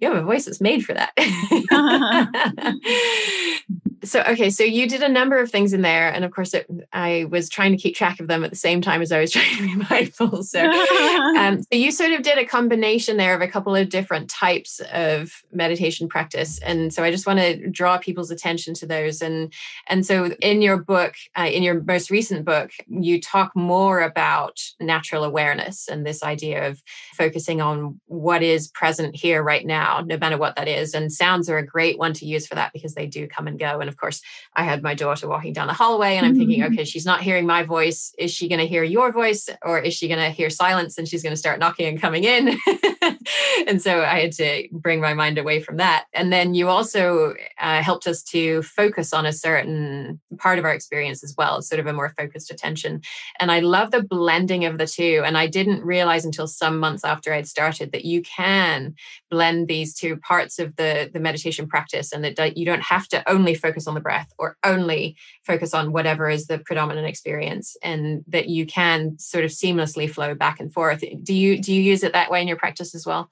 you 0.00 0.08
have 0.08 0.16
a 0.16 0.22
voice 0.22 0.46
that's 0.46 0.60
made 0.60 0.84
for 0.84 0.94
that. 0.94 1.12
so 4.02 4.22
okay 4.22 4.50
so 4.50 4.64
you 4.64 4.88
did 4.88 5.02
a 5.02 5.08
number 5.08 5.38
of 5.38 5.50
things 5.50 5.72
in 5.72 5.82
there 5.82 6.12
and 6.12 6.24
of 6.24 6.30
course 6.30 6.54
it, 6.54 6.66
i 6.92 7.26
was 7.30 7.48
trying 7.48 7.70
to 7.70 7.76
keep 7.76 7.94
track 7.94 8.20
of 8.20 8.28
them 8.28 8.44
at 8.44 8.50
the 8.50 8.56
same 8.56 8.80
time 8.80 9.02
as 9.02 9.12
i 9.12 9.20
was 9.20 9.30
trying 9.40 9.56
to 9.56 9.62
be 9.62 9.74
mindful. 9.90 10.42
So 10.42 10.64
um, 11.38 11.62
so 11.62 11.68
you 11.72 11.90
sort 11.90 12.12
of 12.12 12.22
did 12.22 12.38
a 12.38 12.44
combination 12.44 13.16
there 13.16 13.34
of 13.34 13.40
a 13.40 13.48
couple 13.48 13.74
of 13.76 13.88
different 13.88 14.30
types 14.30 14.80
of 14.92 15.42
meditation 15.52 16.08
practice 16.08 16.58
and 16.60 16.92
so 16.92 17.04
i 17.04 17.10
just 17.10 17.26
want 17.26 17.38
to 17.38 17.68
draw 17.68 17.98
people's 17.98 18.30
attention 18.30 18.74
to 18.74 18.86
those. 18.86 19.22
And 19.22 19.52
and 19.88 20.04
so 20.04 20.26
in 20.40 20.62
your 20.62 20.76
book 20.78 21.14
uh, 21.38 21.48
in 21.50 21.62
your 21.62 21.82
most 21.82 22.10
recent 22.10 22.44
book 22.44 22.70
you 22.88 23.20
talk 23.20 23.54
more 23.54 24.00
about 24.00 24.60
natural 24.80 25.24
awareness 25.24 25.88
and 25.88 26.06
this 26.06 26.22
idea 26.22 26.68
of 26.68 26.82
focusing 27.14 27.60
on 27.60 28.00
what 28.06 28.42
is 28.42 28.68
present 28.68 29.14
here 29.14 29.42
right 29.42 29.66
now 29.66 30.00
no 30.06 30.16
matter 30.16 30.38
what 30.38 30.56
that 30.56 30.68
is. 30.68 30.94
And 30.94 31.12
sounds 31.12 31.48
are 31.48 31.58
a 31.58 31.66
great 31.66 31.98
one 31.98 32.12
to 32.14 32.26
use 32.26 32.46
for 32.46 32.54
that 32.54 32.72
because 32.72 32.94
they 32.94 33.06
do 33.06 33.26
come 33.26 33.46
and 33.46 33.58
go 33.58 33.80
and 33.80 33.89
of 33.90 33.98
course, 33.98 34.22
I 34.54 34.64
had 34.64 34.82
my 34.82 34.94
daughter 34.94 35.28
walking 35.28 35.52
down 35.52 35.66
the 35.66 35.74
hallway 35.74 36.16
and 36.16 36.24
I'm 36.24 36.36
thinking, 36.36 36.60
mm-hmm. 36.60 36.72
okay, 36.72 36.84
she's 36.84 37.04
not 37.04 37.20
hearing 37.20 37.46
my 37.46 37.62
voice. 37.62 38.14
Is 38.18 38.32
she 38.32 38.48
going 38.48 38.60
to 38.60 38.66
hear 38.66 38.82
your 38.82 39.12
voice 39.12 39.48
or 39.62 39.78
is 39.78 39.94
she 39.94 40.08
going 40.08 40.20
to 40.20 40.30
hear 40.30 40.48
silence 40.48 40.96
and 40.96 41.06
she's 41.06 41.22
going 41.22 41.32
to 41.32 41.36
start 41.36 41.58
knocking 41.58 41.86
and 41.86 42.00
coming 42.00 42.24
in? 42.24 42.58
and 43.66 43.80
so 43.80 44.02
I 44.02 44.20
had 44.20 44.32
to 44.32 44.68
bring 44.72 45.00
my 45.00 45.14
mind 45.14 45.38
away 45.38 45.60
from 45.60 45.78
that. 45.78 46.06
And 46.12 46.32
then 46.32 46.54
you 46.54 46.68
also 46.68 47.34
uh, 47.58 47.82
helped 47.82 48.06
us 48.06 48.22
to 48.24 48.62
focus 48.62 49.12
on 49.12 49.24
a 49.24 49.32
certain 49.32 50.20
part 50.38 50.58
of 50.58 50.64
our 50.64 50.72
experience 50.72 51.24
as 51.24 51.34
well, 51.36 51.62
sort 51.62 51.80
of 51.80 51.86
a 51.86 51.92
more 51.92 52.10
focused 52.10 52.50
attention. 52.50 53.00
And 53.38 53.50
I 53.50 53.60
love 53.60 53.90
the 53.90 54.02
blending 54.02 54.64
of 54.64 54.78
the 54.78 54.86
two. 54.86 55.22
And 55.24 55.38
I 55.38 55.46
didn't 55.46 55.84
realize 55.84 56.24
until 56.24 56.46
some 56.46 56.78
months 56.78 57.04
after 57.04 57.32
I'd 57.32 57.48
started 57.48 57.92
that 57.92 58.04
you 58.04 58.22
can 58.22 58.94
blend 59.30 59.68
these 59.68 59.94
two 59.94 60.16
parts 60.16 60.58
of 60.58 60.76
the, 60.76 61.10
the 61.12 61.20
meditation 61.20 61.66
practice 61.68 62.12
and 62.12 62.24
that 62.24 62.56
you 62.56 62.66
don't 62.66 62.82
have 62.82 63.08
to 63.08 63.28
only 63.30 63.54
focus 63.54 63.86
on 63.86 63.94
the 63.94 64.00
breath 64.00 64.32
or 64.38 64.56
only 64.64 65.16
focus 65.44 65.72
on 65.72 65.92
whatever 65.92 66.28
is 66.28 66.46
the 66.46 66.58
predominant 66.58 67.06
experience 67.06 67.76
and 67.82 68.22
that 68.26 68.48
you 68.48 68.66
can 68.66 69.18
sort 69.18 69.44
of 69.44 69.50
seamlessly 69.50 70.10
flow 70.10 70.34
back 70.34 70.60
and 70.60 70.72
forth. 70.72 71.02
Do 71.22 71.34
you 71.34 71.60
do 71.60 71.72
you 71.72 71.80
use 71.80 72.02
it 72.02 72.12
that 72.12 72.30
way 72.30 72.42
in 72.42 72.48
your 72.48 72.56
practice 72.56 72.89
as 72.94 73.06
well? 73.06 73.28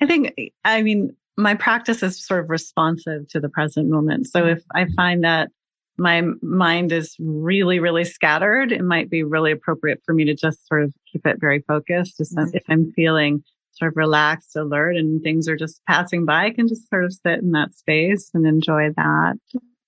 I 0.00 0.06
think, 0.06 0.34
I 0.64 0.82
mean, 0.82 1.16
my 1.36 1.54
practice 1.54 2.02
is 2.02 2.24
sort 2.24 2.40
of 2.40 2.50
responsive 2.50 3.28
to 3.28 3.40
the 3.40 3.48
present 3.48 3.88
moment. 3.88 4.28
So 4.28 4.46
if 4.46 4.62
I 4.74 4.86
find 4.96 5.24
that 5.24 5.50
my 5.96 6.22
mind 6.42 6.92
is 6.92 7.16
really, 7.18 7.78
really 7.78 8.04
scattered, 8.04 8.72
it 8.72 8.82
might 8.82 9.10
be 9.10 9.22
really 9.22 9.52
appropriate 9.52 10.00
for 10.04 10.14
me 10.14 10.24
to 10.24 10.34
just 10.34 10.66
sort 10.66 10.82
of 10.82 10.92
keep 11.10 11.26
it 11.26 11.40
very 11.40 11.60
focused. 11.60 12.18
Just 12.18 12.36
mm-hmm. 12.36 12.56
if 12.56 12.62
I'm 12.68 12.92
feeling 12.92 13.42
sort 13.72 13.92
of 13.92 13.96
relaxed, 13.96 14.56
alert, 14.56 14.96
and 14.96 15.22
things 15.22 15.48
are 15.48 15.56
just 15.56 15.80
passing 15.86 16.24
by, 16.24 16.46
I 16.46 16.50
can 16.50 16.68
just 16.68 16.88
sort 16.88 17.04
of 17.04 17.12
sit 17.12 17.40
in 17.40 17.52
that 17.52 17.74
space 17.74 18.30
and 18.34 18.46
enjoy 18.46 18.90
that. 18.96 19.34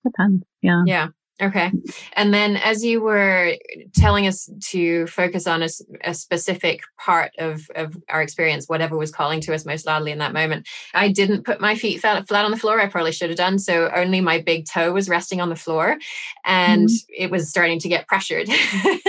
Depends. 0.05 0.45
Yeah. 0.61 0.83
Yeah. 0.85 1.07
Okay. 1.39 1.71
And 2.13 2.33
then 2.33 2.57
as 2.57 2.83
you 2.83 2.99
were 2.99 3.53
telling 3.93 4.25
us 4.25 4.49
to 4.69 5.05
focus 5.05 5.45
on 5.45 5.61
a, 5.61 5.67
a, 6.03 6.15
specific 6.15 6.81
part 6.97 7.31
of, 7.37 7.69
of 7.75 7.95
our 8.09 8.23
experience, 8.23 8.67
whatever 8.67 8.97
was 8.97 9.11
calling 9.11 9.39
to 9.41 9.53
us 9.53 9.63
most 9.63 9.85
loudly 9.85 10.11
in 10.11 10.17
that 10.17 10.33
moment, 10.33 10.67
I 10.95 11.11
didn't 11.11 11.43
put 11.43 11.61
my 11.61 11.75
feet 11.75 12.01
flat, 12.01 12.27
flat 12.27 12.45
on 12.45 12.49
the 12.49 12.57
floor. 12.57 12.81
I 12.81 12.87
probably 12.87 13.11
should 13.11 13.29
have 13.29 13.37
done. 13.37 13.59
So 13.59 13.91
only 13.95 14.19
my 14.19 14.41
big 14.41 14.65
toe 14.65 14.91
was 14.91 15.09
resting 15.09 15.39
on 15.39 15.49
the 15.49 15.55
floor 15.55 15.97
and 16.43 16.89
mm-hmm. 16.89 17.13
it 17.15 17.29
was 17.29 17.49
starting 17.49 17.79
to 17.79 17.89
get 17.89 18.07
pressured. 18.07 18.49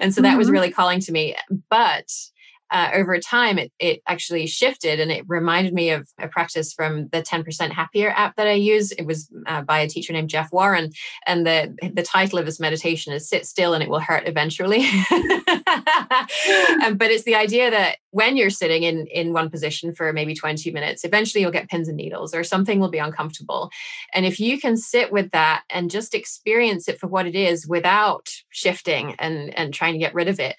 and 0.00 0.14
so 0.14 0.22
that 0.22 0.22
mm-hmm. 0.22 0.38
was 0.38 0.50
really 0.50 0.70
calling 0.70 1.00
to 1.00 1.12
me. 1.12 1.36
But 1.68 2.10
uh, 2.70 2.90
over 2.94 3.18
time, 3.18 3.58
it, 3.58 3.72
it 3.78 4.02
actually 4.06 4.46
shifted 4.46 5.00
and 5.00 5.10
it 5.10 5.24
reminded 5.28 5.74
me 5.74 5.90
of 5.90 6.08
a 6.18 6.28
practice 6.28 6.72
from 6.72 7.08
the 7.08 7.22
10% 7.22 7.70
Happier 7.70 8.10
app 8.10 8.36
that 8.36 8.46
I 8.46 8.52
use. 8.52 8.92
It 8.92 9.06
was 9.06 9.28
uh, 9.46 9.62
by 9.62 9.80
a 9.80 9.88
teacher 9.88 10.12
named 10.12 10.30
Jeff 10.30 10.52
Warren. 10.52 10.92
And 11.26 11.46
the, 11.46 11.76
the 11.92 12.02
title 12.02 12.38
of 12.38 12.46
this 12.46 12.60
meditation 12.60 13.12
is 13.12 13.28
Sit 13.28 13.46
Still 13.46 13.74
and 13.74 13.82
It 13.82 13.90
Will 13.90 14.00
Hurt 14.00 14.28
Eventually. 14.28 14.78
um, 16.82 16.96
but 16.96 17.10
it's 17.10 17.24
the 17.24 17.34
idea 17.34 17.70
that 17.70 17.96
when 18.10 18.36
you're 18.36 18.50
sitting 18.50 18.84
in, 18.84 19.06
in 19.06 19.32
one 19.32 19.50
position 19.50 19.92
for 19.92 20.12
maybe 20.12 20.34
20 20.34 20.70
minutes, 20.70 21.04
eventually 21.04 21.42
you'll 21.42 21.50
get 21.50 21.68
pins 21.68 21.88
and 21.88 21.96
needles 21.96 22.34
or 22.34 22.44
something 22.44 22.78
will 22.78 22.90
be 22.90 22.98
uncomfortable. 22.98 23.70
And 24.14 24.24
if 24.24 24.38
you 24.38 24.60
can 24.60 24.76
sit 24.76 25.12
with 25.12 25.30
that 25.32 25.62
and 25.70 25.90
just 25.90 26.14
experience 26.14 26.88
it 26.88 27.00
for 27.00 27.08
what 27.08 27.26
it 27.26 27.34
is 27.34 27.66
without 27.66 28.28
shifting 28.50 29.14
and, 29.18 29.56
and 29.56 29.74
trying 29.74 29.94
to 29.94 29.98
get 29.98 30.14
rid 30.14 30.28
of 30.28 30.38
it, 30.38 30.56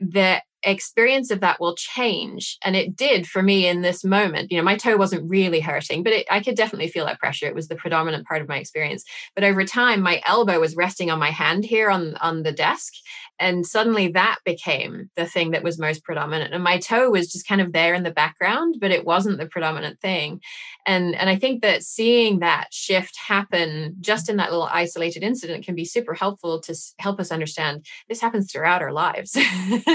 that 0.00 0.44
experience 0.62 1.30
of 1.30 1.40
that 1.40 1.60
will 1.60 1.74
change 1.74 2.58
and 2.62 2.76
it 2.76 2.94
did 2.94 3.26
for 3.26 3.42
me 3.42 3.66
in 3.66 3.82
this 3.82 4.04
moment. 4.04 4.50
You 4.50 4.58
know 4.58 4.64
my 4.64 4.76
toe 4.76 4.96
wasn't 4.96 5.28
really 5.28 5.60
hurting 5.60 6.02
but 6.02 6.12
it, 6.12 6.26
i 6.30 6.40
could 6.40 6.56
definitely 6.56 6.88
feel 6.88 7.06
that 7.06 7.18
pressure. 7.18 7.46
It 7.46 7.54
was 7.54 7.68
the 7.68 7.76
predominant 7.76 8.26
part 8.26 8.42
of 8.42 8.48
my 8.48 8.58
experience. 8.58 9.04
But 9.34 9.44
over 9.44 9.64
time 9.64 10.00
my 10.00 10.20
elbow 10.26 10.60
was 10.60 10.76
resting 10.76 11.10
on 11.10 11.18
my 11.18 11.30
hand 11.30 11.64
here 11.64 11.90
on 11.90 12.16
on 12.16 12.42
the 12.42 12.52
desk 12.52 12.92
and 13.38 13.66
suddenly 13.66 14.08
that 14.08 14.38
became 14.44 15.10
the 15.16 15.24
thing 15.24 15.52
that 15.52 15.62
was 15.62 15.78
most 15.78 16.04
predominant. 16.04 16.52
And 16.52 16.62
my 16.62 16.78
toe 16.78 17.10
was 17.10 17.32
just 17.32 17.48
kind 17.48 17.62
of 17.62 17.72
there 17.72 17.94
in 17.94 18.02
the 18.02 18.10
background 18.10 18.76
but 18.80 18.90
it 18.90 19.04
wasn't 19.04 19.38
the 19.38 19.46
predominant 19.46 20.00
thing. 20.00 20.40
And 20.86 21.14
and 21.14 21.30
i 21.30 21.36
think 21.36 21.62
that 21.62 21.82
seeing 21.82 22.40
that 22.40 22.68
shift 22.72 23.16
happen 23.16 23.96
just 24.00 24.28
in 24.28 24.36
that 24.36 24.50
little 24.50 24.68
isolated 24.70 25.22
incident 25.22 25.64
can 25.64 25.74
be 25.74 25.84
super 25.84 26.14
helpful 26.14 26.60
to 26.60 26.74
help 26.98 27.18
us 27.20 27.30
understand 27.30 27.86
this 28.08 28.20
happens 28.20 28.50
throughout 28.50 28.82
our 28.82 28.92
lives. 28.92 29.36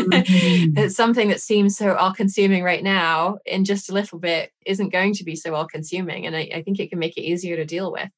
Mm-hmm. 0.05 0.54
Mm. 0.55 0.91
something 0.91 1.29
that 1.29 1.41
seems 1.41 1.77
so 1.77 1.95
all 1.95 2.13
consuming 2.13 2.63
right 2.63 2.83
now 2.83 3.37
in 3.45 3.65
just 3.65 3.89
a 3.89 3.93
little 3.93 4.19
bit 4.19 4.51
isn't 4.65 4.89
going 4.89 5.13
to 5.13 5.23
be 5.23 5.35
so 5.35 5.55
all 5.55 5.67
consuming. 5.67 6.25
And 6.25 6.35
I, 6.35 6.49
I 6.55 6.61
think 6.61 6.79
it 6.79 6.89
can 6.89 6.99
make 6.99 7.17
it 7.17 7.21
easier 7.23 7.55
to 7.55 7.65
deal 7.65 7.91
with. 7.91 8.09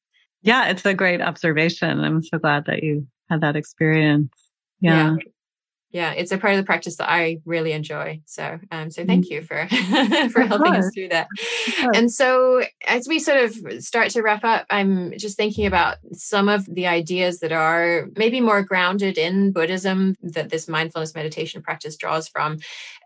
Yeah, 0.42 0.68
it's 0.68 0.84
a 0.86 0.94
great 0.94 1.20
observation. 1.20 2.00
I'm 2.00 2.22
so 2.22 2.38
glad 2.38 2.66
that 2.66 2.82
you 2.82 3.06
had 3.28 3.40
that 3.40 3.56
experience. 3.56 4.32
Yeah. 4.80 5.16
yeah 5.16 5.30
yeah 5.90 6.12
it's 6.12 6.32
a 6.32 6.38
part 6.38 6.52
of 6.52 6.58
the 6.58 6.64
practice 6.64 6.96
that 6.96 7.10
i 7.10 7.38
really 7.44 7.72
enjoy 7.72 8.20
so 8.26 8.58
um 8.70 8.90
so 8.90 9.04
thank 9.04 9.26
mm-hmm. 9.26 9.34
you 9.34 9.42
for 9.42 9.66
for 10.30 10.42
helping 10.42 10.74
us 10.74 10.90
through 10.94 11.08
that. 11.08 11.28
And 11.94 12.12
so 12.12 12.62
as 12.86 13.08
we 13.08 13.18
sort 13.18 13.38
of 13.38 13.82
start 13.82 14.10
to 14.10 14.22
wrap 14.22 14.44
up 14.44 14.66
i'm 14.70 15.16
just 15.18 15.36
thinking 15.36 15.66
about 15.66 15.96
some 16.12 16.48
of 16.48 16.66
the 16.66 16.86
ideas 16.86 17.40
that 17.40 17.52
are 17.52 18.08
maybe 18.16 18.40
more 18.40 18.62
grounded 18.62 19.18
in 19.18 19.52
buddhism 19.52 20.16
that 20.22 20.50
this 20.50 20.68
mindfulness 20.68 21.14
meditation 21.14 21.62
practice 21.62 21.96
draws 21.96 22.28
from 22.28 22.58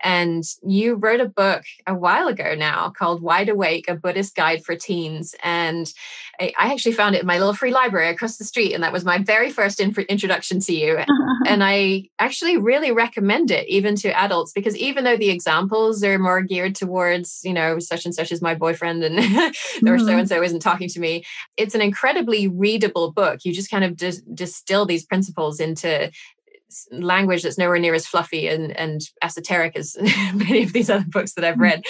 and 0.03 0.45
you 0.63 0.95
wrote 0.95 1.21
a 1.21 1.29
book 1.29 1.63
a 1.87 1.95
while 1.95 2.29
ago 2.29 2.55
now 2.55 2.91
called 2.91 3.23
wide 3.23 3.49
awake 3.49 3.89
a 3.89 3.95
buddhist 3.95 4.35
guide 4.35 4.65
for 4.65 4.77
teens. 4.77 5.35
And 5.43 5.93
i, 6.41 6.53
I 6.59 6.73
actually 6.73 6.93
found 6.93 7.15
it 7.15 7.23
in 7.23 7.27
my 7.27 7.39
little 7.39 7.55
free 7.55 7.73
library 7.73 8.09
across 8.09 8.37
the 8.37 8.45
street 8.45 8.75
and 8.75 8.83
that 8.83 8.93
was 8.93 9.05
my 9.05 9.19
very 9.19 9.51
first 9.51 9.81
in- 9.81 9.95
introduction 10.09 10.61
to 10.61 10.75
you. 10.75 10.99
And 11.45 11.65
i 11.65 12.05
actually 12.19 12.57
really 12.57 12.93
recommend 12.93 13.51
it 13.51 13.69
even 13.69 13.97
to 13.97 14.09
adults 14.19 14.53
because 14.53 14.77
even 14.77 15.05
though 15.05 15.17
the 15.17 15.31
examples 15.31 16.03
are 16.05 16.19
more 16.19 16.41
geared 16.41 16.75
towards, 16.75 17.41
you 17.43 17.53
know, 17.53 17.79
such 17.79 18.05
and 18.05 18.15
such 18.15 18.31
is 18.31 18.41
my 18.41 18.55
boyfriend 18.55 19.03
and 19.03 19.19
or 19.87 19.99
so 19.99 20.17
and 20.17 20.29
so 20.29 20.43
isn't 20.43 20.61
talking 20.61 20.89
to 20.89 21.01
me, 21.01 21.25
it's 21.57 21.75
an 21.75 21.81
incredibly 21.83 22.49
readable 22.49 23.13
book. 23.13 23.41
You 23.45 23.53
just 23.53 23.71
kind 23.71 23.85
of 23.85 23.97
dis- 23.97 24.23
distill 24.35 24.87
these 24.87 25.05
principles 25.05 25.61
into 25.61 26.11
language 26.91 27.43
that's 27.43 27.59
nowhere 27.59 27.79
near 27.79 27.95
as 27.95 28.07
fluffy 28.07 28.49
and, 28.49 28.77
and 28.77 29.03
esoteric 29.23 29.77
as 29.77 29.97
many 30.35 30.63
of 30.63 30.73
these 30.73 30.91
other 30.91 31.05
books 31.09 31.35
that 31.35 31.45
I've 31.45 31.57
mm. 31.57 31.63
read. 31.63 31.85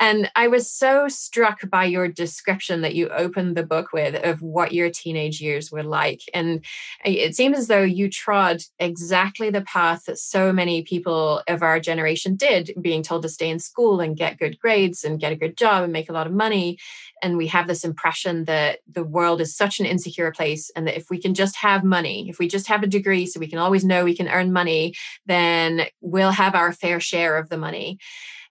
And 0.00 0.30
I 0.34 0.48
was 0.48 0.70
so 0.70 1.08
struck 1.08 1.68
by 1.70 1.84
your 1.84 2.08
description 2.08 2.82
that 2.82 2.94
you 2.94 3.08
opened 3.08 3.56
the 3.56 3.62
book 3.62 3.92
with 3.92 4.14
of 4.24 4.42
what 4.42 4.72
your 4.72 4.90
teenage 4.90 5.40
years 5.40 5.70
were 5.70 5.82
like. 5.82 6.22
And 6.34 6.64
it 7.04 7.36
seems 7.36 7.58
as 7.58 7.68
though 7.68 7.82
you 7.82 8.10
trod 8.10 8.62
exactly 8.78 9.50
the 9.50 9.62
path 9.62 10.04
that 10.06 10.18
so 10.18 10.52
many 10.52 10.82
people 10.82 11.42
of 11.48 11.62
our 11.62 11.80
generation 11.80 12.36
did, 12.36 12.72
being 12.80 13.02
told 13.02 13.22
to 13.22 13.28
stay 13.28 13.50
in 13.50 13.58
school 13.58 14.00
and 14.00 14.16
get 14.16 14.38
good 14.38 14.58
grades 14.58 15.04
and 15.04 15.20
get 15.20 15.32
a 15.32 15.36
good 15.36 15.56
job 15.56 15.84
and 15.84 15.92
make 15.92 16.08
a 16.08 16.12
lot 16.12 16.26
of 16.26 16.32
money 16.32 16.78
and 17.22 17.36
we 17.36 17.46
have 17.46 17.66
this 17.66 17.84
impression 17.84 18.44
that 18.44 18.80
the 18.90 19.04
world 19.04 19.40
is 19.40 19.56
such 19.56 19.80
an 19.80 19.86
insecure 19.86 20.30
place 20.30 20.70
and 20.76 20.86
that 20.86 20.96
if 20.96 21.10
we 21.10 21.20
can 21.20 21.34
just 21.34 21.56
have 21.56 21.84
money 21.84 22.28
if 22.28 22.38
we 22.38 22.48
just 22.48 22.68
have 22.68 22.82
a 22.82 22.86
degree 22.86 23.26
so 23.26 23.40
we 23.40 23.48
can 23.48 23.58
always 23.58 23.84
know 23.84 24.04
we 24.04 24.16
can 24.16 24.28
earn 24.28 24.52
money 24.52 24.94
then 25.26 25.86
we'll 26.00 26.30
have 26.30 26.54
our 26.54 26.72
fair 26.72 27.00
share 27.00 27.36
of 27.36 27.48
the 27.48 27.58
money 27.58 27.98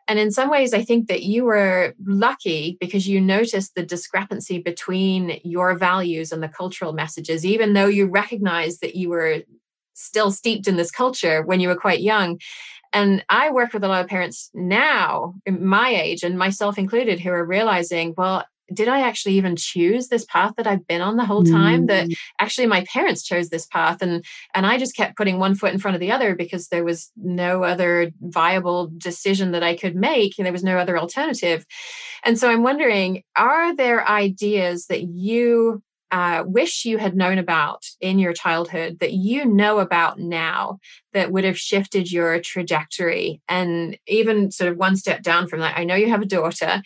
and 0.08 0.20
in 0.20 0.32
some 0.32 0.50
ways, 0.50 0.74
I 0.74 0.84
think 0.84 1.08
that 1.08 1.24
you 1.24 1.46
were 1.46 1.96
lucky 2.06 2.78
because 2.80 3.08
you 3.08 3.20
noticed 3.20 3.74
the 3.74 3.84
discrepancy 3.84 4.60
between 4.60 5.40
your 5.44 5.76
values 5.76 6.32
and 6.32 6.44
the 6.44 6.48
cultural 6.48 6.94
messages, 6.94 7.46
even 7.46 7.74
though 7.74 7.88
you 7.88 8.06
recognized 8.06 8.82
that 8.82 8.96
you 8.96 9.10
were 9.10 9.42
still 9.94 10.30
steeped 10.30 10.68
in 10.68 10.76
this 10.76 10.92
culture 10.92 11.42
when 11.42 11.60
you 11.60 11.70
were 11.70 11.76
quite 11.76 12.02
young. 12.02 12.40
And 12.94 13.26
I 13.30 13.52
work 13.52 13.74
with 13.74 13.84
a 13.84 13.88
lot 13.88 14.04
of 14.04 14.08
parents 14.08 14.52
now, 14.54 15.34
my 15.50 15.90
age, 15.90 16.24
and 16.24 16.38
myself 16.38 16.78
included, 16.78 17.20
who 17.20 17.32
are 17.32 17.44
realizing, 17.44 18.14
well, 18.16 18.46
did 18.74 18.88
I 18.88 19.02
actually 19.02 19.36
even 19.36 19.56
choose 19.56 20.08
this 20.08 20.26
path 20.26 20.54
that 20.58 20.68
I've 20.68 20.88
been 20.88 21.02
on 21.02 21.18
the 21.18 21.26
whole 21.26 21.44
time? 21.44 21.84
Mm. 21.84 21.88
That 21.88 22.08
actually 22.40 22.68
my 22.68 22.84
parents 22.92 23.24
chose 23.24 23.50
this 23.50 23.66
path 23.68 24.02
and 24.02 24.24
and 24.54 24.66
I 24.66 24.78
just 24.78 24.96
kept 24.96 25.18
putting 25.18 25.40
one 25.40 25.56
foot 25.56 25.74
in 25.74 25.80
front 25.80 25.96
of 25.96 26.02
the 26.02 26.12
other 26.12 26.36
because 26.36 26.68
there 26.68 26.84
was 26.84 27.12
no 27.16 27.64
other 27.64 28.12
viable 28.22 28.92
decision 28.98 29.52
that 29.52 29.64
I 29.64 29.76
could 29.76 29.96
make 29.96 30.38
and 30.38 30.46
there 30.46 30.54
was 30.54 30.64
no 30.64 30.78
other 30.78 30.98
alternative. 30.98 31.66
And 32.24 32.40
so 32.40 32.50
I'm 32.50 32.64
wondering, 32.64 33.24
are 33.36 33.76
there 33.76 34.08
ideas 34.08 34.88
that 34.88 35.04
you 35.04 35.84
uh, 36.12 36.44
wish 36.46 36.86
you 36.86 36.98
had 36.98 37.16
known 37.16 37.38
about 37.38 37.84
in 38.00 38.20
your 38.20 38.32
childhood 38.32 39.00
that 39.00 39.14
you 39.14 39.44
know 39.44 39.80
about 39.80 40.20
now 40.20 40.80
that 41.14 41.32
would 41.32 41.44
have 41.44 41.58
shifted 41.58 42.12
your 42.12 42.40
trajectory 42.40 43.42
and 43.50 43.98
even 44.08 44.52
sort 44.52 44.72
of 44.72 44.78
one 44.78 44.96
step 44.96 45.24
down 45.24 45.48
from 45.48 45.60
that 45.60 45.78
i 45.78 45.84
know 45.84 45.96
you 45.96 46.10
have 46.10 46.22
a 46.22 46.26
daughter 46.26 46.82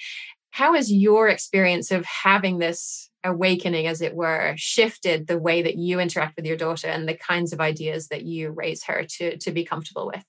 how 0.52 0.74
has 0.74 0.92
your 0.92 1.28
experience 1.28 1.92
of 1.92 2.06
having 2.06 2.60
this 2.60 3.10
awakening, 3.24 3.88
as 3.88 4.02
it 4.02 4.16
were, 4.16 4.54
shifted 4.58 5.28
the 5.28 5.38
way 5.38 5.62
that 5.62 5.78
you 5.78 6.00
interact 6.00 6.36
with 6.36 6.46
your 6.46 6.58
daughter 6.58 6.88
and 6.88 7.08
the 7.08 7.14
kinds 7.14 7.54
of 7.54 7.60
ideas 7.60 8.08
that 8.08 8.24
you 8.24 8.52
raise 8.52 8.84
her 8.86 9.06
to, 9.18 9.38
to 9.38 9.52
be 9.52 9.66
comfortable 9.66 10.08
with? 10.08 10.24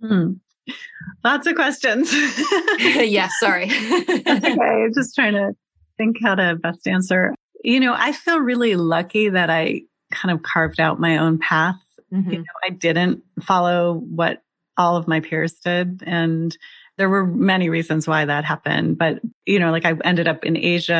Hmm. 0.00 0.32
Lots 1.22 1.46
of 1.46 1.54
questions. 1.54 2.12
yes, 2.78 3.32
sorry. 3.38 3.64
okay, 3.70 4.88
just 4.94 5.14
trying 5.14 5.34
to 5.34 5.54
think 5.96 6.16
how 6.22 6.34
to 6.34 6.56
best 6.56 6.86
answer. 6.86 7.34
You 7.62 7.80
know, 7.80 7.94
I 7.96 8.12
feel 8.12 8.40
really 8.40 8.76
lucky 8.76 9.28
that 9.28 9.50
I 9.50 9.82
kind 10.12 10.32
of 10.34 10.42
carved 10.42 10.80
out 10.80 11.00
my 11.00 11.18
own 11.18 11.38
path. 11.38 11.76
Mm-hmm. 12.12 12.30
You 12.30 12.38
know, 12.38 12.44
I 12.64 12.70
didn't 12.70 13.22
follow 13.42 13.94
what 13.94 14.42
all 14.76 14.96
of 14.96 15.08
my 15.08 15.20
peers 15.20 15.54
did. 15.54 16.02
And 16.06 16.56
there 16.96 17.08
were 17.08 17.26
many 17.26 17.68
reasons 17.68 18.06
why 18.06 18.24
that 18.24 18.44
happened, 18.44 18.98
but 18.98 19.20
you 19.46 19.58
know, 19.58 19.70
like 19.70 19.84
I 19.84 19.94
ended 20.04 20.28
up 20.28 20.44
in 20.44 20.56
Asia 20.56 20.94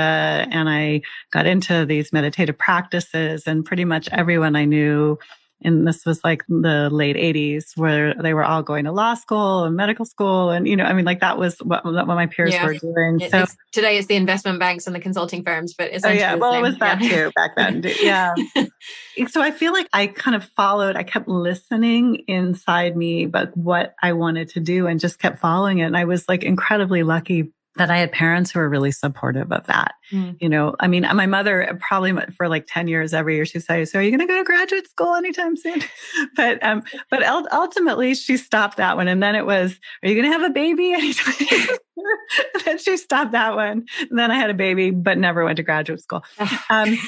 and 0.51 0.68
I 0.68 1.03
got 1.30 1.47
into 1.47 1.86
these 1.86 2.12
meditative 2.12 2.59
practices 2.59 3.47
and 3.47 3.64
pretty 3.64 3.84
much 3.84 4.09
everyone 4.11 4.57
I 4.57 4.64
knew 4.64 5.18
and 5.64 5.86
this 5.86 6.04
was 6.04 6.22
like 6.22 6.44
the 6.48 6.88
late 6.90 7.16
80s 7.16 7.76
where 7.76 8.14
they 8.14 8.34
were 8.34 8.44
all 8.44 8.62
going 8.62 8.84
to 8.84 8.92
law 8.92 9.14
school 9.14 9.64
and 9.64 9.74
medical 9.74 10.04
school 10.04 10.50
and 10.50 10.68
you 10.68 10.76
know 10.76 10.84
i 10.84 10.92
mean 10.92 11.04
like 11.04 11.20
that 11.20 11.38
was 11.38 11.58
what, 11.58 11.84
what 11.84 12.06
my 12.06 12.26
peers 12.26 12.52
yeah. 12.52 12.64
were 12.64 12.74
doing. 12.74 13.20
So 13.30 13.42
it's, 13.42 13.56
today 13.72 13.98
it's 13.98 14.06
the 14.06 14.16
investment 14.16 14.60
banks 14.60 14.86
and 14.86 14.94
the 14.94 15.00
consulting 15.00 15.42
firms 15.42 15.74
but 15.74 15.90
oh 16.04 16.10
yeah. 16.10 16.34
well 16.34 16.54
it 16.54 16.60
was 16.60 16.78
that 16.78 17.00
yeah. 17.00 17.08
too 17.08 17.32
back 17.34 17.56
then 17.56 17.82
yeah. 18.00 18.34
So 19.28 19.40
i 19.40 19.50
feel 19.50 19.72
like 19.72 19.88
i 19.92 20.06
kind 20.06 20.36
of 20.36 20.44
followed 20.44 20.96
i 20.96 21.02
kept 21.02 21.28
listening 21.28 22.24
inside 22.26 22.96
me 22.96 23.26
but 23.26 23.56
what 23.56 23.94
i 24.02 24.12
wanted 24.12 24.48
to 24.50 24.60
do 24.60 24.86
and 24.86 25.00
just 25.00 25.18
kept 25.18 25.38
following 25.38 25.78
it. 25.78 25.84
And 25.84 25.96
i 25.96 26.04
was 26.04 26.28
like 26.28 26.42
incredibly 26.42 27.02
lucky 27.02 27.52
that 27.77 27.91
I 27.91 27.99
had 27.99 28.12
parents 28.12 28.51
who 28.51 28.61
were 28.61 28.68
really 28.68 28.93
supportive 28.93 29.51
of 29.51 29.66
that. 29.66 29.95
Mm. 30.12 30.37
You 30.41 30.49
know, 30.49 30.77
I 30.79 30.87
mean, 30.87 31.03
my 31.14 31.27
mother 31.27 31.79
probably 31.81 32.12
for 32.37 32.49
like 32.49 32.66
10 32.68 32.89
years 32.89 33.12
every 33.12 33.35
year, 33.35 33.45
she'd 33.45 33.64
say, 33.64 33.85
so 33.85 33.99
are 33.99 34.03
you 34.03 34.11
going 34.11 34.20
to 34.20 34.27
go 34.27 34.39
to 34.39 34.45
graduate 34.45 34.89
school 34.89 35.14
anytime 35.14 35.57
soon? 35.57 35.83
but, 36.37 36.62
um, 36.62 36.83
but 37.11 37.25
ultimately 37.53 38.14
she 38.14 38.37
stopped 38.37 38.77
that 38.77 38.97
one. 38.97 39.09
And 39.09 39.22
then 39.22 39.35
it 39.35 39.45
was, 39.45 39.79
are 40.03 40.09
you 40.09 40.14
going 40.14 40.31
to 40.31 40.39
have 40.39 40.49
a 40.49 40.55
baby 40.55 40.93
anytime? 40.93 41.35
then 42.64 42.79
she 42.79 42.97
stopped 42.97 43.33
that 43.33 43.57
one. 43.57 43.87
And 44.11 44.18
then 44.18 44.31
I 44.31 44.37
had 44.37 44.51
a 44.51 44.55
baby, 44.55 44.91
but 44.91 45.18
never 45.18 45.45
went 45.45 45.57
to 45.57 45.62
graduate 45.62 46.01
school. 46.01 46.25
Um, 46.70 46.99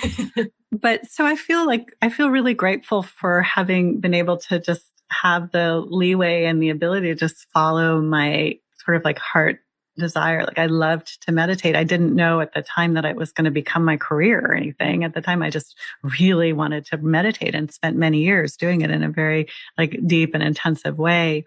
but 0.73 1.07
so 1.07 1.25
I 1.25 1.37
feel 1.37 1.67
like, 1.67 1.95
I 2.03 2.09
feel 2.09 2.31
really 2.31 2.55
grateful 2.55 3.03
for 3.03 3.43
having 3.43 4.01
been 4.01 4.15
able 4.15 4.39
to 4.39 4.59
just 4.59 4.85
have 5.11 5.53
the 5.53 5.79
leeway 5.79 6.45
and 6.45 6.61
the 6.61 6.71
ability 6.71 7.09
to 7.09 7.15
just 7.15 7.47
follow 7.53 8.01
my 8.01 8.59
sort 8.85 8.97
of 8.97 9.05
like 9.05 9.19
heart 9.19 9.61
desire. 9.97 10.45
Like 10.45 10.59
I 10.59 10.67
loved 10.67 11.23
to 11.23 11.33
meditate. 11.33 11.77
I 11.77 11.85
didn't 11.85 12.15
know 12.15 12.41
at 12.41 12.55
the 12.55 12.63
time 12.63 12.95
that 12.95 13.05
it 13.05 13.17
was 13.17 13.33
going 13.33 13.45
to 13.47 13.51
become 13.51 13.85
my 13.85 13.97
career 13.97 14.41
or 14.41 14.55
anything. 14.55 15.05
At 15.05 15.15
the 15.15 15.21
time, 15.21 15.43
I 15.43 15.51
just 15.51 15.77
really 16.21 16.53
wanted 16.53 16.87
to 16.87 16.99
meditate 16.99 17.55
and 17.55 17.73
spent 17.73 17.97
many 17.97 18.23
years 18.23 18.57
doing 18.57 18.81
it 18.83 18.91
in 18.91 19.03
a 19.03 19.11
very 19.11 19.49
like 19.77 19.99
deep 20.07 20.35
and 20.35 20.43
intensive 20.43 20.99
way. 20.99 21.45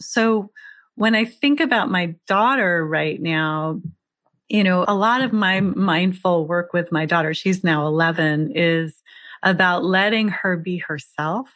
So 0.00 0.50
when 0.94 1.14
I 1.14 1.24
think 1.24 1.60
about 1.60 1.90
my 1.90 2.14
daughter 2.26 2.86
right 2.86 3.20
now, 3.20 3.80
you 4.48 4.64
know, 4.64 4.84
a 4.88 4.94
lot 4.94 5.22
of 5.22 5.32
my 5.32 5.60
mindful 5.60 6.46
work 6.46 6.72
with 6.72 6.90
my 6.90 7.06
daughter, 7.06 7.34
she's 7.34 7.62
now 7.62 7.86
11 7.86 8.52
is 8.54 9.02
about 9.42 9.84
letting 9.84 10.28
her 10.28 10.56
be 10.56 10.78
herself 10.78 11.50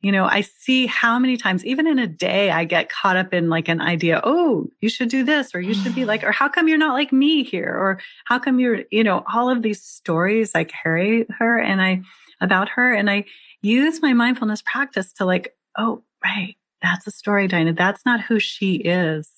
you 0.00 0.12
know, 0.12 0.26
I 0.26 0.42
see 0.42 0.86
how 0.86 1.18
many 1.18 1.36
times, 1.36 1.64
even 1.66 1.86
in 1.86 1.98
a 1.98 2.06
day, 2.06 2.50
I 2.50 2.64
get 2.64 2.88
caught 2.88 3.16
up 3.16 3.34
in 3.34 3.48
like 3.48 3.68
an 3.68 3.80
idea. 3.80 4.20
Oh, 4.22 4.68
you 4.80 4.88
should 4.88 5.08
do 5.08 5.24
this, 5.24 5.54
or 5.54 5.60
you 5.60 5.74
should 5.74 5.94
be 5.94 6.04
like, 6.04 6.22
or 6.22 6.30
how 6.30 6.48
come 6.48 6.68
you're 6.68 6.78
not 6.78 6.94
like 6.94 7.12
me 7.12 7.42
here? 7.42 7.74
Or 7.76 7.98
how 8.24 8.38
come 8.38 8.60
you're, 8.60 8.82
you 8.92 9.02
know, 9.02 9.24
all 9.32 9.50
of 9.50 9.62
these 9.62 9.82
stories 9.82 10.52
I 10.54 10.64
carry 10.64 11.26
her 11.38 11.58
and 11.58 11.82
I, 11.82 12.02
about 12.40 12.68
her. 12.70 12.94
And 12.94 13.10
I 13.10 13.24
use 13.62 14.00
my 14.00 14.12
mindfulness 14.12 14.62
practice 14.62 15.12
to 15.14 15.24
like, 15.24 15.56
oh, 15.76 16.02
right. 16.24 16.54
That's 16.80 17.08
a 17.08 17.10
story, 17.10 17.48
Diana. 17.48 17.72
That's 17.72 18.06
not 18.06 18.20
who 18.20 18.38
she 18.38 18.76
is. 18.76 19.28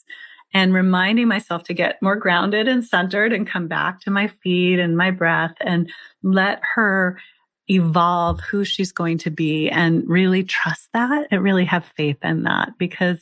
And 0.53 0.75
reminding 0.75 1.29
myself 1.29 1.63
to 1.65 1.75
get 1.75 2.03
more 2.03 2.17
grounded 2.17 2.69
and 2.69 2.85
centered 2.85 3.33
and 3.33 3.49
come 3.49 3.67
back 3.67 4.01
to 4.01 4.11
my 4.11 4.27
feet 4.27 4.79
and 4.79 4.97
my 4.97 5.11
breath 5.11 5.55
and 5.61 5.91
let 6.23 6.61
her 6.75 7.19
evolve 7.71 8.41
who 8.41 8.65
she's 8.65 8.93
going 8.93 9.19
to 9.19 9.31
be 9.31 9.71
and 9.71 10.09
really 10.09 10.43
trust 10.43 10.89
that 10.93 11.29
and 11.31 11.43
really 11.43 11.65
have 11.65 11.85
faith 11.97 12.19
in 12.23 12.43
that 12.43 12.77
because 12.79 13.21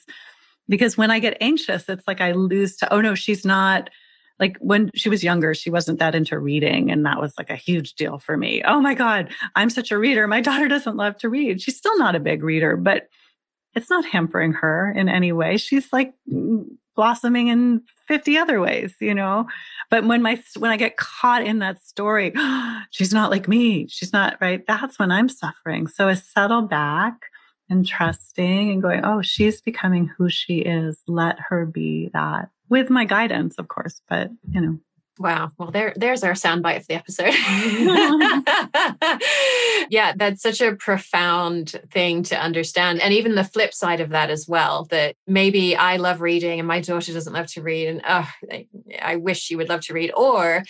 because 0.69 0.99
when 0.99 1.11
I 1.11 1.19
get 1.19 1.39
anxious, 1.41 1.89
it's 1.89 2.07
like 2.07 2.21
I 2.21 2.33
lose 2.33 2.77
to, 2.77 2.93
oh 2.93 3.01
no, 3.01 3.15
she's 3.15 3.45
not 3.45 3.89
like 4.39 4.57
when 4.59 4.91
she 4.95 5.09
was 5.09 5.25
younger, 5.25 5.55
she 5.55 5.71
wasn't 5.71 5.99
that 5.99 6.15
into 6.15 6.39
reading. 6.39 6.91
And 6.91 7.07
that 7.07 7.21
was 7.21 7.33
like 7.39 7.51
a 7.51 7.57
huge 7.57 7.95
deal 7.95 8.19
for 8.19 8.37
me. 8.37 8.63
Oh 8.65 8.81
my 8.81 8.95
God, 8.95 9.33
I'm 9.57 9.71
such 9.71 9.91
a 9.91 9.99
reader. 9.99 10.29
My 10.29 10.41
daughter 10.43 10.69
doesn't 10.69 10.97
love 10.97 11.17
to 11.19 11.29
read. 11.29 11.61
She's 11.61 11.77
still 11.77 11.99
not 11.99 12.15
a 12.15 12.21
big 12.21 12.43
reader, 12.43 12.77
but 12.77 13.09
it's 13.75 13.91
not 13.91 14.05
hampering 14.05 14.53
her 14.53 14.93
in 14.95 15.09
any 15.09 15.33
way. 15.33 15.57
She's 15.57 15.93
like 15.93 16.15
mm, 16.31 16.67
blossoming 16.99 17.47
in 17.47 17.81
50 18.09 18.37
other 18.37 18.61
ways, 18.61 18.93
you 19.01 19.15
know? 19.15 19.47
But 19.89 20.05
when 20.05 20.21
my, 20.21 20.43
when 20.57 20.73
I 20.73 20.77
get 20.77 20.97
caught 20.97 21.47
in 21.47 21.61
that 21.61 21.81
story, 21.81 22.33
she's 22.91 23.15
not 23.15 23.31
like 23.31 23.47
me. 23.47 23.87
She's 23.87 24.13
not 24.13 24.37
right. 24.41 24.67
That's 24.67 24.99
when 24.99 25.13
I'm 25.13 25.29
suffering. 25.29 25.87
So 25.87 26.09
I 26.09 26.15
settle 26.15 26.63
back 26.63 27.15
and 27.71 27.87
trusting 27.87 28.73
and 28.73 28.83
going, 28.83 29.05
Oh, 29.05 29.23
she's 29.23 29.61
becoming 29.61 30.11
who 30.19 30.29
she 30.29 30.59
is. 30.59 31.01
Let 31.07 31.37
her 31.51 31.67
be 31.67 32.11
that 32.15 32.49
with 32.69 32.91
my 32.91 33.05
guidance, 33.05 33.55
of 33.59 33.69
course, 33.69 34.03
but 34.09 34.31
you 34.51 34.61
know, 34.61 34.81
Wow. 35.21 35.53
Well, 35.59 35.71
there, 35.71 35.93
there's 35.97 36.23
our 36.23 36.33
soundbite 36.33 36.79
of 36.79 36.87
the 36.87 36.95
episode. 36.95 37.35
yeah, 39.91 40.13
that's 40.17 40.43
such 40.43 40.61
a 40.61 40.77
profound 40.77 41.81
thing 41.91 42.23
to 42.25 42.37
understand. 42.39 43.01
And 43.01 43.15
even 43.15 43.35
the 43.35 43.45
flip 43.45 43.75
side 43.75 44.01
of 44.01 44.11
that 44.11 44.31
as 44.31 44.47
well, 44.49 44.85
that 44.91 45.17
maybe 45.27 45.77
I 45.77 45.97
love 45.97 46.21
reading 46.21 46.59
and 46.59 46.69
my 46.69 46.81
daughter 46.81 47.13
doesn't 47.13 47.33
love 47.33 47.47
to 47.49 47.63
read. 47.63 47.89
And 47.89 48.03
oh, 48.09 48.31
I, 48.51 48.67
I 49.01 49.17
wish 49.17 49.41
she 49.41 49.57
would 49.57 49.69
love 49.69 49.83
to 49.83 49.95
read. 49.95 50.13
Or 50.17 50.65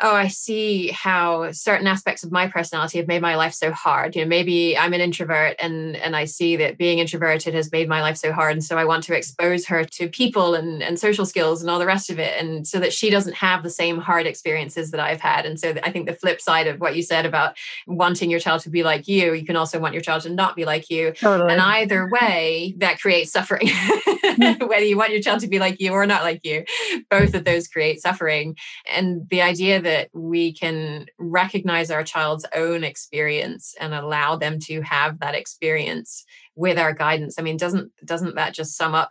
oh, 0.00 0.14
I 0.14 0.28
see 0.28 0.88
how 0.88 1.50
certain 1.52 1.86
aspects 1.86 2.22
of 2.22 2.30
my 2.30 2.46
personality 2.46 2.98
have 2.98 3.08
made 3.08 3.22
my 3.22 3.34
life 3.34 3.54
so 3.54 3.72
hard. 3.72 4.14
You 4.14 4.22
know, 4.22 4.28
maybe 4.28 4.76
I'm 4.78 4.92
an 4.92 5.00
introvert 5.00 5.56
and 5.58 5.96
and 5.96 6.14
I 6.14 6.24
see 6.24 6.56
that 6.56 6.78
being 6.78 6.98
introverted 6.98 7.54
has 7.54 7.72
made 7.72 7.88
my 7.88 8.00
life 8.00 8.16
so 8.16 8.32
hard. 8.32 8.52
And 8.52 8.64
so 8.64 8.78
I 8.78 8.84
want 8.84 9.04
to 9.04 9.16
expose 9.16 9.66
her 9.66 9.84
to 9.84 10.08
people 10.08 10.54
and, 10.54 10.82
and 10.82 10.98
social 10.98 11.26
skills 11.26 11.60
and 11.60 11.70
all 11.70 11.78
the 11.78 11.86
rest 11.86 12.10
of 12.10 12.18
it. 12.18 12.40
And 12.40 12.66
so 12.66 12.78
that 12.78 12.92
she 12.92 13.10
doesn't 13.10 13.34
have 13.34 13.62
the 13.62 13.70
same 13.70 13.98
hard 13.98 14.26
experiences 14.26 14.90
that 14.92 15.00
I've 15.00 15.20
had. 15.20 15.46
And 15.46 15.58
so 15.58 15.74
I 15.82 15.90
think 15.90 16.06
the 16.06 16.14
flip 16.14 16.40
side 16.40 16.66
of 16.66 16.80
what 16.80 16.96
you 16.96 17.02
said 17.02 17.26
about 17.26 17.56
wanting 17.86 18.30
your 18.30 18.40
child 18.40 18.62
to 18.62 18.70
be 18.70 18.82
like 18.82 19.08
you, 19.08 19.34
you 19.34 19.44
can 19.44 19.56
also 19.56 19.78
want 19.78 19.94
your 19.94 20.02
child 20.02 20.22
to 20.22 20.30
not 20.30 20.56
be 20.56 20.64
like 20.64 20.90
you. 20.90 21.12
Totally. 21.12 21.52
And 21.52 21.60
either 21.60 22.08
way, 22.08 22.74
that 22.78 23.00
creates 23.00 23.32
suffering. 23.32 23.68
Whether 24.60 24.84
you 24.84 24.96
want 24.96 25.12
your 25.12 25.22
child 25.22 25.40
to 25.40 25.48
be 25.48 25.58
like 25.58 25.80
you 25.80 25.92
or 25.92 26.06
not 26.06 26.22
like 26.22 26.40
you, 26.44 26.64
both 27.10 27.34
of 27.34 27.44
those 27.44 27.68
create 27.68 28.00
suffering. 28.00 28.56
And 28.92 29.28
the 29.28 29.42
idea 29.42 29.80
that 29.82 30.08
we 30.12 30.52
can 30.52 31.06
recognize 31.18 31.90
our 31.90 32.04
child's 32.04 32.46
own 32.54 32.84
experience 32.84 33.74
and 33.80 33.94
allow 33.94 34.36
them 34.36 34.58
to 34.60 34.80
have 34.82 35.20
that 35.20 35.34
experience 35.34 36.24
with 36.54 36.76
our 36.76 36.92
guidance 36.92 37.36
i 37.38 37.42
mean 37.42 37.56
doesn't 37.56 37.92
doesn't 38.04 38.34
that 38.34 38.52
just 38.52 38.76
sum 38.76 38.94
up 38.94 39.10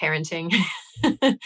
parenting? 0.00 0.52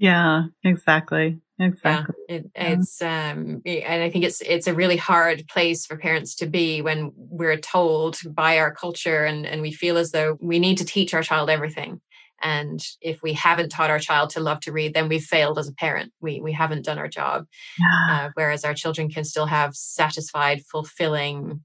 Yeah 0.00 0.44
exactly 0.62 1.40
exactly 1.60 2.14
yeah, 2.28 2.36
it, 2.36 2.50
it's 2.54 3.02
um 3.02 3.62
and 3.66 4.02
i 4.02 4.10
think 4.10 4.24
it's 4.24 4.40
it's 4.42 4.66
a 4.66 4.74
really 4.74 4.96
hard 4.96 5.46
place 5.48 5.86
for 5.86 5.96
parents 5.96 6.34
to 6.36 6.46
be 6.46 6.80
when 6.82 7.12
we're 7.16 7.56
told 7.56 8.18
by 8.30 8.58
our 8.58 8.72
culture 8.72 9.24
and 9.24 9.46
and 9.46 9.62
we 9.62 9.72
feel 9.72 9.96
as 9.96 10.12
though 10.12 10.36
we 10.40 10.58
need 10.58 10.78
to 10.78 10.84
teach 10.84 11.14
our 11.14 11.22
child 11.22 11.50
everything. 11.50 12.00
And 12.40 12.80
if 13.00 13.20
we 13.20 13.32
haven't 13.32 13.70
taught 13.70 13.90
our 13.90 13.98
child 13.98 14.30
to 14.30 14.40
love 14.40 14.60
to 14.60 14.72
read 14.72 14.94
then 14.94 15.08
we've 15.08 15.24
failed 15.24 15.58
as 15.58 15.68
a 15.68 15.74
parent. 15.74 16.12
We 16.20 16.40
we 16.40 16.52
haven't 16.52 16.84
done 16.84 16.98
our 16.98 17.08
job. 17.08 17.46
Yeah. 17.78 18.26
uh, 18.26 18.30
whereas 18.34 18.64
our 18.64 18.74
children 18.74 19.10
can 19.10 19.24
still 19.24 19.46
have 19.46 19.74
satisfied 19.74 20.62
fulfilling 20.62 21.64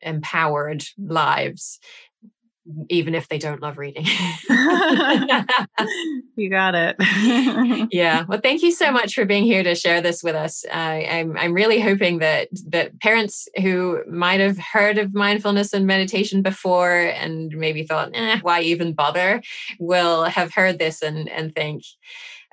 empowered 0.00 0.84
lives 0.98 1.78
even 2.88 3.14
if 3.14 3.28
they 3.28 3.38
don't 3.38 3.60
love 3.60 3.76
reading. 3.76 4.06
you 6.36 6.48
got 6.48 6.74
it. 6.74 6.96
yeah. 7.92 8.24
Well, 8.26 8.40
thank 8.42 8.62
you 8.62 8.72
so 8.72 8.90
much 8.90 9.14
for 9.14 9.26
being 9.26 9.44
here 9.44 9.62
to 9.62 9.74
share 9.74 10.00
this 10.00 10.22
with 10.22 10.34
us. 10.34 10.64
Uh, 10.66 10.76
I'm 10.76 11.36
I'm 11.36 11.52
really 11.52 11.80
hoping 11.80 12.18
that 12.20 12.48
that 12.68 12.98
parents 13.00 13.48
who 13.60 14.02
might 14.08 14.40
have 14.40 14.58
heard 14.58 14.98
of 14.98 15.14
mindfulness 15.14 15.72
and 15.72 15.86
meditation 15.86 16.40
before 16.42 17.00
and 17.00 17.54
maybe 17.54 17.84
thought, 17.84 18.10
eh, 18.14 18.38
why 18.40 18.62
even 18.62 18.94
bother, 18.94 19.42
will 19.78 20.24
have 20.24 20.54
heard 20.54 20.78
this 20.78 21.02
and 21.02 21.28
and 21.28 21.54
think, 21.54 21.82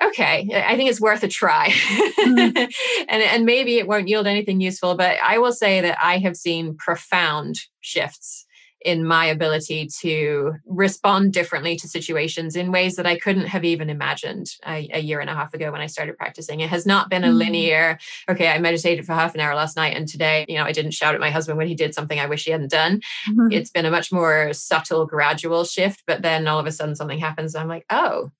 okay, 0.03 0.49
I 0.53 0.75
think 0.75 0.89
it's 0.89 1.01
worth 1.01 1.23
a 1.23 1.29
try. 1.29 1.69
mm-hmm. 1.69 2.57
and, 3.09 3.23
and 3.23 3.45
maybe 3.45 3.77
it 3.77 3.87
won't 3.87 4.09
yield 4.09 4.27
anything 4.27 4.59
useful, 4.59 4.95
but 4.95 5.17
I 5.23 5.37
will 5.37 5.53
say 5.53 5.79
that 5.81 5.97
I 6.03 6.17
have 6.17 6.35
seen 6.35 6.75
profound 6.75 7.55
shifts 7.79 8.45
in 8.83 9.05
my 9.05 9.25
ability 9.25 9.87
to 10.01 10.53
respond 10.65 11.33
differently 11.33 11.75
to 11.75 11.87
situations 11.87 12.55
in 12.55 12.71
ways 12.71 12.95
that 12.95 13.05
I 13.05 13.17
couldn't 13.17 13.47
have 13.47 13.63
even 13.63 13.89
imagined 13.89 14.47
a, 14.65 14.89
a 14.93 14.99
year 14.99 15.19
and 15.19 15.29
a 15.29 15.35
half 15.35 15.53
ago 15.53 15.71
when 15.71 15.81
I 15.81 15.85
started 15.85 16.17
practicing. 16.17 16.61
It 16.61 16.69
has 16.69 16.85
not 16.85 17.09
been 17.09 17.23
a 17.23 17.27
mm-hmm. 17.27 17.37
linear, 17.37 17.99
okay, 18.29 18.49
I 18.49 18.59
meditated 18.59 19.05
for 19.05 19.13
half 19.13 19.35
an 19.35 19.41
hour 19.41 19.53
last 19.55 19.75
night 19.75 19.95
and 19.95 20.07
today, 20.07 20.45
you 20.47 20.55
know, 20.55 20.63
I 20.63 20.71
didn't 20.71 20.91
shout 20.91 21.13
at 21.13 21.21
my 21.21 21.29
husband 21.29 21.57
when 21.57 21.67
he 21.67 21.75
did 21.75 21.93
something 21.93 22.19
I 22.19 22.25
wish 22.25 22.45
he 22.45 22.51
hadn't 22.51 22.71
done. 22.71 23.01
Mm-hmm. 23.29 23.51
It's 23.51 23.69
been 23.69 23.85
a 23.85 23.91
much 23.91 24.11
more 24.11 24.53
subtle, 24.53 25.05
gradual 25.05 25.63
shift, 25.63 26.03
but 26.07 26.21
then 26.21 26.47
all 26.47 26.59
of 26.59 26.65
a 26.65 26.71
sudden 26.71 26.95
something 26.95 27.19
happens. 27.19 27.55
I'm 27.55 27.67
like, 27.67 27.85
oh, 27.89 28.31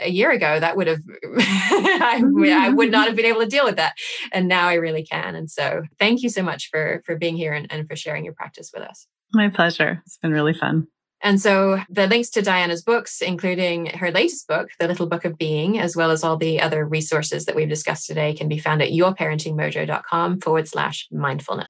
a 0.00 0.08
year 0.08 0.30
ago 0.30 0.58
that 0.58 0.76
would 0.76 0.86
have 0.86 1.00
I, 1.24 2.22
I, 2.50 2.68
would 2.70 2.90
not 2.90 3.08
have 3.08 3.16
been 3.16 3.26
able 3.26 3.40
to 3.40 3.46
deal 3.46 3.64
with 3.64 3.76
that 3.76 3.94
and 4.32 4.48
now 4.48 4.68
i 4.68 4.74
really 4.74 5.04
can 5.04 5.34
and 5.34 5.50
so 5.50 5.82
thank 5.98 6.22
you 6.22 6.30
so 6.30 6.42
much 6.42 6.70
for 6.70 7.02
for 7.04 7.16
being 7.16 7.36
here 7.36 7.52
and, 7.52 7.70
and 7.70 7.86
for 7.86 7.94
sharing 7.94 8.24
your 8.24 8.32
practice 8.32 8.70
with 8.72 8.82
us 8.82 9.06
my 9.34 9.48
pleasure. 9.48 10.02
It's 10.06 10.18
been 10.18 10.32
really 10.32 10.54
fun. 10.54 10.88
And 11.24 11.40
so 11.40 11.78
the 11.88 12.08
links 12.08 12.30
to 12.30 12.42
Diana's 12.42 12.82
books, 12.82 13.22
including 13.22 13.86
her 13.86 14.10
latest 14.10 14.48
book, 14.48 14.70
The 14.80 14.88
Little 14.88 15.06
Book 15.06 15.24
of 15.24 15.38
Being, 15.38 15.78
as 15.78 15.94
well 15.94 16.10
as 16.10 16.24
all 16.24 16.36
the 16.36 16.60
other 16.60 16.84
resources 16.84 17.44
that 17.44 17.54
we've 17.54 17.68
discussed 17.68 18.08
today, 18.08 18.34
can 18.34 18.48
be 18.48 18.58
found 18.58 18.82
at 18.82 18.90
yourparentingmojo.com 18.90 20.40
forward 20.40 20.66
slash 20.66 21.06
mindfulness. 21.12 21.68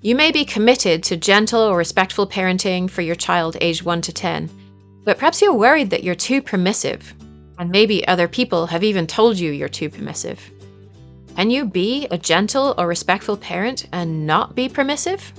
You 0.00 0.14
may 0.14 0.32
be 0.32 0.44
committed 0.44 1.02
to 1.04 1.16
gentle 1.18 1.60
or 1.60 1.76
respectful 1.76 2.26
parenting 2.26 2.88
for 2.88 3.02
your 3.02 3.14
child 3.14 3.58
aged 3.60 3.82
1 3.82 4.00
to 4.02 4.12
10, 4.12 4.50
but 5.04 5.18
perhaps 5.18 5.42
you're 5.42 5.52
worried 5.52 5.90
that 5.90 6.02
you're 6.02 6.14
too 6.14 6.40
permissive, 6.40 7.14
and 7.58 7.70
maybe 7.70 8.06
other 8.08 8.28
people 8.28 8.66
have 8.66 8.84
even 8.84 9.06
told 9.06 9.38
you 9.38 9.50
you're 9.50 9.68
too 9.68 9.90
permissive. 9.90 10.50
Can 11.36 11.50
you 11.50 11.66
be 11.66 12.06
a 12.10 12.16
gentle 12.16 12.74
or 12.78 12.86
respectful 12.86 13.36
parent 13.36 13.86
and 13.92 14.26
not 14.26 14.54
be 14.54 14.68
permissive? 14.68 15.32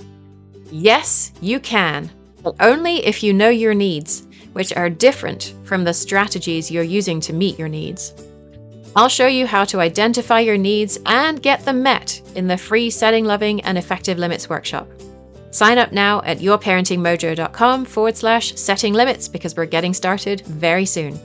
Yes, 0.72 1.32
you 1.42 1.60
can, 1.60 2.10
but 2.44 2.56
only 2.60 3.06
if 3.06 3.24
you 3.24 3.34
know 3.34 3.50
your 3.50 3.74
needs, 3.74 4.28
which 4.54 4.74
are 4.74 4.90
different 4.90 5.54
from 5.64 5.84
the 5.84 5.94
strategies 5.94 6.72
you're 6.72 6.84
using 6.84 7.20
to 7.22 7.34
meet 7.34 7.60
your 7.60 7.68
needs. 7.68 8.14
I'll 8.96 9.10
show 9.10 9.28
you 9.28 9.46
how 9.46 9.66
to 9.66 9.82
identify 9.82 10.40
your 10.40 10.58
needs 10.58 10.98
and 11.06 11.42
get 11.42 11.66
them 11.66 11.84
met 11.84 12.22
in 12.36 12.48
the 12.48 12.58
free 12.58 12.90
Setting 12.90 13.26
Loving 13.26 13.62
and 13.62 13.78
Effective 13.78 14.18
Limits 14.18 14.50
workshop. 14.50 14.88
Sign 15.52 15.78
up 15.78 15.92
now 15.92 16.22
at 16.24 16.40
yourparentingmojo.com 16.40 17.86
forward 17.86 18.18
slash 18.18 18.56
setting 18.56 18.94
limits 18.94 19.28
because 19.28 19.56
we're 19.56 19.66
getting 19.66 19.94
started 19.94 20.42
very 20.42 20.86
soon. 20.86 21.20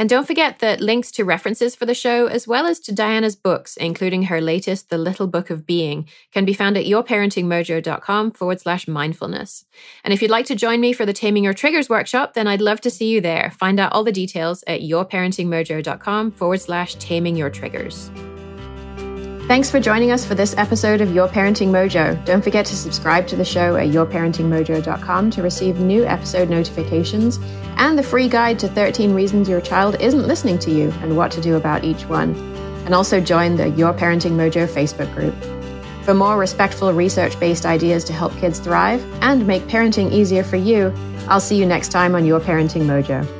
And 0.00 0.08
don't 0.08 0.26
forget 0.26 0.60
that 0.60 0.80
links 0.80 1.10
to 1.10 1.26
references 1.26 1.76
for 1.76 1.84
the 1.84 1.92
show, 1.92 2.26
as 2.26 2.48
well 2.48 2.64
as 2.64 2.80
to 2.80 2.90
Diana's 2.90 3.36
books, 3.36 3.76
including 3.76 4.22
her 4.24 4.40
latest, 4.40 4.88
The 4.88 4.96
Little 4.96 5.26
Book 5.26 5.50
of 5.50 5.66
Being, 5.66 6.08
can 6.32 6.46
be 6.46 6.54
found 6.54 6.78
at 6.78 6.86
yourparentingmojo.com 6.86 8.30
forward 8.30 8.62
slash 8.62 8.88
mindfulness. 8.88 9.66
And 10.02 10.14
if 10.14 10.22
you'd 10.22 10.30
like 10.30 10.46
to 10.46 10.54
join 10.54 10.80
me 10.80 10.94
for 10.94 11.04
the 11.04 11.12
Taming 11.12 11.44
Your 11.44 11.52
Triggers 11.52 11.90
workshop, 11.90 12.32
then 12.32 12.46
I'd 12.46 12.62
love 12.62 12.80
to 12.80 12.90
see 12.90 13.10
you 13.10 13.20
there. 13.20 13.50
Find 13.50 13.78
out 13.78 13.92
all 13.92 14.02
the 14.02 14.10
details 14.10 14.64
at 14.66 14.80
yourparentingmojo.com 14.80 16.30
forward 16.30 16.62
slash 16.62 16.94
taming 16.94 17.36
your 17.36 17.50
triggers. 17.50 18.10
Thanks 19.50 19.68
for 19.68 19.80
joining 19.80 20.12
us 20.12 20.24
for 20.24 20.36
this 20.36 20.54
episode 20.58 21.00
of 21.00 21.12
Your 21.12 21.26
Parenting 21.26 21.70
Mojo. 21.70 22.24
Don't 22.24 22.40
forget 22.40 22.64
to 22.66 22.76
subscribe 22.76 23.26
to 23.26 23.34
the 23.34 23.44
show 23.44 23.74
at 23.74 23.88
yourparentingmojo.com 23.88 25.30
to 25.32 25.42
receive 25.42 25.80
new 25.80 26.04
episode 26.04 26.48
notifications 26.48 27.40
and 27.76 27.98
the 27.98 28.02
free 28.04 28.28
guide 28.28 28.60
to 28.60 28.68
13 28.68 29.12
reasons 29.12 29.48
your 29.48 29.60
child 29.60 29.96
isn't 30.00 30.28
listening 30.28 30.56
to 30.60 30.70
you 30.70 30.92
and 31.02 31.16
what 31.16 31.32
to 31.32 31.40
do 31.40 31.56
about 31.56 31.82
each 31.82 32.04
one. 32.04 32.32
And 32.84 32.94
also 32.94 33.20
join 33.20 33.56
the 33.56 33.70
Your 33.70 33.92
Parenting 33.92 34.36
Mojo 34.36 34.68
Facebook 34.68 35.12
group. 35.16 35.34
For 36.04 36.14
more 36.14 36.38
respectful 36.38 36.92
research 36.92 37.36
based 37.40 37.66
ideas 37.66 38.04
to 38.04 38.12
help 38.12 38.32
kids 38.36 38.60
thrive 38.60 39.04
and 39.20 39.48
make 39.48 39.64
parenting 39.64 40.12
easier 40.12 40.44
for 40.44 40.58
you, 40.58 40.94
I'll 41.26 41.40
see 41.40 41.56
you 41.56 41.66
next 41.66 41.88
time 41.88 42.14
on 42.14 42.24
Your 42.24 42.38
Parenting 42.38 42.82
Mojo. 42.82 43.39